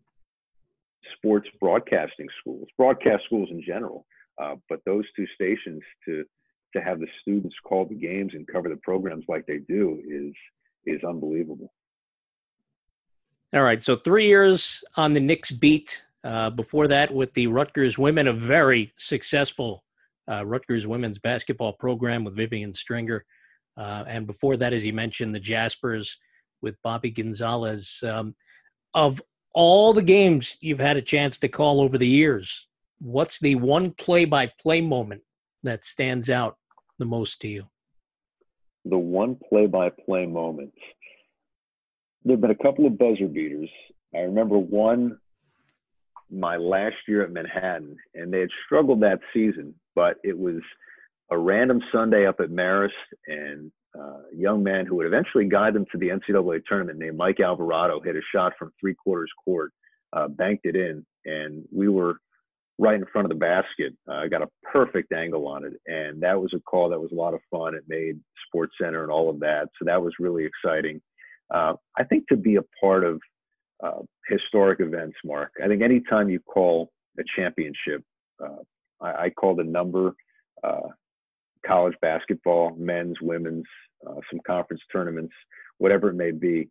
sports 1.18 1.48
broadcasting 1.60 2.28
schools, 2.40 2.68
broadcast 2.78 3.24
schools 3.26 3.50
in 3.52 3.64
general. 3.66 4.06
Uh, 4.42 4.56
but 4.70 4.80
those 4.86 5.06
two 5.16 5.26
stations 5.36 5.82
to 6.06 6.24
to 6.76 6.82
have 6.82 7.00
the 7.00 7.08
students 7.22 7.56
call 7.64 7.86
the 7.86 7.96
games 7.96 8.34
and 8.34 8.48
cover 8.48 8.70
the 8.70 8.78
programs 8.78 9.26
like 9.28 9.46
they 9.46 9.58
do 9.58 10.00
is 10.08 10.34
is 10.86 11.04
unbelievable. 11.04 11.74
All 13.54 13.64
right, 13.64 13.82
so 13.82 13.96
three 13.96 14.28
years 14.28 14.84
on 14.96 15.14
the 15.14 15.20
Knicks 15.20 15.52
beat. 15.52 16.06
Uh, 16.22 16.50
before 16.50 16.90
that, 16.90 17.14
with 17.14 17.34
the 17.34 17.48
Rutgers 17.48 17.98
women, 17.98 18.28
a 18.28 18.34
very 18.34 18.92
successful 18.98 19.86
uh, 20.30 20.46
Rutgers 20.46 20.88
women's 20.88 21.20
basketball 21.20 21.74
program 21.74 22.24
with 22.24 22.36
Vivian 22.36 22.74
Stringer, 22.74 23.26
uh, 23.78 24.04
and 24.08 24.28
before 24.28 24.58
that, 24.58 24.74
as 24.74 24.86
you 24.86 24.94
mentioned, 24.94 25.34
the 25.34 25.40
Jaspers 25.40 26.18
with 26.62 26.82
Bobby 26.84 27.12
Gonzalez. 27.12 28.04
Um, 28.04 28.36
of 28.94 29.22
all 29.56 29.94
the 29.94 30.02
games 30.02 30.58
you've 30.62 30.80
had 30.80 30.98
a 30.98 31.02
chance 31.02 31.38
to 31.40 31.48
call 31.48 31.82
over 31.82 31.98
the 31.98 32.08
years, 32.08 32.68
what's 33.00 33.40
the 33.40 33.56
one 33.56 33.92
play-by-play 33.92 34.82
moment 34.82 35.22
that 35.64 35.84
stands 35.84 36.30
out 36.30 36.58
the 36.98 37.06
most 37.06 37.40
to 37.42 37.48
you? 37.48 37.64
The 38.86 38.98
one 38.98 39.38
play-by-play 39.50 40.26
moment. 40.26 40.74
There 42.26 42.34
have 42.34 42.42
been 42.42 42.52
a 42.52 42.56
couple 42.56 42.86
of 42.86 42.98
buzzer 42.98 43.28
beaters. 43.28 43.70
I 44.14 44.20
remember 44.20 44.58
one 44.58 45.18
my 46.32 46.58
last 46.58 46.96
year 47.08 47.24
at 47.24 47.32
Manhattan, 47.32 47.98
and 48.14 48.32
they 48.32 48.42
had 48.42 48.50
struggled 48.66 49.02
that 49.02 49.20
season, 49.34 49.74
but 49.96 50.18
it 50.24 50.38
was 50.38 50.62
a 51.32 51.38
random 51.38 51.82
Sunday 51.92 52.26
up 52.26 52.40
at 52.40 52.50
Marist, 52.50 52.90
and 53.28 53.72
a 53.96 54.36
young 54.36 54.64
man 54.64 54.86
who 54.86 54.96
would 54.96 55.08
eventually 55.08 55.46
guide 55.46 55.74
them 55.74 55.86
to 55.92 55.98
the 55.98 56.10
NCAA 56.10 56.62
tournament 56.68 57.00
named 57.00 57.18
Mike 57.18 57.40
Alvarado 57.40 58.00
hit 58.00 58.16
a 58.16 58.22
shot 58.34 58.54
from 58.58 58.72
three 58.80 58.94
quarters 58.94 59.32
court, 59.44 59.72
uh, 60.14 60.28
banked 60.28 60.66
it 60.66 60.76
in, 60.76 61.06
and 61.26 61.64
we 61.72 61.88
were 61.90 62.18
right 62.78 62.96
in 62.96 63.06
front 63.12 63.26
of 63.26 63.30
the 63.30 63.36
basket. 63.36 63.94
I 64.08 64.26
uh, 64.26 64.28
got 64.28 64.42
a 64.42 64.48
perfect 64.64 65.12
angle 65.12 65.48
on 65.48 65.66
it, 65.66 65.74
and 65.86 66.22
that 66.22 66.40
was 66.40 66.54
a 66.56 66.60
call 66.62 66.90
that 66.90 67.00
was 67.00 67.12
a 67.12 67.16
lot 67.16 67.34
of 67.34 67.42
fun. 67.52 67.76
It 67.76 67.84
made 67.88 68.20
Sports 68.48 68.74
Center 68.82 69.04
and 69.04 69.12
all 69.12 69.30
of 69.30 69.40
that, 69.42 69.68
so 69.78 69.86
that 69.86 70.02
was 70.02 70.14
really 70.20 70.46
exciting. 70.46 71.02
Uh, 71.54 71.74
I 71.98 72.04
think 72.04 72.28
to 72.28 72.38
be 72.38 72.56
a 72.56 72.64
part 72.82 73.04
of 73.04 73.20
uh, 73.84 74.02
historic 74.28 74.80
events, 74.80 75.18
Mark. 75.26 75.52
I 75.64 75.68
think 75.68 75.82
anytime 75.82 76.30
you 76.30 76.40
call 76.40 76.92
a 77.18 77.24
championship, 77.36 78.04
uh, 78.44 78.64
I, 79.02 79.26
I, 79.26 79.30
call 79.30 79.56
the 79.56 79.64
number 79.64 80.14
uh, 80.64 80.88
college 81.66 81.96
basketball, 82.02 82.76
men's, 82.78 83.18
women's, 83.22 83.66
uh, 84.08 84.20
some 84.30 84.40
conference 84.46 84.82
tournaments, 84.92 85.34
whatever 85.78 86.10
it 86.10 86.16
may 86.16 86.32
be. 86.32 86.70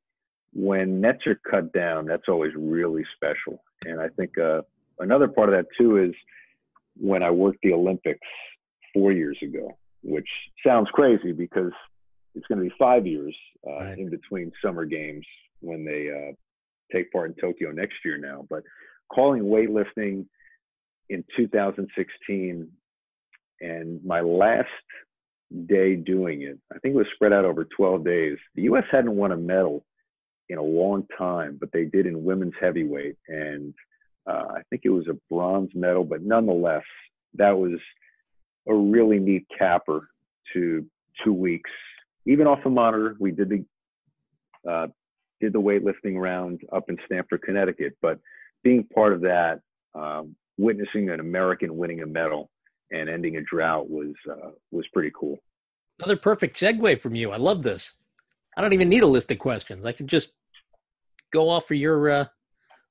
When 0.54 1.00
nets 1.00 1.26
are 1.26 1.40
cut 1.50 1.72
down, 1.72 2.06
that's 2.06 2.28
always 2.28 2.52
really 2.56 3.04
special. 3.16 3.62
And 3.84 4.00
I 4.00 4.08
think 4.08 4.38
uh, 4.38 4.62
another 4.98 5.28
part 5.28 5.50
of 5.50 5.54
that 5.54 5.66
too 5.78 5.98
is 5.98 6.14
when 6.96 7.22
I 7.22 7.30
worked 7.30 7.58
the 7.62 7.72
Olympics 7.72 8.26
four 8.94 9.12
years 9.12 9.38
ago, 9.42 9.76
which 10.02 10.28
sounds 10.66 10.88
crazy 10.92 11.32
because 11.32 11.72
it's 12.34 12.46
going 12.46 12.58
to 12.58 12.68
be 12.68 12.74
five 12.78 13.06
years 13.06 13.36
uh, 13.66 13.78
right. 13.78 13.98
in 13.98 14.10
between 14.10 14.52
summer 14.64 14.84
games 14.84 15.26
when 15.60 15.84
they 15.84 16.08
uh, 16.10 16.32
take 16.92 17.12
part 17.12 17.30
in 17.30 17.36
Tokyo 17.36 17.70
next 17.72 17.96
year 18.04 18.16
now. 18.16 18.46
But 18.48 18.62
calling 19.12 19.42
weightlifting 19.42 20.26
in 21.10 21.24
2016 21.36 22.68
and 23.60 24.04
my 24.04 24.20
last 24.20 24.68
day 25.66 25.96
doing 25.96 26.42
it, 26.42 26.58
I 26.72 26.78
think 26.78 26.94
it 26.94 26.98
was 26.98 27.06
spread 27.14 27.32
out 27.32 27.44
over 27.44 27.64
12 27.64 28.04
days. 28.04 28.38
The 28.54 28.62
U.S. 28.62 28.84
hadn't 28.90 29.16
won 29.16 29.32
a 29.32 29.36
medal 29.36 29.84
in 30.48 30.58
a 30.58 30.62
long 30.62 31.06
time, 31.16 31.56
but 31.60 31.70
they 31.72 31.84
did 31.84 32.06
in 32.06 32.24
women's 32.24 32.54
heavyweight. 32.60 33.16
And 33.28 33.74
uh, 34.26 34.46
I 34.56 34.62
think 34.70 34.82
it 34.84 34.90
was 34.90 35.08
a 35.08 35.18
bronze 35.32 35.70
medal, 35.74 36.04
but 36.04 36.22
nonetheless, 36.22 36.84
that 37.34 37.56
was 37.56 37.78
a 38.68 38.74
really 38.74 39.18
neat 39.18 39.46
capper 39.56 40.08
to 40.52 40.86
two 41.24 41.32
weeks. 41.32 41.70
Even 42.26 42.46
off 42.46 42.62
the 42.62 42.70
monitor, 42.70 43.16
we 43.18 43.30
did 43.30 43.48
the 43.48 43.64
uh, 44.68 44.88
did 45.40 45.52
the 45.52 45.60
weightlifting 45.60 46.20
round 46.20 46.60
up 46.72 46.90
in 46.90 46.98
Stamford, 47.06 47.42
Connecticut. 47.42 47.96
But 48.02 48.18
being 48.62 48.84
part 48.84 49.12
of 49.12 49.20
that, 49.22 49.60
um, 49.94 50.34
witnessing 50.58 51.08
an 51.08 51.20
American 51.20 51.76
winning 51.76 52.02
a 52.02 52.06
medal 52.06 52.50
and 52.90 53.08
ending 53.08 53.36
a 53.36 53.42
drought 53.42 53.88
was 53.88 54.12
uh, 54.30 54.50
was 54.70 54.86
pretty 54.92 55.12
cool. 55.18 55.38
Another 55.98 56.16
perfect 56.16 56.56
segue 56.56 57.00
from 57.00 57.14
you. 57.14 57.32
I 57.32 57.36
love 57.36 57.62
this. 57.62 57.94
I 58.56 58.60
don't 58.60 58.72
even 58.72 58.88
need 58.88 59.02
a 59.02 59.06
list 59.06 59.30
of 59.30 59.38
questions. 59.38 59.86
I 59.86 59.92
can 59.92 60.06
just 60.06 60.32
go 61.32 61.48
off 61.48 61.66
for 61.66 61.74
your 61.74 62.10
uh, 62.10 62.24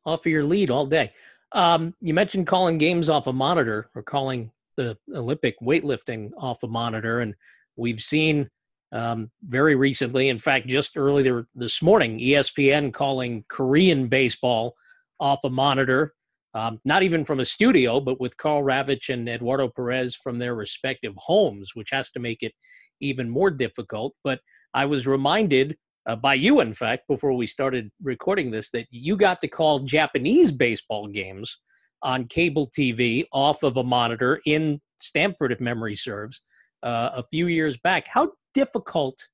off 0.05 0.25
of 0.25 0.31
your 0.31 0.43
lead 0.43 0.71
all 0.71 0.85
day. 0.85 1.11
Um, 1.51 1.93
you 2.01 2.13
mentioned 2.13 2.47
calling 2.47 2.77
games 2.77 3.09
off 3.09 3.27
a 3.27 3.33
monitor 3.33 3.89
or 3.95 4.03
calling 4.03 4.51
the 4.75 4.97
Olympic 5.13 5.59
weightlifting 5.61 6.31
off 6.37 6.63
a 6.63 6.67
monitor, 6.67 7.19
and 7.19 7.35
we've 7.75 8.01
seen 8.01 8.49
um, 8.91 9.31
very 9.47 9.75
recently. 9.75 10.29
In 10.29 10.37
fact, 10.37 10.67
just 10.67 10.97
earlier 10.97 11.47
this 11.55 11.81
morning, 11.81 12.19
ESPN 12.19 12.93
calling 12.93 13.43
Korean 13.47 14.07
baseball 14.07 14.75
off 15.19 15.39
a 15.43 15.49
monitor, 15.49 16.13
um, 16.53 16.79
not 16.85 17.03
even 17.03 17.25
from 17.25 17.39
a 17.39 17.45
studio, 17.45 17.99
but 17.99 18.19
with 18.19 18.37
Karl 18.37 18.63
Ravech 18.63 19.13
and 19.13 19.27
Eduardo 19.27 19.69
Perez 19.69 20.15
from 20.15 20.39
their 20.39 20.55
respective 20.55 21.13
homes, 21.17 21.71
which 21.73 21.89
has 21.91 22.09
to 22.11 22.19
make 22.19 22.41
it 22.41 22.53
even 22.99 23.29
more 23.29 23.51
difficult. 23.51 24.13
But 24.23 24.39
I 24.73 24.85
was 24.85 25.07
reminded 25.07 25.77
uh, 26.07 26.15
by 26.15 26.33
you, 26.35 26.61
in 26.61 26.73
fact, 26.73 27.03
before 27.07 27.33
we 27.33 27.45
started 27.45 27.91
recording 28.01 28.49
this, 28.49 28.71
that 28.71 28.87
you 28.89 29.17
got 29.17 29.41
to 29.41 29.47
call 29.47 29.79
Japanese 29.79 30.51
baseball 30.51 31.07
games 31.07 31.59
on 32.01 32.25
cable 32.25 32.67
TV 32.67 33.25
off 33.33 33.63
of 33.63 33.77
a 33.77 33.83
monitor 33.83 34.39
in 34.45 34.79
Stamford, 34.99 35.51
if 35.51 35.59
memory 35.59 35.95
serves, 35.95 36.41
uh, 36.83 37.09
a 37.13 37.23
few 37.23 37.47
years 37.47 37.77
back. 37.77 38.07
How 38.07 38.31
difficult 38.53 39.27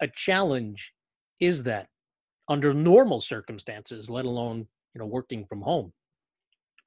a 0.00 0.08
challenge 0.08 0.92
is 1.40 1.64
that 1.64 1.88
under 2.48 2.72
normal 2.72 3.20
circumstances, 3.20 4.08
let 4.08 4.24
alone 4.24 4.68
you 4.94 5.00
know 5.00 5.06
working 5.06 5.44
from 5.44 5.62
home? 5.62 5.92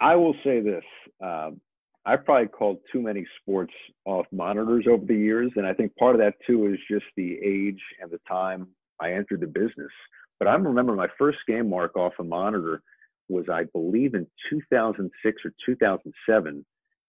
I 0.01 0.15
will 0.15 0.35
say 0.43 0.61
this: 0.61 0.83
um, 1.21 1.59
I've 2.05 2.25
probably 2.25 2.47
called 2.47 2.79
too 2.91 3.01
many 3.01 3.25
sports 3.41 3.73
off 4.05 4.25
monitors 4.31 4.85
over 4.89 5.05
the 5.05 5.15
years, 5.15 5.51
and 5.55 5.65
I 5.65 5.73
think 5.73 5.95
part 5.95 6.15
of 6.15 6.21
that 6.21 6.35
too 6.47 6.67
is 6.67 6.79
just 6.89 7.05
the 7.15 7.37
age 7.43 7.81
and 8.01 8.09
the 8.09 8.19
time 8.27 8.67
I 8.99 9.13
entered 9.13 9.41
the 9.41 9.47
business. 9.47 9.91
But 10.39 10.47
I 10.47 10.55
remember 10.55 10.95
my 10.95 11.09
first 11.17 11.39
game 11.47 11.69
mark 11.69 11.97
off 11.97 12.13
a 12.19 12.23
monitor 12.23 12.81
was, 13.27 13.45
I 13.51 13.65
believe, 13.73 14.15
in 14.15 14.25
2006 14.49 15.41
or 15.45 15.53
2007, 15.65 16.65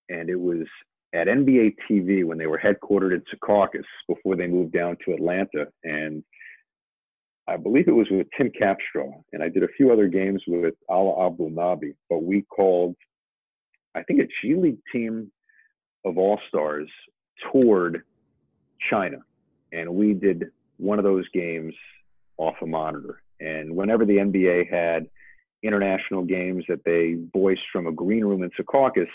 and 0.08 0.28
it 0.28 0.38
was 0.38 0.66
at 1.14 1.28
NBA 1.28 1.76
TV 1.88 2.24
when 2.24 2.38
they 2.38 2.46
were 2.46 2.60
headquartered 2.62 3.14
in 3.14 3.22
Secaucus 3.32 3.84
before 4.08 4.36
they 4.36 4.46
moved 4.46 4.72
down 4.72 4.96
to 5.04 5.12
Atlanta. 5.14 5.66
And 5.84 6.22
I 7.50 7.56
believe 7.56 7.88
it 7.88 7.92
was 7.92 8.06
with 8.10 8.28
Tim 8.38 8.50
Capstraw. 8.50 9.10
And 9.32 9.42
I 9.42 9.48
did 9.48 9.64
a 9.64 9.68
few 9.76 9.92
other 9.92 10.06
games 10.06 10.40
with 10.46 10.74
Ala 10.88 11.28
Abdelnaby, 11.28 11.94
but 12.08 12.22
we 12.22 12.42
called, 12.42 12.94
I 13.96 14.04
think, 14.04 14.20
a 14.20 14.28
G 14.40 14.54
League 14.54 14.78
team 14.92 15.32
of 16.04 16.16
All 16.16 16.38
Stars 16.48 16.88
toured 17.50 18.04
China. 18.88 19.18
and 19.72 19.88
we 19.94 20.14
did 20.14 20.46
one 20.78 20.98
of 20.98 21.04
those 21.04 21.28
games 21.34 21.74
off 22.38 22.54
a 22.62 22.66
monitor. 22.66 23.22
And 23.40 23.74
whenever 23.76 24.04
the 24.04 24.16
NBA 24.16 24.70
had 24.70 25.06
international 25.62 26.24
games 26.24 26.64
that 26.68 26.84
they 26.84 27.16
voiced 27.32 27.66
from 27.72 27.86
a 27.86 27.92
green 27.92 28.24
room 28.24 28.42
in 28.42 28.50
Secaucus, 28.58 29.08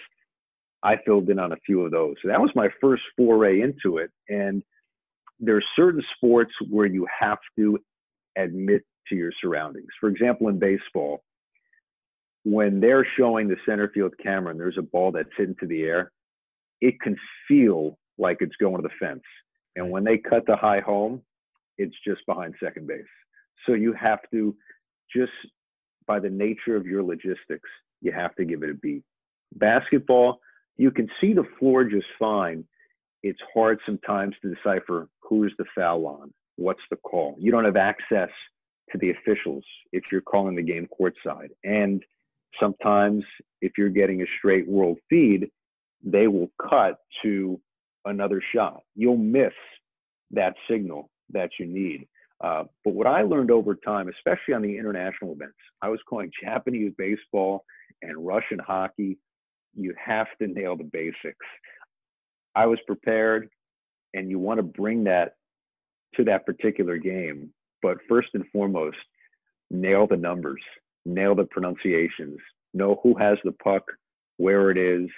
I 0.83 0.97
filled 1.05 1.29
in 1.29 1.39
on 1.39 1.51
a 1.51 1.57
few 1.65 1.81
of 1.81 1.91
those. 1.91 2.15
So 2.21 2.27
that 2.27 2.39
was 2.39 2.51
my 2.55 2.69
first 2.79 3.03
foray 3.17 3.61
into 3.61 3.97
it. 3.97 4.11
And 4.29 4.61
there's 5.39 5.65
certain 5.75 6.03
sports 6.15 6.53
where 6.69 6.85
you 6.85 7.07
have 7.19 7.39
to 7.57 7.79
admit 8.37 8.83
to 9.09 9.15
your 9.15 9.31
surroundings. 9.41 9.87
For 9.99 10.09
example, 10.09 10.47
in 10.49 10.59
baseball, 10.59 11.23
when 12.43 12.79
they're 12.79 13.07
showing 13.17 13.47
the 13.47 13.57
center 13.65 13.89
field 13.93 14.13
camera 14.21 14.51
and 14.51 14.59
there's 14.59 14.77
a 14.77 14.83
ball 14.83 15.11
that's 15.11 15.29
hit 15.37 15.49
into 15.49 15.65
the 15.65 15.83
air, 15.83 16.11
it 16.81 16.99
can 17.01 17.15
feel 17.47 17.97
like 18.17 18.37
it's 18.39 18.55
going 18.57 18.75
to 18.77 18.81
the 18.81 18.93
fence. 18.99 19.23
And 19.75 19.89
when 19.89 20.03
they 20.03 20.17
cut 20.17 20.45
the 20.45 20.55
high 20.55 20.79
home, 20.79 21.21
it's 21.77 21.95
just 22.07 22.25
behind 22.25 22.55
second 22.63 22.87
base. 22.87 23.03
So 23.65 23.73
you 23.73 23.93
have 23.93 24.19
to 24.31 24.55
just 25.13 25.31
by 26.07 26.19
the 26.19 26.29
nature 26.29 26.75
of 26.75 26.85
your 26.85 27.03
logistics, 27.03 27.69
you 28.01 28.11
have 28.11 28.35
to 28.35 28.45
give 28.45 28.63
it 28.63 28.69
a 28.69 28.75
beat. 28.75 29.03
Basketball, 29.55 30.39
you 30.77 30.91
can 30.91 31.09
see 31.19 31.33
the 31.33 31.47
floor 31.57 31.83
just 31.83 32.05
fine. 32.19 32.65
It's 33.23 33.39
hard 33.53 33.79
sometimes 33.85 34.35
to 34.41 34.53
decipher 34.53 35.09
who's 35.21 35.53
the 35.57 35.65
foul 35.75 36.05
on, 36.05 36.33
what's 36.57 36.81
the 36.89 36.97
call. 36.97 37.35
You 37.39 37.51
don't 37.51 37.65
have 37.65 37.77
access 37.77 38.29
to 38.91 38.97
the 38.97 39.11
officials 39.11 39.63
if 39.91 40.03
you're 40.11 40.21
calling 40.21 40.55
the 40.55 40.61
game 40.61 40.87
courtside. 40.99 41.49
And 41.63 42.03
sometimes 42.59 43.23
if 43.61 43.73
you're 43.77 43.89
getting 43.89 44.21
a 44.21 44.25
straight 44.37 44.67
world 44.67 44.97
feed, 45.09 45.49
they 46.03 46.27
will 46.27 46.51
cut 46.69 46.97
to 47.23 47.59
another 48.05 48.41
shot. 48.53 48.81
You'll 48.95 49.17
miss 49.17 49.53
that 50.31 50.55
signal 50.69 51.09
that 51.31 51.49
you 51.59 51.65
need. 51.65 52.07
Uh, 52.43 52.65
but 52.83 52.93
what 52.93 53.07
I 53.07 53.23
learned 53.23 53.49
over 53.49 53.75
time, 53.75 54.09
especially 54.09 54.53
on 54.53 54.61
the 54.61 54.77
international 54.77 55.31
events, 55.31 55.55
I 55.81 55.89
was 55.89 55.99
calling 56.07 56.31
Japanese 56.43 56.91
baseball 56.97 57.63
and 58.01 58.25
Russian 58.25 58.59
hockey. 58.59 59.17
You 59.73 59.93
have 60.03 60.27
to 60.41 60.47
nail 60.47 60.75
the 60.75 60.83
basics. 60.83 61.45
I 62.55 62.65
was 62.67 62.79
prepared, 62.85 63.49
and 64.13 64.29
you 64.29 64.39
want 64.39 64.59
to 64.59 64.63
bring 64.63 65.05
that 65.05 65.33
to 66.17 66.23
that 66.25 66.45
particular 66.45 66.97
game. 66.97 67.51
But 67.81 67.97
first 68.07 68.29
and 68.33 68.45
foremost, 68.51 68.97
nail 69.69 70.07
the 70.07 70.17
numbers, 70.17 70.61
nail 71.05 71.35
the 71.35 71.45
pronunciations, 71.45 72.39
know 72.73 72.99
who 73.03 73.15
has 73.17 73.37
the 73.43 73.51
puck, 73.51 73.83
where 74.37 74.71
it 74.71 74.77
is. 74.77 75.09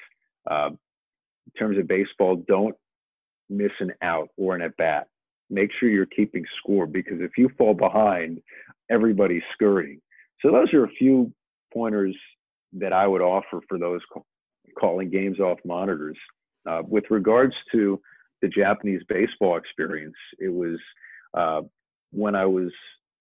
Uh, 0.49 0.69
in 0.71 1.59
terms 1.59 1.77
of 1.77 1.87
baseball, 1.87 2.43
don't 2.47 2.75
miss 3.49 3.71
an 3.79 3.93
out 4.01 4.29
or 4.37 4.55
an 4.55 4.61
at 4.61 4.75
bat 4.77 5.07
make 5.49 5.71
sure 5.79 5.89
you're 5.89 6.05
keeping 6.05 6.45
score 6.59 6.85
because 6.85 7.21
if 7.21 7.31
you 7.37 7.49
fall 7.57 7.73
behind, 7.73 8.41
everybody's 8.89 9.43
scurrying. 9.53 10.01
So 10.41 10.51
those 10.51 10.73
are 10.73 10.85
a 10.85 10.89
few 10.89 11.31
pointers 11.73 12.15
that 12.73 12.93
I 12.93 13.07
would 13.07 13.21
offer 13.21 13.61
for 13.67 13.77
those 13.77 14.01
calling 14.79 15.09
games 15.09 15.39
off 15.39 15.59
monitors. 15.65 16.17
Uh, 16.67 16.81
with 16.85 17.05
regards 17.09 17.53
to 17.71 17.99
the 18.41 18.47
Japanese 18.47 19.01
baseball 19.09 19.57
experience, 19.57 20.15
it 20.39 20.53
was 20.53 20.79
uh, 21.33 21.61
when 22.11 22.35
I 22.35 22.45
was 22.45 22.71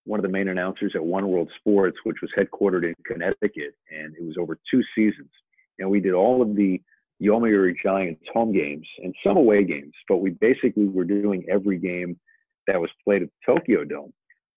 one 0.04 0.20
of 0.20 0.22
the 0.22 0.30
main 0.30 0.48
announcers 0.48 0.92
at 0.94 1.04
One 1.04 1.28
World 1.28 1.50
Sports, 1.58 1.98
which 2.04 2.18
was 2.22 2.30
headquartered 2.38 2.84
in 2.84 2.94
Connecticut, 3.04 3.74
and 3.90 4.14
it 4.16 4.24
was 4.24 4.36
over 4.38 4.58
two 4.70 4.82
seasons. 4.94 5.30
And 5.78 5.90
we 5.90 6.00
did 6.00 6.14
all 6.14 6.42
of 6.42 6.54
the 6.54 6.80
Yomiuri 7.20 7.74
Giants 7.82 8.22
home 8.32 8.52
games 8.52 8.86
and 9.02 9.14
some 9.24 9.36
away 9.36 9.64
games, 9.64 9.92
but 10.08 10.18
we 10.18 10.30
basically 10.30 10.86
were 10.86 11.04
doing 11.04 11.44
every 11.50 11.78
game 11.78 12.18
that 12.66 12.80
was 12.80 12.90
played 13.04 13.22
at 13.22 13.28
the 13.28 13.54
Tokyo 13.54 13.84
Dome. 13.84 14.12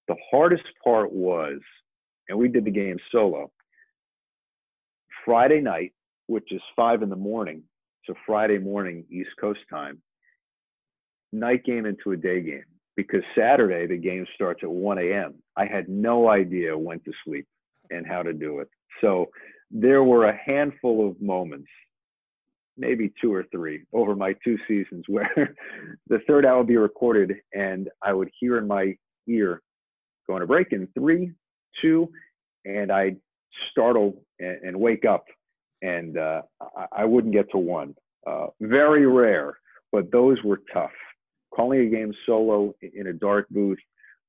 The 0.07 0.15
hardest 0.31 0.63
part 0.83 1.11
was, 1.11 1.59
and 2.27 2.37
we 2.37 2.47
did 2.47 2.65
the 2.65 2.71
game 2.71 2.97
solo, 3.11 3.51
Friday 5.25 5.61
night, 5.61 5.93
which 6.27 6.51
is 6.51 6.61
five 6.75 7.01
in 7.01 7.09
the 7.09 7.15
morning, 7.15 7.63
so 8.05 8.13
Friday 8.25 8.57
morning 8.57 9.05
East 9.09 9.29
Coast 9.39 9.59
time, 9.69 10.01
night 11.31 11.63
game 11.63 11.85
into 11.85 12.11
a 12.11 12.17
day 12.17 12.41
game 12.41 12.65
because 12.95 13.21
Saturday 13.37 13.87
the 13.87 13.97
game 13.97 14.25
starts 14.35 14.61
at 14.63 14.69
1 14.69 14.97
a.m. 14.99 15.35
I 15.55 15.65
had 15.65 15.89
no 15.89 16.29
idea 16.29 16.77
when 16.77 16.99
to 17.01 17.11
sleep 17.25 17.47
and 17.89 18.05
how 18.05 18.23
to 18.23 18.33
do 18.33 18.59
it. 18.59 18.69
So 19.01 19.29
there 19.71 20.03
were 20.03 20.25
a 20.25 20.37
handful 20.45 21.07
of 21.07 21.21
moments 21.21 21.69
maybe 22.79 23.11
two 23.21 23.33
or 23.33 23.45
three 23.51 23.83
over 23.93 24.15
my 24.15 24.33
two 24.43 24.57
seasons 24.67 25.03
where 25.07 25.53
the 26.07 26.19
third 26.25 26.45
hour 26.45 26.59
would 26.59 26.67
be 26.67 26.77
recorded 26.77 27.33
and 27.53 27.89
I 28.01 28.13
would 28.13 28.29
hear 28.39 28.57
in 28.57 28.67
my 28.67 28.95
ear 29.27 29.61
going 30.27 30.41
to 30.41 30.47
break 30.47 30.71
in 30.71 30.87
three, 30.97 31.31
two, 31.81 32.09
and 32.65 32.91
I'd 32.91 33.17
startle 33.71 34.23
and, 34.39 34.61
and 34.63 34.79
wake 34.79 35.05
up 35.05 35.25
and 35.81 36.17
uh, 36.17 36.41
I, 36.77 36.85
I, 37.03 37.05
wouldn't 37.05 37.33
get 37.33 37.49
to 37.51 37.57
one. 37.57 37.95
Uh, 38.27 38.47
very 38.59 39.07
rare, 39.07 39.57
but 39.91 40.11
those 40.11 40.37
were 40.43 40.61
tough. 40.73 40.91
Calling 41.51 41.81
a 41.81 41.89
game 41.89 42.13
solo 42.25 42.73
in 42.81 43.07
a 43.07 43.13
dark 43.13 43.47
booth 43.49 43.79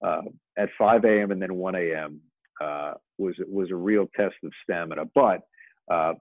uh, 0.04 0.22
at 0.56 0.68
5 0.78 1.04
a.m. 1.04 1.30
and 1.30 1.40
then 1.40 1.54
1 1.54 1.74
a.m. 1.74 2.20
Uh, 2.60 2.94
was 3.18 3.34
was 3.46 3.70
a 3.70 3.76
real 3.76 4.06
test 4.16 4.34
of 4.44 4.52
stamina. 4.64 5.04
But 5.14 5.40
uh, 5.90 6.14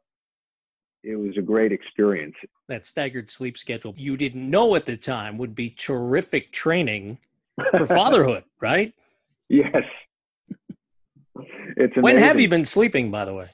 it 1.04 1.16
was 1.16 1.38
a 1.38 1.42
great 1.42 1.72
experience. 1.72 2.36
That 2.68 2.86
staggered 2.86 3.32
sleep 3.32 3.58
schedule 3.58 3.94
you 3.98 4.18
didn't 4.18 4.50
know 4.50 4.76
at 4.76 4.86
the 4.86 4.98
time 4.98 5.38
would 5.38 5.56
be 5.56 5.70
terrific 5.70 6.52
training 6.52 7.20
for 7.72 7.88
fatherhood, 7.88 8.44
right? 8.62 8.94
Yes. 9.48 9.84
It's 11.78 11.96
amazing. 11.96 12.04
When 12.04 12.18
have 12.18 12.40
you 12.40 12.50
been 12.50 12.66
sleeping, 12.66 13.12
by 13.12 13.26
the 13.26 13.34
way? 13.34 13.50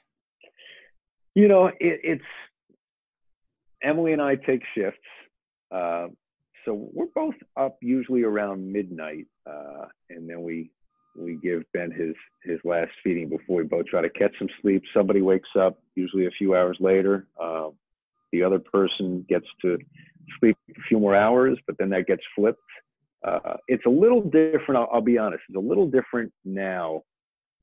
You 1.35 1.47
know, 1.47 1.67
it, 1.67 1.75
it's 1.79 2.23
Emily 3.83 4.13
and 4.13 4.21
I 4.21 4.35
take 4.35 4.61
shifts. 4.75 4.99
Uh, 5.71 6.07
so 6.65 6.89
we're 6.93 7.05
both 7.13 7.35
up 7.55 7.77
usually 7.81 8.23
around 8.23 8.71
midnight, 8.71 9.27
uh, 9.49 9.85
and 10.09 10.29
then 10.29 10.41
we 10.41 10.71
we 11.17 11.37
give 11.41 11.63
Ben 11.73 11.91
his 11.91 12.15
his 12.43 12.59
last 12.63 12.91
feeding 13.03 13.29
before 13.29 13.57
we 13.57 13.63
both 13.63 13.85
try 13.85 14.01
to 14.01 14.09
catch 14.09 14.33
some 14.37 14.49
sleep. 14.61 14.83
Somebody 14.93 15.21
wakes 15.21 15.49
up, 15.57 15.79
usually 15.95 16.25
a 16.25 16.31
few 16.31 16.55
hours 16.55 16.77
later. 16.79 17.27
Uh, 17.41 17.69
the 18.31 18.43
other 18.43 18.59
person 18.59 19.25
gets 19.29 19.45
to 19.61 19.77
sleep 20.39 20.57
a 20.69 20.81
few 20.87 20.99
more 20.99 21.15
hours, 21.15 21.57
but 21.67 21.77
then 21.77 21.89
that 21.91 22.07
gets 22.07 22.23
flipped. 22.35 22.59
Uh, 23.25 23.57
it's 23.67 23.85
a 23.85 23.89
little 23.89 24.21
different. 24.21 24.77
I'll, 24.77 24.89
I'll, 24.91 25.01
be 25.01 25.17
honest. 25.17 25.41
It's 25.47 25.57
a 25.57 25.59
little 25.59 25.87
different 25.87 26.31
now, 26.43 27.03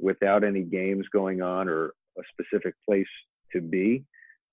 without 0.01 0.45
any 0.45 0.63
games 0.63 1.07
going 1.13 1.43
on 1.43 1.69
or 1.69 1.93
a 2.19 2.23
specific 2.33 2.75
place 2.89 3.07
to 3.53 3.61
be. 3.61 4.05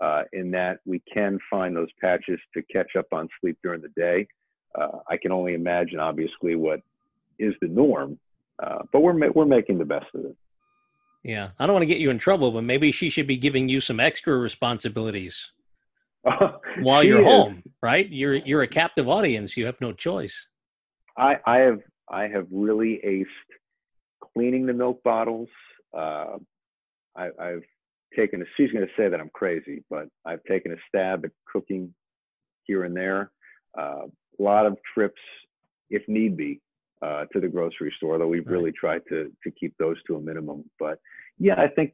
Uh, 0.02 0.24
in 0.32 0.50
that 0.50 0.80
we 0.86 1.02
can 1.14 1.38
find 1.50 1.76
those 1.76 1.90
patches 2.00 2.40
to 2.54 2.62
catch 2.72 2.96
up 2.98 3.08
on 3.12 3.28
sleep 3.42 3.58
during 3.64 3.82
the 3.82 3.92
day. 3.98 4.26
Uh, 4.76 5.00
I 5.10 5.18
can 5.18 5.32
only 5.32 5.54
imagine, 5.54 6.00
obviously, 6.00 6.56
what 6.56 6.82
is 7.38 7.54
the 7.62 7.68
norm 7.68 8.20
uh, 8.62 8.80
but 8.92 9.02
we're 9.02 9.32
we're 9.32 9.46
making 9.46 9.78
the 9.78 9.86
best 9.86 10.08
of 10.14 10.26
it. 10.26 10.36
Yeah, 11.24 11.50
I 11.60 11.66
don't 11.66 11.74
want 11.74 11.84
to 11.84 11.88
get 11.88 12.00
you 12.00 12.10
in 12.10 12.18
trouble, 12.18 12.52
but 12.52 12.64
maybe 12.64 12.92
she 12.92 13.10
should 13.10 13.28
be 13.28 13.38
giving 13.38 13.70
you 13.70 13.82
some 13.82 14.00
extra 14.00 14.38
responsibilities 14.38 15.52
while 16.82 17.04
you're 17.04 17.22
is. 17.22 17.26
home, 17.26 17.64
right? 17.82 18.10
You're 18.10 18.36
you're 18.36 18.62
a 18.62 18.68
captive 18.68 19.08
audience. 19.08 19.56
You 19.56 19.66
have 19.66 19.80
no 19.80 19.94
choice. 19.94 20.48
I 21.18 21.38
I 21.46 21.58
have 21.60 21.80
I 22.10 22.28
have 22.28 22.48
really 22.52 23.00
aced 23.06 23.26
cleaning 24.34 24.66
the 24.66 24.74
milk 24.74 25.04
bottles. 25.04 25.50
Uh, 25.96 26.38
I, 27.16 27.30
I've 27.40 27.64
taken 28.16 28.42
a. 28.42 28.46
She's 28.58 28.72
going 28.72 28.86
to 28.86 28.92
say 28.98 29.10
that 29.10 29.20
I'm 29.20 29.32
crazy, 29.34 29.84
but 29.90 30.08
I've 30.26 30.44
taken 30.44 30.72
a 30.74 30.78
stab 30.88 31.26
at 31.26 31.32
cooking 31.46 31.94
here 32.64 32.84
and 32.84 32.96
there. 32.96 33.32
Uh, 33.78 34.08
a 34.40 34.44
lot 34.44 34.66
of 34.66 34.78
trips, 34.94 35.22
if 35.90 36.08
need 36.08 36.38
be, 36.38 36.62
uh, 37.02 37.26
to 37.34 37.40
the 37.40 37.48
grocery 37.48 37.94
store, 37.98 38.18
though 38.18 38.28
we've 38.28 38.46
right. 38.46 38.54
really 38.54 38.72
tried 38.72 39.02
to 39.10 39.32
to 39.44 39.52
keep 39.52 39.76
those 39.78 39.98
to 40.08 40.16
a 40.16 40.22
minimum. 40.22 40.70
But 40.80 41.00
yeah, 41.38 41.56
I 41.58 41.68
think 41.68 41.94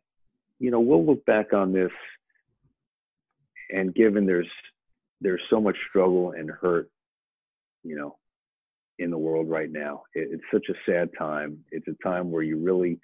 you 0.59 0.71
know 0.71 0.79
we'll 0.79 1.05
look 1.05 1.25
back 1.25 1.53
on 1.53 1.73
this, 1.73 1.91
and 3.69 3.93
given 3.93 4.25
there's 4.25 4.49
there's 5.21 5.41
so 5.49 5.61
much 5.61 5.77
struggle 5.89 6.31
and 6.31 6.49
hurt, 6.49 6.89
you 7.83 7.95
know, 7.95 8.17
in 8.99 9.11
the 9.11 9.17
world 9.17 9.49
right 9.49 9.71
now, 9.71 10.03
it, 10.13 10.29
it's 10.31 10.43
such 10.51 10.67
a 10.69 10.91
sad 10.91 11.09
time. 11.17 11.63
It's 11.71 11.87
a 11.87 12.03
time 12.03 12.31
where 12.31 12.43
you 12.43 12.57
really 12.57 12.99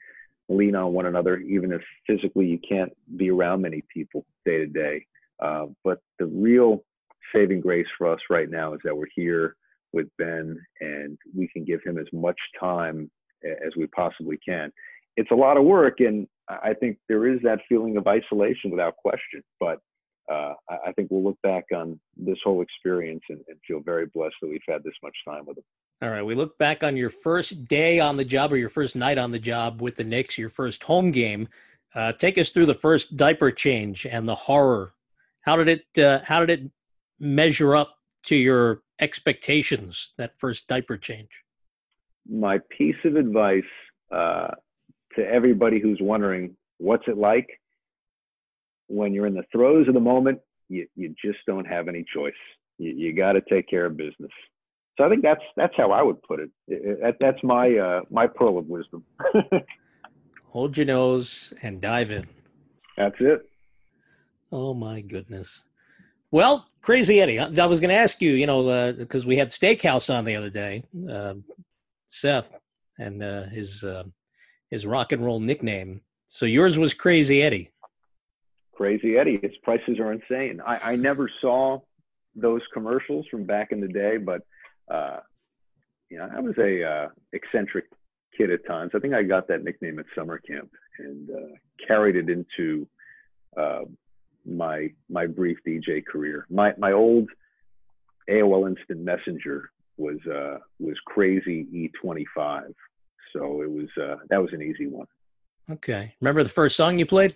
lean 0.50 0.76
on 0.76 0.94
one 0.94 1.06
another, 1.06 1.38
even 1.38 1.72
if 1.72 1.82
physically 2.08 2.46
you 2.46 2.60
can't 2.68 2.92
be 3.16 3.30
around 3.30 3.62
many 3.62 3.84
people 3.94 4.26
day 4.46 4.58
to 4.58 4.68
day. 4.68 5.06
Uh, 5.39 5.68
but 5.84 6.02
the 6.20 6.26
real 6.26 6.84
saving 7.34 7.61
grace 7.61 7.88
for 7.97 8.11
us 8.11 8.19
right 8.29 8.49
now 8.49 8.73
is 8.73 8.79
that 8.84 8.95
we're 8.95 9.05
here 9.15 9.55
with 9.93 10.07
Ben 10.17 10.57
and 10.79 11.17
we 11.36 11.47
can 11.49 11.65
give 11.65 11.82
him 11.84 11.97
as 11.97 12.07
much 12.13 12.39
time 12.59 13.09
as 13.43 13.75
we 13.75 13.88
possibly 13.88 14.38
can. 14.47 14.71
It's 15.17 15.32
a 15.32 15.36
lot 15.36 15.57
of 15.57 15.65
work, 15.65 15.99
and 15.99 16.27
I 16.47 16.73
think 16.73 16.97
there 17.09 17.27
is 17.27 17.39
that 17.43 17.59
feeling 17.67 17.97
of 17.97 18.07
isolation 18.07 18.71
without 18.71 18.95
question. 18.97 19.43
But 19.59 19.79
uh, 20.32 20.53
I, 20.69 20.91
think 20.93 21.09
we'll 21.11 21.23
look 21.23 21.41
back 21.43 21.65
on 21.75 21.99
this 22.15 22.38
whole 22.43 22.61
experience 22.61 23.21
and, 23.29 23.39
and, 23.49 23.57
feel 23.67 23.82
very 23.82 24.05
blessed 24.05 24.36
that 24.41 24.49
we've 24.49 24.61
had 24.69 24.84
this 24.84 24.93
much 25.03 25.15
time 25.27 25.45
with 25.45 25.55
them. 25.57 25.65
All 26.01 26.09
right, 26.09 26.21
we 26.21 26.36
look 26.36 26.57
back 26.57 26.84
on 26.84 26.95
your 26.95 27.09
first 27.09 27.67
day 27.67 27.99
on 27.99 28.15
the 28.15 28.23
job 28.23 28.53
or 28.53 28.57
your 28.57 28.69
first 28.69 28.95
night 28.95 29.17
on 29.17 29.32
the 29.32 29.39
job 29.39 29.82
with 29.82 29.95
the 29.95 30.03
Knicks, 30.03 30.38
your 30.38 30.49
first 30.49 30.84
home 30.84 31.11
game. 31.11 31.49
Uh, 31.93 32.13
take 32.13 32.38
us 32.38 32.51
through 32.51 32.67
the 32.67 32.73
first 32.73 33.17
diaper 33.17 33.51
change 33.51 34.05
and 34.05 34.27
the 34.27 34.36
horror. 34.36 34.93
How 35.41 35.57
did 35.57 35.67
it? 35.67 36.03
Uh, 36.03 36.19
how 36.23 36.45
did 36.45 36.61
it 36.61 36.71
measure 37.22 37.76
up 37.76 37.95
to 38.24 38.36
your 38.36 38.82
expectations? 38.99 40.13
That 40.17 40.34
first 40.38 40.67
diaper 40.67 40.97
change. 40.97 41.30
My 42.30 42.59
piece 42.78 42.95
of 43.05 43.15
advice 43.15 43.63
uh, 44.11 44.49
to 45.15 45.26
everybody 45.26 45.80
who's 45.80 45.99
wondering 46.01 46.55
what's 46.78 47.07
it 47.07 47.17
like 47.17 47.47
when 48.88 49.13
you're 49.13 49.28
in 49.28 49.34
the 49.34 49.45
throes 49.51 49.88
of 49.88 49.93
the 49.93 49.99
moment, 49.99 50.39
you, 50.67 50.88
you 50.95 51.13
just 51.24 51.39
don't 51.47 51.65
have 51.65 51.88
any 51.88 52.03
choice. 52.13 52.34
You, 52.78 52.91
you 52.91 53.13
got 53.13 53.34
to 53.34 53.41
take 53.49 53.69
care 53.69 53.86
of 53.86 53.97
business. 53.97 54.32
So 54.97 55.05
I 55.05 55.09
think 55.09 55.24
that's 55.24 55.41
that's 55.55 55.74
how 55.78 55.91
I 55.91 56.01
would 56.01 56.22
put 56.22 56.39
it. 56.39 56.49
it, 56.67 56.99
it 57.01 57.15
that's 57.19 57.41
my 57.43 57.76
uh, 57.76 58.01
my 58.09 58.28
pearl 58.28 58.57
of 58.57 58.67
wisdom. 58.67 59.03
Hold 60.49 60.76
your 60.76 60.86
nose 60.86 61.53
and 61.61 61.80
dive 61.80 62.11
in. 62.11 62.28
That's 62.97 63.15
it. 63.19 63.41
Oh 64.51 64.74
my 64.74 64.99
goodness. 64.99 65.63
Well, 66.32 66.65
Crazy 66.82 67.19
Eddie, 67.21 67.39
I 67.39 67.65
was 67.65 67.82
going 67.82 67.89
to 67.89 67.95
ask 67.95 68.21
you, 68.21 68.32
you 68.32 68.47
know, 68.47 68.93
because 68.93 69.25
uh, 69.25 69.27
we 69.27 69.38
had 69.38 69.49
Steakhouse 69.49 70.13
on 70.13 70.23
the 70.23 70.36
other 70.36 70.49
day, 70.49 70.84
uh, 71.09 71.36
Seth, 72.07 72.49
and 72.97 73.21
uh, 73.21 73.43
his 73.43 73.84
uh, 73.84 74.03
his 74.69 74.86
rock 74.86 75.11
and 75.11 75.23
roll 75.23 75.39
nickname. 75.39 76.01
So 76.27 76.45
yours 76.45 76.77
was 76.77 76.93
Crazy 76.93 77.43
Eddie. 77.43 77.69
Crazy 78.73 79.17
Eddie. 79.17 79.39
Its 79.43 79.57
prices 79.61 79.99
are 79.99 80.13
insane. 80.13 80.61
I, 80.65 80.93
I 80.93 80.95
never 80.95 81.29
saw 81.41 81.79
those 82.34 82.61
commercials 82.73 83.27
from 83.29 83.43
back 83.43 83.73
in 83.73 83.82
the 83.82 83.89
day, 83.89 84.15
but 84.17 84.41
uh, 84.89 85.19
you 86.09 86.17
know, 86.17 86.29
I 86.34 86.39
was 86.39 86.57
a 86.57 86.84
uh, 86.84 87.07
eccentric 87.34 87.86
kid 88.38 88.51
at 88.51 88.65
times. 88.65 88.91
I 88.95 88.99
think 88.99 89.13
I 89.13 89.23
got 89.23 89.49
that 89.49 89.63
nickname 89.63 89.99
at 89.99 90.05
summer 90.15 90.39
camp 90.39 90.71
and 90.97 91.29
uh, 91.29 91.86
carried 91.86 92.15
it 92.15 92.29
into 92.29 92.88
my 94.46 94.89
my 95.10 95.28
brief 95.28 95.58
DJ 95.68 96.06
career. 96.06 96.46
My 96.50 96.74
my 96.78 96.92
old 96.92 97.30
AOL 98.30 98.70
Instant 98.70 99.02
Messenger 99.02 99.72
was 99.98 100.18
uh, 100.28 100.58
was 100.80 100.98
Crazy 101.06 101.68
E25, 101.74 102.74
so 103.34 103.62
it 103.62 103.72
was 103.72 103.88
uh, 104.02 104.16
that 104.30 104.42
was 104.42 104.52
an 104.54 104.62
easy 104.62 104.88
one. 104.88 105.08
Okay, 105.70 106.16
remember 106.20 106.44
the 106.44 106.50
first 106.50 106.76
song 106.76 106.98
you 106.98 107.06
played? 107.06 107.36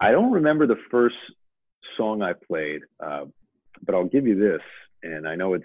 I 0.00 0.12
don't 0.12 0.32
remember 0.32 0.66
the 0.66 0.78
first 0.90 1.16
song 1.96 2.22
I 2.22 2.32
played, 2.32 2.80
uh, 3.04 3.26
but 3.84 3.94
I'll 3.94 4.06
give 4.06 4.26
you 4.26 4.38
this, 4.38 4.62
and 5.02 5.28
I 5.28 5.34
know 5.34 5.54
it's, 5.54 5.64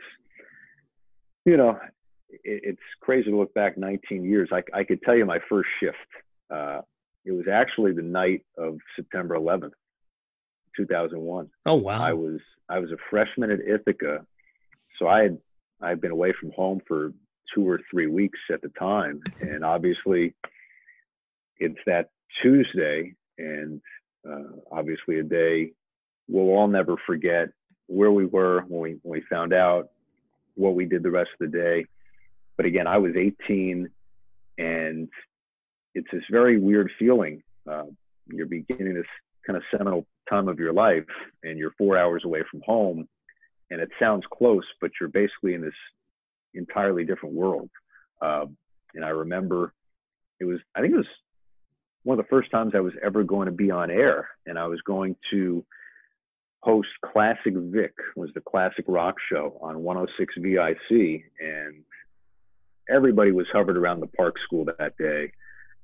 you 1.46 1.56
know, 1.56 1.80
it, 2.30 2.62
it's 2.64 2.82
crazy 3.00 3.32
to 3.32 3.38
look 3.38 3.54
back 3.54 3.78
19 3.78 4.26
years. 4.26 4.50
I, 4.52 4.62
I 4.74 4.84
could 4.84 5.02
tell 5.04 5.16
you 5.16 5.26
my 5.26 5.40
first 5.50 5.70
shift. 5.80 5.96
It 7.26 7.32
was 7.32 7.48
actually 7.52 7.94
the 7.94 8.04
night 8.04 8.46
of 8.58 8.78
September 8.96 9.36
11th, 9.36 9.72
2001. 10.78 11.50
Oh 11.66 11.76
wow! 11.76 12.02
I 12.02 12.14
was 12.14 12.40
I 12.70 12.80
was 12.80 12.92
a 12.92 12.98
freshman 13.10 13.52
at 13.52 13.60
Ithaca, 13.62 14.26
so 15.00 15.08
I 15.08 15.24
had 15.24 15.38
I 15.82 15.90
had 15.90 16.02
been 16.02 16.12
away 16.12 16.34
from 16.40 16.52
home 16.52 16.82
for 16.88 17.14
two 17.54 17.68
or 17.68 17.80
three 17.90 18.08
weeks 18.08 18.40
at 18.52 18.62
the 18.62 18.70
time, 18.70 19.22
and 19.42 19.64
obviously, 19.64 20.34
it's 21.58 21.80
that 21.86 22.10
Tuesday, 22.42 23.16
and 23.38 23.82
uh, 24.28 24.58
obviously 24.72 25.20
a 25.20 25.24
day 25.24 25.72
we'll 26.28 26.56
all 26.56 26.68
never 26.68 26.96
forget 27.06 27.50
where 27.88 28.12
we 28.12 28.26
were 28.26 28.62
when 28.68 28.82
we 28.82 29.00
when 29.04 29.20
we 29.20 29.22
found 29.30 29.54
out 29.54 29.90
what 30.56 30.76
we 30.76 30.86
did 30.86 31.04
the 31.04 31.12
rest 31.12 31.30
of 31.40 31.52
the 31.52 31.58
day. 31.58 31.86
But 32.58 32.66
again, 32.66 32.88
I 32.88 32.98
was 32.98 33.14
18, 33.16 33.90
and 34.58 35.10
it's 35.96 36.08
this 36.12 36.24
very 36.30 36.60
weird 36.60 36.92
feeling. 37.00 37.42
Uh, 37.70 37.86
you're 38.28 38.46
beginning 38.46 38.94
this 38.94 39.06
kind 39.48 39.58
of 39.58 39.64
seminal 39.76 40.06
time 40.30 40.48
of 40.48 40.60
your 40.60 40.74
life, 40.74 41.06
and 41.44 41.58
you're 41.58 41.74
four 41.78 41.98
hours 41.98 42.24
away 42.26 42.44
from 42.52 42.62
home, 42.66 43.08
and 43.72 43.82
it 43.82 43.90
sounds 44.00 44.24
close, 44.32 44.66
but 44.82 44.92
you're 45.00 45.10
basically 45.10 45.54
in 45.54 45.62
this 45.62 45.74
entirely 46.54 47.06
different 47.06 47.34
world. 47.34 47.70
Uh, 48.22 48.46
and 48.94 49.04
I 49.04 49.10
remember 49.10 49.74
it 50.40 50.46
was, 50.46 50.60
I 50.76 50.82
think 50.82 50.94
it 50.94 50.98
was 50.98 51.06
one 52.04 52.20
of 52.20 52.26
the 52.26 52.30
first 52.30 52.52
times 52.52 52.74
I 52.76 52.82
was 52.82 52.94
ever 53.04 53.24
going 53.24 53.48
to 53.48 53.52
be 53.52 53.72
on 53.72 53.90
air, 53.90 54.30
and 54.46 54.60
I 54.60 54.68
was 54.68 54.82
going 54.82 55.16
to 55.32 55.66
host 56.60 56.90
Classic 57.06 57.54
Vic, 57.56 57.94
was 58.16 58.30
the 58.34 58.42
classic 58.42 58.86
rock 58.88 59.16
show 59.32 59.58
on 59.62 59.84
106 59.84 60.34
VIC, 60.40 61.24
and 61.40 61.84
everybody 62.90 63.32
was 63.32 63.46
hovered 63.54 63.78
around 63.78 64.00
the 64.00 64.08
park 64.08 64.36
school 64.44 64.66
that 64.66 64.98
day. 64.98 65.32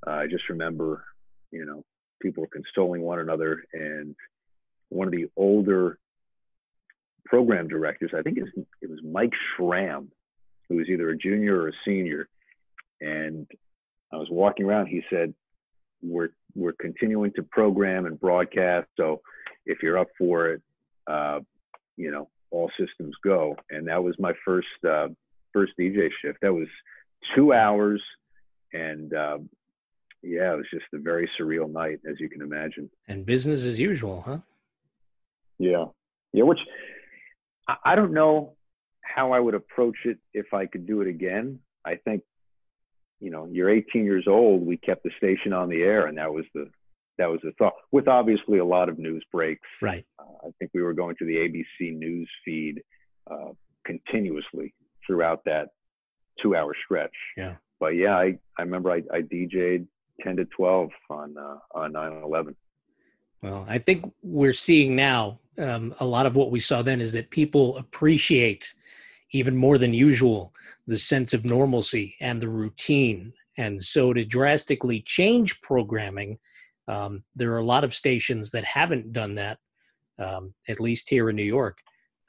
Uh, 0.06 0.12
I 0.12 0.28
just 0.28 0.50
remember, 0.50 1.06
you 1.52 1.66
know, 1.66 1.84
people 2.22 2.42
were 2.42 2.48
consoling 2.48 3.02
one 3.02 3.20
another, 3.20 3.64
and 3.74 4.16
one 4.90 5.08
of 5.08 5.14
the 5.14 5.28
older 5.36 5.98
program 7.26 7.68
directors, 7.68 8.12
I 8.18 8.22
think 8.22 8.38
it 8.38 8.44
was, 8.44 8.66
it 8.82 8.90
was 8.90 9.00
Mike 9.04 9.34
Schramm, 9.56 10.12
who 10.70 10.78
was 10.78 10.88
either 10.90 11.10
a 11.10 11.18
junior 11.18 11.62
or 11.62 11.70
a 11.70 11.74
senior, 11.86 12.28
and 13.00 13.48
I 14.14 14.18
was 14.18 14.28
walking 14.30 14.66
around. 14.66 14.88
He 14.88 15.02
said, 15.10 15.34
we're 16.02 16.30
we're 16.56 16.74
continuing 16.74 17.32
to 17.34 17.44
program 17.44 18.06
and 18.06 18.20
broadcast. 18.20 18.88
So 18.98 19.22
if 19.66 19.82
you're 19.82 19.98
up 19.98 20.10
for 20.18 20.50
it, 20.50 20.62
uh, 21.08 21.40
you 21.96 22.12
know, 22.12 22.30
all 22.50 22.70
systems 22.78 23.16
go. 23.24 23.56
And 23.70 23.88
that 23.88 24.04
was 24.04 24.16
my 24.20 24.34
first 24.44 24.68
uh, 24.88 25.08
first 25.54 25.74
DJ 25.80 26.10
shift. 26.22 26.40
That 26.42 26.54
was 26.54 26.68
two 27.36 27.54
hours, 27.54 28.02
and 28.74 29.14
uh, 29.14 29.38
yeah, 30.24 30.54
it 30.54 30.58
was 30.58 30.68
just 30.72 30.86
a 30.94 31.00
very 31.00 31.30
surreal 31.40 31.72
night, 31.72 32.00
as 32.10 32.20
you 32.20 32.30
can 32.30 32.42
imagine. 32.42 32.90
And 33.08 33.26
business 33.26 33.64
as 33.64 33.80
usual, 33.80 34.22
huh? 34.22 34.40
Yeah, 35.58 35.86
yeah. 36.34 36.44
Which 36.44 36.60
I 37.86 37.96
don't 37.96 38.14
know 38.14 38.56
how 39.02 39.32
I 39.34 39.40
would 39.40 39.54
approach 39.54 39.98
it 40.06 40.18
if 40.34 40.54
I 40.54 40.66
could 40.66 40.88
do 40.88 41.02
it 41.02 41.08
again. 41.08 41.60
I 41.86 41.96
think 41.96 42.24
you 43.22 43.30
know, 43.30 43.48
you're 43.50 43.70
18 43.70 44.04
years 44.04 44.26
old. 44.28 44.66
We 44.66 44.78
kept 44.78 45.04
the 45.04 45.12
station 45.18 45.54
on 45.54 45.70
the 45.70 45.82
air, 45.84 46.08
and 46.08 46.18
that 46.18 46.34
was 46.34 46.44
the 46.54 46.70
that 47.18 47.30
was 47.30 47.40
the 47.44 47.52
thought. 47.58 47.74
With 47.92 48.08
obviously 48.08 48.58
a 48.58 48.66
lot 48.66 48.90
of 48.90 48.98
news 48.98 49.24
breaks. 49.32 49.68
Right. 49.82 50.06
Uh, 50.20 50.48
I 50.48 50.50
think 50.58 50.72
we 50.74 50.82
were 50.82 50.94
going 50.94 51.16
to 51.20 51.26
the 51.26 51.36
ABC 51.36 51.96
news 51.96 52.30
feed 52.44 52.82
uh, 53.30 53.52
continuously 53.86 54.74
throughout 55.06 55.44
that 55.46 55.70
two-hour 56.42 56.76
stretch. 56.84 57.14
Yeah. 57.38 57.56
But 57.80 57.90
yeah, 57.90 58.18
I 58.18 58.40
I 58.58 58.64
remember 58.64 58.92
I, 58.92 59.04
I 59.14 59.22
DJ'd 59.22 59.88
10 60.24 60.38
to 60.38 60.46
12 60.46 60.90
on 61.10 61.36
uh, 61.38 61.58
on 61.74 61.94
9/11. 61.94 62.56
Well, 63.44 63.66
I 63.68 63.78
think 63.78 64.12
we're 64.22 64.54
seeing 64.54 64.96
now 64.96 65.40
um, 65.58 65.94
a 66.00 66.06
lot 66.06 66.26
of 66.26 66.36
what 66.36 66.52
we 66.52 66.60
saw 66.60 66.82
then 66.82 67.02
is 67.02 67.14
that 67.14 67.30
people 67.32 67.78
appreciate 67.78 68.74
even 69.32 69.56
more 69.56 69.78
than 69.78 69.94
usual 69.94 70.54
the 70.88 70.98
sense 70.98 71.34
of 71.34 71.46
normalcy 71.46 72.16
and 72.22 72.42
the 72.42 72.50
routine. 72.50 73.34
And 73.58 73.82
so 73.82 74.14
to 74.14 74.26
drastically 74.26 75.02
change 75.02 75.62
programming, 75.62 76.38
um, 76.88 77.24
there 77.36 77.54
are 77.54 77.60
a 77.60 77.64
lot 77.64 77.84
of 77.84 77.96
stations 77.96 78.52
that 78.52 78.66
haven't 78.66 79.14
done 79.14 79.36
that, 79.36 79.60
um, 80.20 80.54
at 80.68 80.80
least 80.80 81.10
here 81.10 81.30
in 81.30 81.36
New 81.36 81.44
York. 81.44 81.80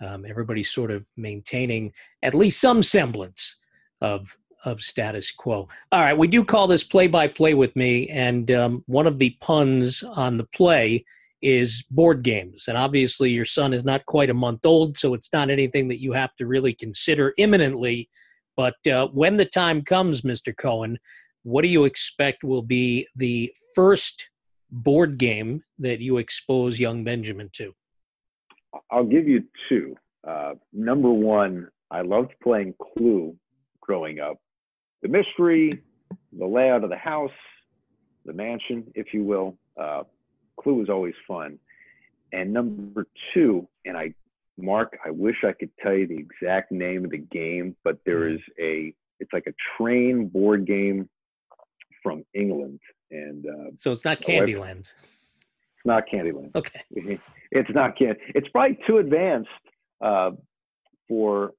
Um, 0.01 0.25
everybody's 0.27 0.71
sort 0.71 0.91
of 0.91 1.07
maintaining 1.17 1.93
at 2.23 2.35
least 2.35 2.61
some 2.61 2.83
semblance 2.83 3.57
of 4.01 4.37
of 4.65 4.81
status 4.81 5.31
quo. 5.31 5.69
All 5.91 6.01
right, 6.01 6.17
we 6.17 6.29
do 6.29 6.45
call 6.45 6.67
this 6.67 6.85
play 6.85 7.07
by 7.07 7.27
play 7.27 7.55
with 7.55 7.75
me, 7.77 8.09
and 8.09 8.51
um, 8.51 8.85
one 8.87 9.07
of 9.07 9.19
the 9.19 9.37
puns 9.41 10.03
on 10.03 10.37
the 10.37 10.47
play 10.47 11.05
is 11.41 11.83
board 11.91 12.23
games. 12.23 12.69
And 12.69 12.79
obviously, 12.79 13.31
your 13.31 13.45
son 13.45 13.73
is 13.73 13.85
not 13.85 14.07
quite 14.07 14.31
a 14.31 14.35
month 14.35 14.65
old, 14.65 14.97
so 14.97 15.15
it's 15.15 15.33
not 15.33 15.51
anything 15.51 15.89
that 15.89 16.01
you 16.01 16.13
have 16.13 16.35
to 16.37 16.47
really 16.47 16.73
consider 16.73 17.35
imminently. 17.37 18.09
But 18.57 18.87
uh, 18.87 19.09
when 19.09 19.37
the 19.37 19.45
time 19.45 19.83
comes, 19.83 20.23
Mr. 20.23 20.57
Cohen, 20.57 20.99
what 21.43 21.63
do 21.63 21.69
you 21.69 21.85
expect 21.85 22.45
will 22.45 22.63
be 22.63 23.09
the 23.17 23.53
first 23.75 24.31
board 24.71 25.19
game 25.19 25.65
that 25.79 26.01
you 26.01 26.19
expose 26.19 26.79
young 26.79 27.05
Benjamin 27.05 27.51
to? 27.55 27.75
I'll 28.91 29.05
give 29.05 29.27
you 29.27 29.45
two. 29.69 29.97
Uh, 30.27 30.55
number 30.73 31.11
one, 31.11 31.69
I 31.91 32.03
loved 32.03 32.33
playing 32.43 32.75
Clue 32.81 33.37
growing 33.81 34.21
up. 34.21 34.39
The 35.03 35.09
mystery, 35.09 35.83
the 36.39 36.47
layout 36.47 36.85
of 36.85 36.91
the 36.91 36.97
house, 36.97 37.31
the 38.25 38.33
mansion, 38.33 38.85
if 38.95 39.13
you 39.13 39.25
will. 39.25 39.57
Uh, 39.81 40.05
Clue 40.61 40.83
is 40.83 40.89
always 40.89 41.15
fun. 41.27 41.59
And 42.33 42.53
number 42.53 43.07
two, 43.35 43.69
and 43.85 43.97
I, 43.97 44.15
Mark, 44.57 44.99
I 45.05 45.11
wish 45.11 45.37
I 45.45 45.53
could 45.53 45.71
tell 45.83 45.95
you 45.95 46.07
the 46.07 46.17
exact 46.19 46.73
name 46.73 47.05
of 47.05 47.11
the 47.11 47.19
game, 47.19 47.77
but 47.85 47.99
there 48.07 48.31
mm-hmm. 48.31 48.63
a, 48.63 48.95
it's 49.19 49.33
like 49.33 49.47
a 49.47 49.55
train 49.77 50.29
board 50.29 50.67
game 50.67 51.09
from 52.03 52.25
England. 52.35 52.81
And 53.11 53.47
uh, 53.47 53.71
so 53.77 53.93
it's 53.93 54.05
not 54.05 54.21
Candyland. 54.21 54.81
It's 54.81 55.87
not 55.87 56.05
Candyland. 56.13 56.55
Okay. 56.55 56.83
It's 57.55 57.69
not 57.75 57.99
Candy. 57.99 58.19
It's 58.35 58.49
probably 58.49 58.79
too 58.87 58.97
advanced 58.97 59.51
uh, 60.03 60.31
for 61.07 61.53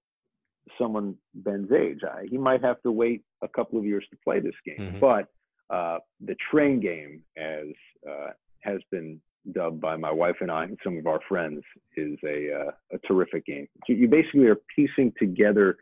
someone 0.76 1.16
Ben's 1.36 1.72
age. 1.72 2.00
I, 2.04 2.26
he 2.28 2.40
might 2.40 2.64
have 2.64 2.82
to 2.82 2.92
wait 2.92 3.22
a 3.44 3.48
couple 3.50 3.78
of 3.78 3.86
years 3.86 4.06
to 4.12 4.18
play 4.24 4.40
this 4.40 4.56
game. 4.66 4.88
Mm-hmm. 4.88 5.00
But 5.00 5.28
uh, 5.74 6.00
the 6.26 6.36
train 6.52 6.80
game, 6.80 7.22
as 7.38 7.68
uh, 8.10 8.32
has 8.62 8.80
been 8.92 9.20
dubbed 9.52 9.82
by 9.82 9.96
my 9.98 10.12
wife 10.12 10.36
and 10.42 10.50
I 10.50 10.64
and 10.64 10.78
some 10.84 10.98
of 10.98 11.08
our 11.08 11.20
friends, 11.28 11.62
is 11.98 12.18
a, 12.24 12.54
uh, 12.54 12.72
a 12.94 12.98
terrific 13.08 13.46
game. 13.46 13.68
You 13.88 14.08
basically 14.08 14.46
are 14.46 14.60
piecing 14.76 15.14
together 15.20 15.78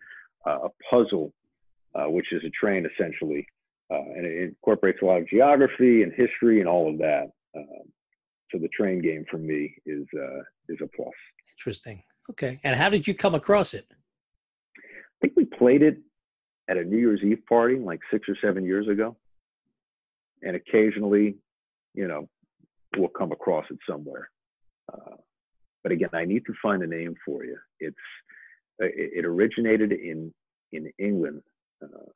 uh, 0.45 0.68
a 0.68 0.70
puzzle, 0.89 1.34
uh, 1.95 2.09
which 2.09 2.32
is 2.32 2.41
a 2.45 2.49
train 2.49 2.88
essentially, 2.91 3.45
uh, 3.91 4.01
and 4.16 4.26
it 4.26 4.43
incorporates 4.43 4.99
a 5.01 5.05
lot 5.05 5.22
of 5.22 5.28
geography 5.28 6.03
and 6.03 6.12
history 6.14 6.59
and 6.59 6.70
all 6.70 6.89
of 6.89 6.97
that. 6.99 7.32
Um, 7.55 7.91
so 8.51 8.57
the 8.57 8.70
train 8.70 9.01
game 9.01 9.26
for 9.30 9.38
me 9.38 9.74
is 9.86 10.05
is 10.68 10.78
a 10.82 10.88
plus. 10.95 11.14
Interesting. 11.57 12.03
Okay. 12.30 12.59
And 12.64 12.80
how 12.80 12.89
did 12.89 13.07
you 13.07 13.14
come 13.14 13.36
across 13.36 13.74
it? 13.74 13.86
I 14.78 15.18
think 15.22 15.34
we 15.36 15.45
played 15.45 15.82
it 15.84 15.97
at 16.72 16.78
a 16.78 16.84
New 16.84 16.97
Year's 16.97 17.22
Eve 17.22 17.43
party 17.47 17.76
like 17.76 17.99
six 18.09 18.30
or 18.30 18.38
seven 18.41 18.63
years 18.63 18.88
ago. 18.88 19.17
And 20.41 20.55
occasionally, 20.55 21.36
you 21.93 22.07
know, 22.07 22.30
we'll 22.97 23.09
come 23.09 23.34
across 23.34 23.65
it 23.69 23.78
somewhere. 23.88 24.30
Uh, 24.91 25.17
but 25.84 25.91
again, 25.91 26.09
I 26.13 26.24
need 26.26 26.45
to 26.45 26.53
find 26.63 26.82
a 26.82 26.88
name 26.88 27.15
for 27.26 27.43
you. 27.43 27.57
It's 27.80 27.95
it, 28.80 29.11
it 29.17 29.26
originated 29.26 29.91
in 29.91 30.34
in 30.72 30.89
England, 30.97 31.41
uh, 31.84 32.09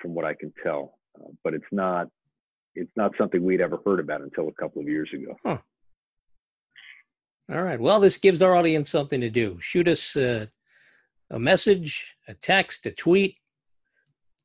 from 0.00 0.14
what 0.14 0.24
I 0.24 0.34
can 0.34 0.52
tell, 0.62 0.98
uh, 1.18 1.28
but 1.42 1.52
it's 1.52 1.64
not 1.72 2.08
it's 2.76 2.92
not 2.94 3.12
something 3.18 3.42
we'd 3.42 3.60
ever 3.60 3.80
heard 3.84 4.00
about 4.00 4.20
until 4.20 4.48
a 4.48 4.52
couple 4.52 4.80
of 4.80 4.88
years 4.88 5.10
ago. 5.12 5.36
Huh. 5.44 5.58
All 7.52 7.62
right. 7.62 7.80
Well, 7.80 8.00
this 8.00 8.18
gives 8.18 8.42
our 8.42 8.54
audience 8.54 8.90
something 8.90 9.20
to 9.20 9.30
do. 9.30 9.58
Shoot 9.60 9.88
us 9.88 10.16
uh, 10.16 10.46
a 11.30 11.38
message, 11.38 12.16
a 12.28 12.34
text, 12.34 12.86
a 12.86 12.92
tweet, 12.92 13.36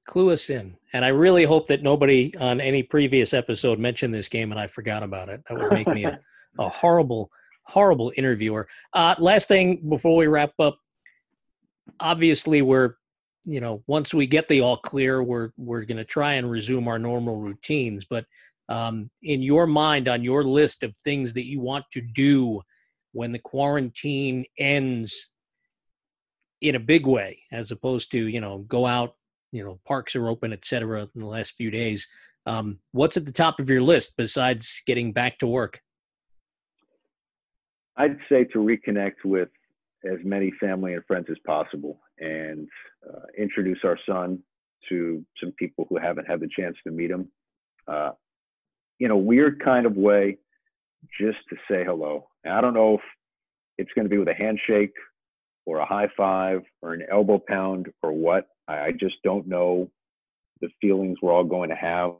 clue 0.06 0.32
us 0.32 0.50
in. 0.50 0.76
And 0.94 1.06
I 1.06 1.10
really 1.10 1.44
hope 1.44 1.68
that 1.68 1.84
nobody 1.84 2.36
on 2.38 2.60
any 2.60 2.84
previous 2.84 3.34
episode 3.34 3.80
mentioned 3.80 4.14
this 4.14 4.28
game 4.28 4.52
and 4.52 4.60
I 4.60 4.68
forgot 4.68 5.04
about 5.04 5.30
it. 5.30 5.42
That 5.48 5.58
would 5.58 5.72
make 5.72 5.88
me 5.88 6.06
a, 6.06 6.20
a 6.60 6.70
horrible, 6.70 7.32
horrible 7.64 8.12
interviewer. 8.18 8.68
Uh, 8.94 9.16
last 9.20 9.48
thing 9.48 9.90
before 9.90 10.16
we 10.16 10.28
wrap 10.28 10.54
up, 10.60 10.78
obviously 12.00 12.62
we're, 12.62 12.96
you 13.44 13.60
know, 13.60 13.84
once 13.88 14.14
we 14.14 14.28
get 14.28 14.48
the 14.48 14.62
all 14.62 14.78
clear, 14.78 15.24
we're 15.24 15.50
we're 15.58 15.84
going 15.84 15.98
to 15.98 16.06
try 16.06 16.34
and 16.34 16.50
resume 16.50 16.88
our 16.88 17.00
normal 17.00 17.38
routines. 17.38 18.06
But 18.06 18.26
um, 18.70 19.10
in 19.24 19.42
your 19.42 19.66
mind, 19.66 20.08
on 20.08 20.24
your 20.24 20.44
list 20.44 20.84
of 20.84 20.96
things 20.98 21.34
that 21.34 21.48
you 21.48 21.60
want 21.60 21.86
to 21.94 22.02
do 22.02 22.62
when 23.14 23.32
the 23.32 23.40
quarantine 23.40 24.46
ends 24.60 25.30
in 26.62 26.76
a 26.76 26.80
big 26.80 27.08
way 27.08 27.42
as 27.52 27.72
opposed 27.72 28.12
to 28.12 28.28
you 28.28 28.40
know 28.40 28.60
go 28.60 28.86
out 28.86 29.16
you 29.52 29.64
know 29.64 29.80
parks 29.86 30.16
are 30.16 30.28
open 30.28 30.54
etc 30.54 31.02
in 31.02 31.10
the 31.16 31.26
last 31.26 31.56
few 31.56 31.72
days. 31.72 32.08
Um, 32.46 32.80
what's 32.92 33.18
at 33.18 33.26
the 33.26 33.32
top 33.32 33.60
of 33.60 33.70
your 33.70 33.82
list 33.82 34.16
besides 34.18 34.82
getting 34.88 35.14
back 35.14 35.38
to 35.40 35.48
work? 35.48 35.80
I'd 37.98 38.18
say 38.30 38.46
to 38.46 38.60
reconnect 38.60 39.24
with 39.26 39.50
as 40.12 40.18
many 40.24 40.52
family 40.60 40.94
and 40.94 41.06
friends 41.06 41.28
as 41.30 41.38
possible 41.46 42.00
and 42.18 42.68
uh, 43.08 43.26
introduce 43.38 43.80
our 43.84 43.98
son 44.08 44.40
to 44.90 45.24
some 45.40 45.52
people 45.52 45.86
who 45.90 46.00
haven't 46.00 46.26
had 46.26 46.40
the 46.40 46.50
chance 46.56 46.76
to 46.86 46.92
meet 46.92 47.12
him. 47.12 47.28
Uh, 47.88 48.12
in 49.00 49.12
a 49.12 49.18
weird 49.18 49.64
kind 49.64 49.86
of 49.86 49.96
way 49.96 50.38
just 51.20 51.40
to 51.50 51.56
say 51.70 51.84
hello. 51.84 52.28
I 52.46 52.62
don't 52.62 52.74
know 52.74 52.96
if 52.96 53.02
it's 53.78 53.92
going 53.94 54.06
to 54.06 54.10
be 54.10 54.18
with 54.18 54.28
a 54.28 54.34
handshake 54.34 54.94
or 55.66 55.80
a 55.80 55.86
high 55.86 56.10
five 56.16 56.62
or 56.82 56.94
an 56.94 57.04
elbow 57.12 57.42
pound 57.48 57.88
or 58.04 58.14
what. 58.14 58.48
I 58.80 58.92
just 58.92 59.16
don't 59.24 59.48
know 59.48 59.90
the 60.62 60.70
feelings 60.80 61.18
we're 61.22 61.34
all 61.34 61.44
going 61.44 61.70
to 61.70 61.76
have 61.76 62.14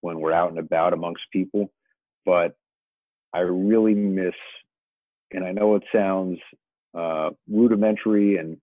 when 0.00 0.20
we're 0.20 0.32
out 0.32 0.50
and 0.50 0.58
about 0.58 0.92
amongst 0.92 1.22
people. 1.32 1.70
But 2.24 2.56
I 3.32 3.40
really 3.40 3.94
miss, 3.94 4.34
and 5.32 5.44
I 5.44 5.52
know 5.52 5.74
it 5.74 5.82
sounds 5.92 6.38
uh, 6.96 7.30
rudimentary 7.50 8.36
and 8.36 8.56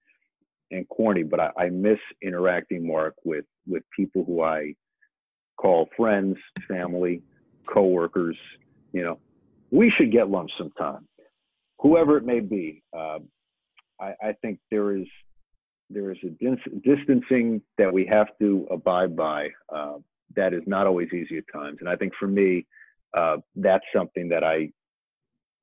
and 0.72 0.88
corny, 0.88 1.24
but 1.24 1.40
I, 1.40 1.50
I 1.58 1.70
miss 1.70 2.00
interacting, 2.22 2.88
Mark, 2.88 3.16
with 3.26 3.46
with 3.68 3.84
people 3.96 4.24
who 4.26 4.42
I 4.42 4.74
call 5.58 5.90
friends, 5.98 6.38
family, 6.68 7.22
coworkers. 7.72 8.38
You 8.94 9.04
know, 9.04 9.20
we 9.70 9.92
should 9.98 10.12
get 10.12 10.30
lunch 10.30 10.52
sometime, 10.58 11.08
whoever 11.80 12.18
it 12.18 12.26
may 12.26 12.40
be. 12.40 12.84
Uh, 12.98 13.20
I, 14.00 14.14
I 14.22 14.34
think 14.42 14.60
there 14.72 14.96
is 14.96 15.06
there 15.94 16.12
is 16.12 16.18
a 16.24 16.30
dis- 16.30 16.82
distancing 16.84 17.62
that 17.78 17.92
we 17.92 18.06
have 18.06 18.28
to 18.40 18.68
abide 18.72 19.16
by 19.16 19.50
uh, 19.74 19.96
that 20.36 20.54
is 20.54 20.62
not 20.66 20.88
always 20.88 21.10
easy 21.14 21.38
at 21.38 21.44
times. 21.54 21.78
And 21.80 21.90
I 21.90 21.96
think 21.96 22.14
for 22.20 22.28
me, 22.28 22.66
uh, 23.16 23.38
that's 23.56 23.84
something 23.96 24.30
that 24.30 24.44
I, 24.44 24.72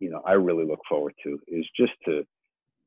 you 0.01 0.11
know, 0.11 0.23
I 0.27 0.33
really 0.33 0.65
look 0.65 0.81
forward 0.89 1.15
to 1.25 1.39
is 1.49 1.67
just 1.77 1.93
to 2.07 2.25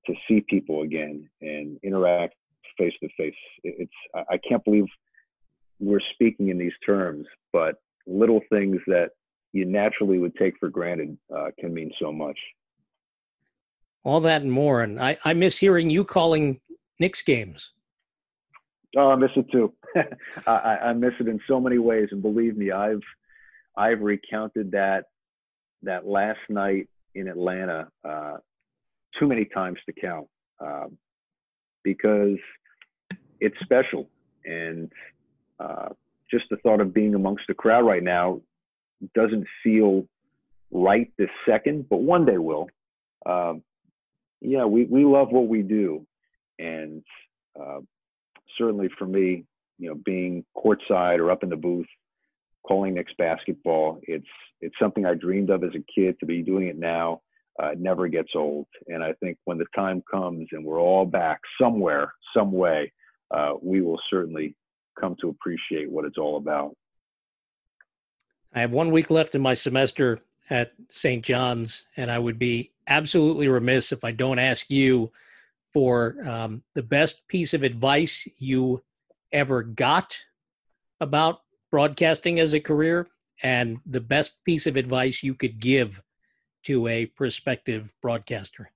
to 0.07 0.13
see 0.27 0.41
people 0.49 0.81
again 0.81 1.29
and 1.41 1.77
interact 1.83 2.33
face 2.77 2.93
to 3.01 3.09
face. 3.17 3.35
It's 3.63 3.91
I 4.13 4.39
can't 4.47 4.63
believe 4.63 4.85
we're 5.79 6.01
speaking 6.13 6.49
in 6.49 6.57
these 6.57 6.73
terms, 6.85 7.27
but 7.53 7.75
little 8.07 8.41
things 8.51 8.77
that 8.87 9.09
you 9.53 9.65
naturally 9.65 10.17
would 10.17 10.35
take 10.37 10.53
for 10.59 10.69
granted 10.69 11.17
uh, 11.35 11.47
can 11.59 11.73
mean 11.73 11.91
so 11.99 12.11
much 12.11 12.37
all 14.03 14.19
that 14.21 14.41
and 14.41 14.51
more. 14.51 14.81
And 14.81 14.99
I, 14.99 15.17
I 15.23 15.33
miss 15.33 15.57
hearing 15.57 15.89
you 15.89 16.03
calling 16.03 16.59
Knicks 17.01 17.23
games. 17.23 17.71
Oh, 18.95 19.09
I 19.09 19.15
miss 19.15 19.31
it 19.35 19.47
too. 19.51 19.73
I, 20.47 20.77
I 20.83 20.93
miss 20.93 21.13
it 21.19 21.27
in 21.27 21.39
so 21.47 21.59
many 21.59 21.79
ways, 21.79 22.09
and 22.11 22.21
believe 22.21 22.55
me, 22.55 22.71
I've 22.71 23.01
I've 23.75 24.01
recounted 24.01 24.71
that 24.73 25.05
that 25.81 26.05
last 26.05 26.41
night 26.47 26.89
in 27.15 27.27
Atlanta 27.27 27.87
uh, 28.07 28.37
too 29.19 29.27
many 29.27 29.45
times 29.45 29.79
to 29.87 29.93
count 29.93 30.27
uh, 30.63 30.85
because 31.83 32.37
it's 33.39 33.57
special, 33.63 34.07
and 34.45 34.91
uh, 35.59 35.89
just 36.29 36.45
the 36.51 36.57
thought 36.57 36.81
of 36.81 36.93
being 36.93 37.15
amongst 37.15 37.45
the 37.47 37.55
crowd 37.55 37.83
right 37.83 38.03
now 38.03 38.41
doesn't 39.15 39.47
feel 39.63 40.05
right 40.69 41.11
this 41.17 41.31
second, 41.49 41.89
but 41.89 41.97
one 41.97 42.27
day 42.27 42.37
will. 42.37 42.69
Um, 43.25 43.63
yeah, 44.39 44.65
we, 44.65 44.83
we 44.85 45.03
love 45.03 45.29
what 45.31 45.47
we 45.47 45.63
do. 45.63 46.05
And 46.61 47.03
uh, 47.59 47.79
certainly 48.57 48.89
for 48.97 49.05
me, 49.05 49.45
you 49.77 49.89
know, 49.89 49.95
being 50.05 50.45
courtside 50.55 51.19
or 51.19 51.31
up 51.31 51.43
in 51.43 51.49
the 51.49 51.55
booth, 51.55 51.87
calling 52.63 52.93
Knicks 52.93 53.13
basketball, 53.17 53.99
it's 54.03 54.27
it's 54.61 54.75
something 54.79 55.05
I 55.05 55.15
dreamed 55.15 55.49
of 55.49 55.63
as 55.63 55.71
a 55.75 55.83
kid. 55.93 56.19
To 56.19 56.25
be 56.25 56.43
doing 56.43 56.67
it 56.67 56.77
now, 56.77 57.21
uh, 57.61 57.69
it 57.69 57.79
never 57.79 58.07
gets 58.07 58.29
old. 58.35 58.67
And 58.87 59.03
I 59.03 59.13
think 59.13 59.37
when 59.45 59.57
the 59.57 59.65
time 59.75 60.03
comes 60.09 60.47
and 60.51 60.63
we're 60.63 60.79
all 60.79 61.05
back 61.05 61.39
somewhere, 61.59 62.13
some 62.35 62.51
way, 62.51 62.91
uh, 63.31 63.53
we 63.61 63.81
will 63.81 63.99
certainly 64.09 64.55
come 64.99 65.15
to 65.21 65.29
appreciate 65.29 65.89
what 65.89 66.05
it's 66.05 66.17
all 66.17 66.37
about. 66.37 66.75
I 68.53 68.59
have 68.59 68.73
one 68.73 68.91
week 68.91 69.09
left 69.09 69.33
in 69.33 69.41
my 69.41 69.53
semester 69.53 70.19
at 70.49 70.73
St. 70.89 71.23
John's, 71.23 71.85
and 71.95 72.11
I 72.11 72.19
would 72.19 72.37
be 72.37 72.71
absolutely 72.87 73.47
remiss 73.47 73.91
if 73.91 74.03
I 74.03 74.11
don't 74.11 74.39
ask 74.39 74.69
you 74.69 75.11
for 75.73 76.15
um, 76.27 76.63
the 76.75 76.83
best 76.83 77.27
piece 77.27 77.53
of 77.53 77.63
advice 77.63 78.27
you 78.39 78.83
ever 79.31 79.63
got 79.63 80.17
about 80.99 81.41
broadcasting 81.71 82.39
as 82.39 82.53
a 82.53 82.59
career 82.59 83.07
and 83.43 83.79
the 83.85 84.01
best 84.01 84.43
piece 84.43 84.67
of 84.67 84.75
advice 84.75 85.23
you 85.23 85.33
could 85.33 85.59
give 85.59 86.01
to 86.63 86.87
a 86.87 87.05
prospective 87.07 87.93
broadcaster. 88.01 88.69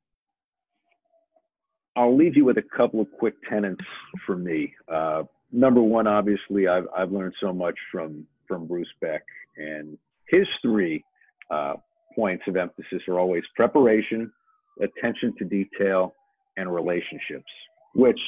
I'll 1.96 2.16
leave 2.16 2.36
you 2.36 2.46
with 2.46 2.58
a 2.58 2.64
couple 2.76 3.00
of 3.00 3.08
quick 3.18 3.36
tenets 3.50 3.86
for 4.26 4.36
me. 4.36 4.74
Uh, 4.92 5.24
number 5.52 5.82
one, 5.82 6.08
obviously, 6.08 6.68
I've, 6.68 6.88
I've 6.96 7.12
learned 7.12 7.34
so 7.42 7.54
much 7.54 7.76
from 7.92 8.26
from 8.48 8.68
Bruce 8.68 8.88
Beck, 9.02 9.24
and 9.58 9.98
his 10.30 10.46
three 10.62 11.04
uh, 11.50 11.74
points 12.16 12.44
of 12.48 12.56
emphasis 12.58 13.02
are 13.08 13.18
always 13.20 13.44
preparation, 13.56 14.32
attention 14.80 15.34
to 15.40 15.46
detail, 15.46 16.14
and 16.58 16.74
relationships, 16.74 17.52
which 17.94 18.20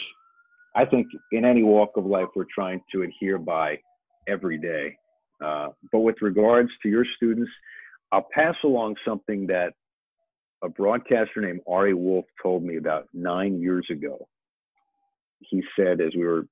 I 0.75 0.85
think 0.85 1.07
in 1.31 1.45
any 1.45 1.63
walk 1.63 1.97
of 1.97 2.05
life 2.05 2.27
we're 2.35 2.45
trying 2.53 2.81
to 2.91 3.03
adhere 3.03 3.37
by 3.37 3.79
every 4.27 4.57
day. 4.57 4.97
Uh, 5.43 5.69
but 5.91 5.99
with 5.99 6.15
regards 6.21 6.69
to 6.83 6.89
your 6.89 7.05
students, 7.15 7.51
I'll 8.11 8.27
pass 8.33 8.55
along 8.63 8.95
something 9.05 9.47
that 9.47 9.73
a 10.63 10.69
broadcaster 10.69 11.41
named 11.41 11.61
Ari 11.67 11.93
Wolfe 11.93 12.25
told 12.41 12.63
me 12.63 12.77
about 12.77 13.07
nine 13.13 13.59
years 13.59 13.87
ago. 13.91 14.27
He 15.39 15.63
said, 15.77 16.01
as 16.01 16.13
we 16.15 16.25
were 16.25 16.47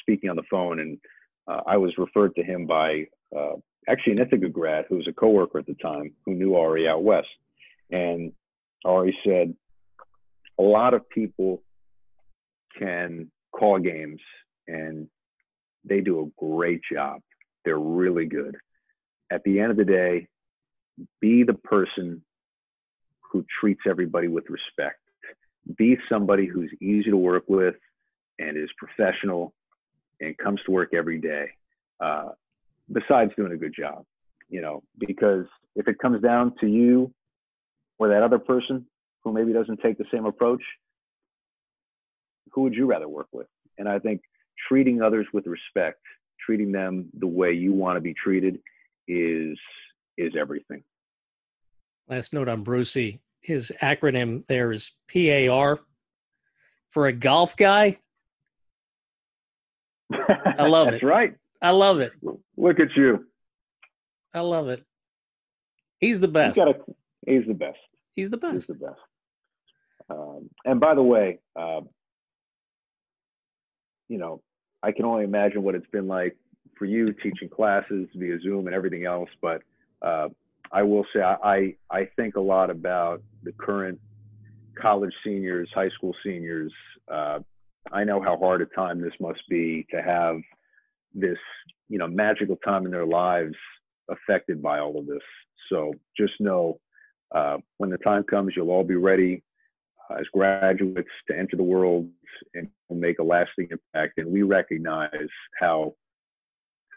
speaking 0.00 0.30
on 0.30 0.36
the 0.36 0.42
phone, 0.50 0.80
and 0.80 0.98
uh, 1.46 1.60
I 1.66 1.76
was 1.76 1.92
referred 1.98 2.34
to 2.36 2.42
him 2.42 2.66
by 2.66 3.06
uh, 3.36 3.56
actually 3.88 4.14
an 4.14 4.20
Ithaca 4.20 4.48
grad 4.48 4.86
who 4.88 4.96
was 4.96 5.08
a 5.08 5.12
coworker 5.12 5.58
at 5.58 5.66
the 5.66 5.74
time 5.74 6.12
who 6.24 6.34
knew 6.34 6.54
Ari 6.54 6.88
out 6.88 7.02
west. 7.02 7.28
And 7.90 8.32
Ari 8.84 9.16
said, 9.24 9.54
a 10.60 10.62
lot 10.62 10.92
of 10.92 11.08
people 11.08 11.62
can 12.78 13.30
call 13.50 13.78
games 13.78 14.20
and 14.68 15.08
they 15.84 16.02
do 16.02 16.20
a 16.20 16.44
great 16.44 16.82
job. 16.92 17.20
They're 17.64 17.78
really 17.78 18.26
good. 18.26 18.56
At 19.32 19.42
the 19.44 19.58
end 19.58 19.70
of 19.70 19.78
the 19.78 19.86
day, 19.86 20.26
be 21.20 21.44
the 21.44 21.54
person 21.54 22.22
who 23.22 23.44
treats 23.58 23.80
everybody 23.88 24.28
with 24.28 24.44
respect. 24.50 24.98
Be 25.78 25.96
somebody 26.10 26.46
who's 26.46 26.70
easy 26.82 27.10
to 27.10 27.16
work 27.16 27.44
with 27.48 27.76
and 28.38 28.56
is 28.58 28.68
professional 28.76 29.54
and 30.20 30.36
comes 30.36 30.60
to 30.66 30.72
work 30.72 30.92
every 30.92 31.20
day. 31.20 31.46
Uh, 32.00 32.30
besides 32.92 33.32
doing 33.34 33.52
a 33.52 33.56
good 33.56 33.74
job, 33.74 34.04
you 34.50 34.60
know, 34.60 34.82
because 34.98 35.46
if 35.74 35.88
it 35.88 35.98
comes 35.98 36.20
down 36.20 36.52
to 36.60 36.66
you 36.66 37.10
or 37.98 38.08
that 38.08 38.22
other 38.22 38.38
person 38.38 38.84
who 39.22 39.32
maybe 39.32 39.52
doesn't 39.52 39.80
take 39.80 39.98
the 39.98 40.04
same 40.12 40.26
approach, 40.26 40.62
who 42.52 42.62
would 42.62 42.74
you 42.74 42.86
rather 42.86 43.08
work 43.08 43.28
with? 43.32 43.46
And 43.78 43.88
I 43.88 43.98
think 43.98 44.22
treating 44.68 45.02
others 45.02 45.26
with 45.32 45.46
respect, 45.46 46.00
treating 46.44 46.72
them 46.72 47.08
the 47.18 47.26
way 47.26 47.52
you 47.52 47.72
want 47.72 47.96
to 47.96 48.00
be 48.00 48.14
treated 48.14 48.60
is 49.08 49.58
is 50.16 50.32
everything. 50.38 50.82
Last 52.08 52.34
note 52.34 52.48
on 52.48 52.62
Brucey, 52.62 53.20
his 53.40 53.72
acronym 53.82 54.46
there 54.48 54.72
is 54.72 54.90
PAR 55.12 55.80
for 56.88 57.06
a 57.06 57.12
golf 57.12 57.56
guy. 57.56 57.98
I 60.12 60.66
love 60.66 60.86
That's 60.86 60.88
it. 60.88 60.90
That's 60.90 61.02
right. 61.04 61.34
I 61.62 61.70
love 61.70 62.00
it. 62.00 62.12
Look 62.56 62.80
at 62.80 62.96
you. 62.96 63.26
I 64.34 64.40
love 64.40 64.68
it. 64.68 64.84
He's 65.98 66.20
the 66.20 66.28
best. 66.28 66.56
He's, 66.56 66.64
a, 66.64 66.74
he's 67.26 67.46
the 67.46 67.54
best. 67.54 67.78
He's 68.16 68.30
the 68.30 68.36
best. 68.36 68.54
He's 68.54 68.66
the 68.66 68.74
best. 68.74 69.00
Um, 70.10 70.50
and 70.64 70.80
by 70.80 70.94
the 70.94 71.02
way, 71.02 71.38
uh, 71.56 71.80
you 74.08 74.18
know, 74.18 74.42
I 74.82 74.92
can 74.92 75.04
only 75.04 75.24
imagine 75.24 75.62
what 75.62 75.74
it's 75.74 75.86
been 75.92 76.08
like 76.08 76.36
for 76.76 76.84
you 76.84 77.12
teaching 77.12 77.48
classes 77.48 78.08
via 78.14 78.40
Zoom 78.40 78.66
and 78.66 78.74
everything 78.74 79.04
else. 79.04 79.30
But 79.40 79.62
uh, 80.02 80.28
I 80.72 80.82
will 80.82 81.06
say 81.14 81.20
I, 81.22 81.74
I 81.90 82.08
think 82.16 82.36
a 82.36 82.40
lot 82.40 82.70
about 82.70 83.22
the 83.44 83.52
current 83.52 84.00
college 84.80 85.12
seniors, 85.24 85.68
high 85.74 85.90
school 85.90 86.14
seniors. 86.24 86.72
Uh, 87.10 87.40
I 87.92 88.04
know 88.04 88.20
how 88.20 88.36
hard 88.36 88.62
a 88.62 88.66
time 88.66 89.00
this 89.00 89.12
must 89.20 89.40
be 89.48 89.86
to 89.90 90.02
have 90.02 90.36
this, 91.14 91.38
you 91.88 91.98
know, 91.98 92.06
magical 92.06 92.56
time 92.56 92.84
in 92.86 92.92
their 92.92 93.06
lives 93.06 93.54
affected 94.08 94.62
by 94.62 94.80
all 94.80 94.98
of 94.98 95.06
this. 95.06 95.22
So 95.68 95.92
just 96.16 96.32
know 96.40 96.80
uh, 97.32 97.58
when 97.78 97.90
the 97.90 97.98
time 97.98 98.24
comes, 98.24 98.54
you'll 98.56 98.70
all 98.70 98.84
be 98.84 98.96
ready 98.96 99.42
as 100.18 100.26
graduates 100.32 101.08
to 101.28 101.36
enter 101.36 101.56
the 101.56 101.62
world 101.62 102.08
and 102.54 102.68
make 102.90 103.18
a 103.18 103.22
lasting 103.22 103.68
impact. 103.70 104.18
And 104.18 104.30
we 104.30 104.42
recognize 104.42 105.28
how 105.58 105.94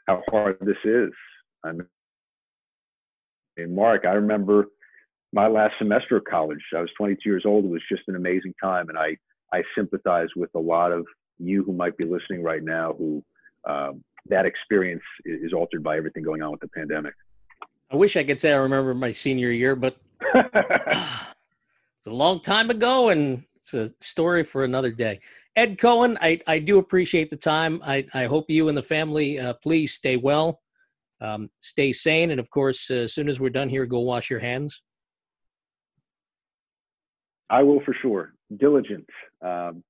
how 0.07 0.21
hard 0.29 0.57
this 0.61 0.77
is. 0.83 1.11
I 1.63 1.71
mean, 1.71 1.87
Mark, 3.73 4.05
I 4.05 4.13
remember 4.13 4.67
my 5.31 5.47
last 5.47 5.75
semester 5.79 6.17
of 6.17 6.25
college. 6.25 6.59
I 6.75 6.81
was 6.81 6.89
22 6.97 7.21
years 7.25 7.43
old. 7.45 7.65
It 7.65 7.71
was 7.71 7.81
just 7.89 8.03
an 8.07 8.15
amazing 8.15 8.53
time, 8.61 8.89
and 8.89 8.97
I 8.97 9.17
I 9.53 9.63
sympathize 9.77 10.29
with 10.35 10.49
a 10.55 10.59
lot 10.59 10.91
of 10.91 11.05
you 11.39 11.63
who 11.63 11.73
might 11.73 11.97
be 11.97 12.05
listening 12.05 12.43
right 12.43 12.63
now 12.63 12.93
who 12.93 13.23
um, 13.67 14.03
that 14.27 14.45
experience 14.45 15.03
is 15.25 15.53
altered 15.53 15.83
by 15.83 15.97
everything 15.97 16.23
going 16.23 16.41
on 16.41 16.51
with 16.51 16.61
the 16.61 16.67
pandemic. 16.69 17.13
I 17.91 17.95
wish 17.95 18.17
I 18.17 18.23
could 18.23 18.39
say 18.39 18.53
I 18.53 18.57
remember 18.57 18.93
my 18.93 19.11
senior 19.11 19.51
year, 19.51 19.75
but 19.75 19.97
it's 22.03 22.11
a 22.11 22.13
long 22.13 22.41
time 22.41 22.69
ago 22.69 23.11
and 23.11 23.45
it's 23.55 23.73
a 23.73 23.89
story 24.01 24.43
for 24.43 24.65
another 24.65 24.91
day. 24.91 25.21
Ed 25.55 25.77
Cohen, 25.77 26.17
I, 26.19 26.37
I 26.47 26.59
do 26.59 26.77
appreciate 26.77 27.29
the 27.29 27.37
time. 27.37 27.81
I, 27.81 28.05
I 28.13 28.25
hope 28.25 28.49
you 28.49 28.67
and 28.67 28.77
the 28.77 28.81
family, 28.81 29.39
uh, 29.39 29.53
please 29.53 29.93
stay 29.93 30.17
well, 30.17 30.59
um, 31.21 31.49
stay 31.61 31.93
sane, 31.93 32.31
and 32.31 32.41
of 32.41 32.49
course, 32.49 32.91
uh, 32.91 32.95
as 32.95 33.13
soon 33.13 33.29
as 33.29 33.39
we're 33.39 33.51
done 33.51 33.69
here, 33.69 33.85
go 33.85 34.01
wash 34.01 34.29
your 34.29 34.41
hands. 34.41 34.81
I 37.49 37.63
will 37.63 37.79
for 37.85 37.95
sure. 38.01 38.33
Diligent, 38.57 39.07
um, 39.41 39.81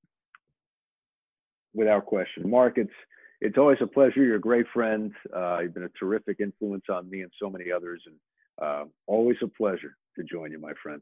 without 1.74 2.06
question. 2.06 2.48
Mark, 2.48 2.78
it's 2.78 2.94
it's 3.42 3.58
always 3.58 3.80
a 3.82 3.88
pleasure. 3.88 4.24
You're 4.24 4.36
a 4.36 4.40
great 4.40 4.68
friend. 4.72 5.12
Uh, 5.36 5.62
you've 5.62 5.74
been 5.74 5.84
a 5.86 6.00
terrific 6.00 6.38
influence 6.40 6.86
on 6.92 7.10
me 7.10 7.22
and 7.24 7.32
so 7.42 7.50
many 7.50 7.72
others, 7.72 8.04
and 8.06 8.16
uh, 8.62 8.86
always 9.08 9.38
a 9.42 9.48
pleasure 9.48 9.98
to 10.16 10.24
join 10.24 10.52
you, 10.52 10.60
my 10.60 10.74
friend. 10.84 11.02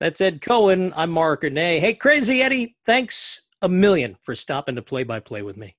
That's 0.00 0.20
Ed 0.20 0.40
Cohen. 0.40 0.92
I'm 0.96 1.10
Mark 1.10 1.42
Ernay. 1.42 1.80
Hey, 1.80 1.94
Crazy 1.94 2.40
Eddie, 2.40 2.76
thanks 2.86 3.42
a 3.62 3.68
million 3.68 4.16
for 4.22 4.36
stopping 4.36 4.76
to 4.76 4.82
play 4.82 5.02
by 5.02 5.18
play 5.18 5.42
with 5.42 5.56
me. 5.56 5.74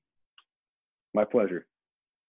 My 1.13 1.23
pleasure. 1.23 1.65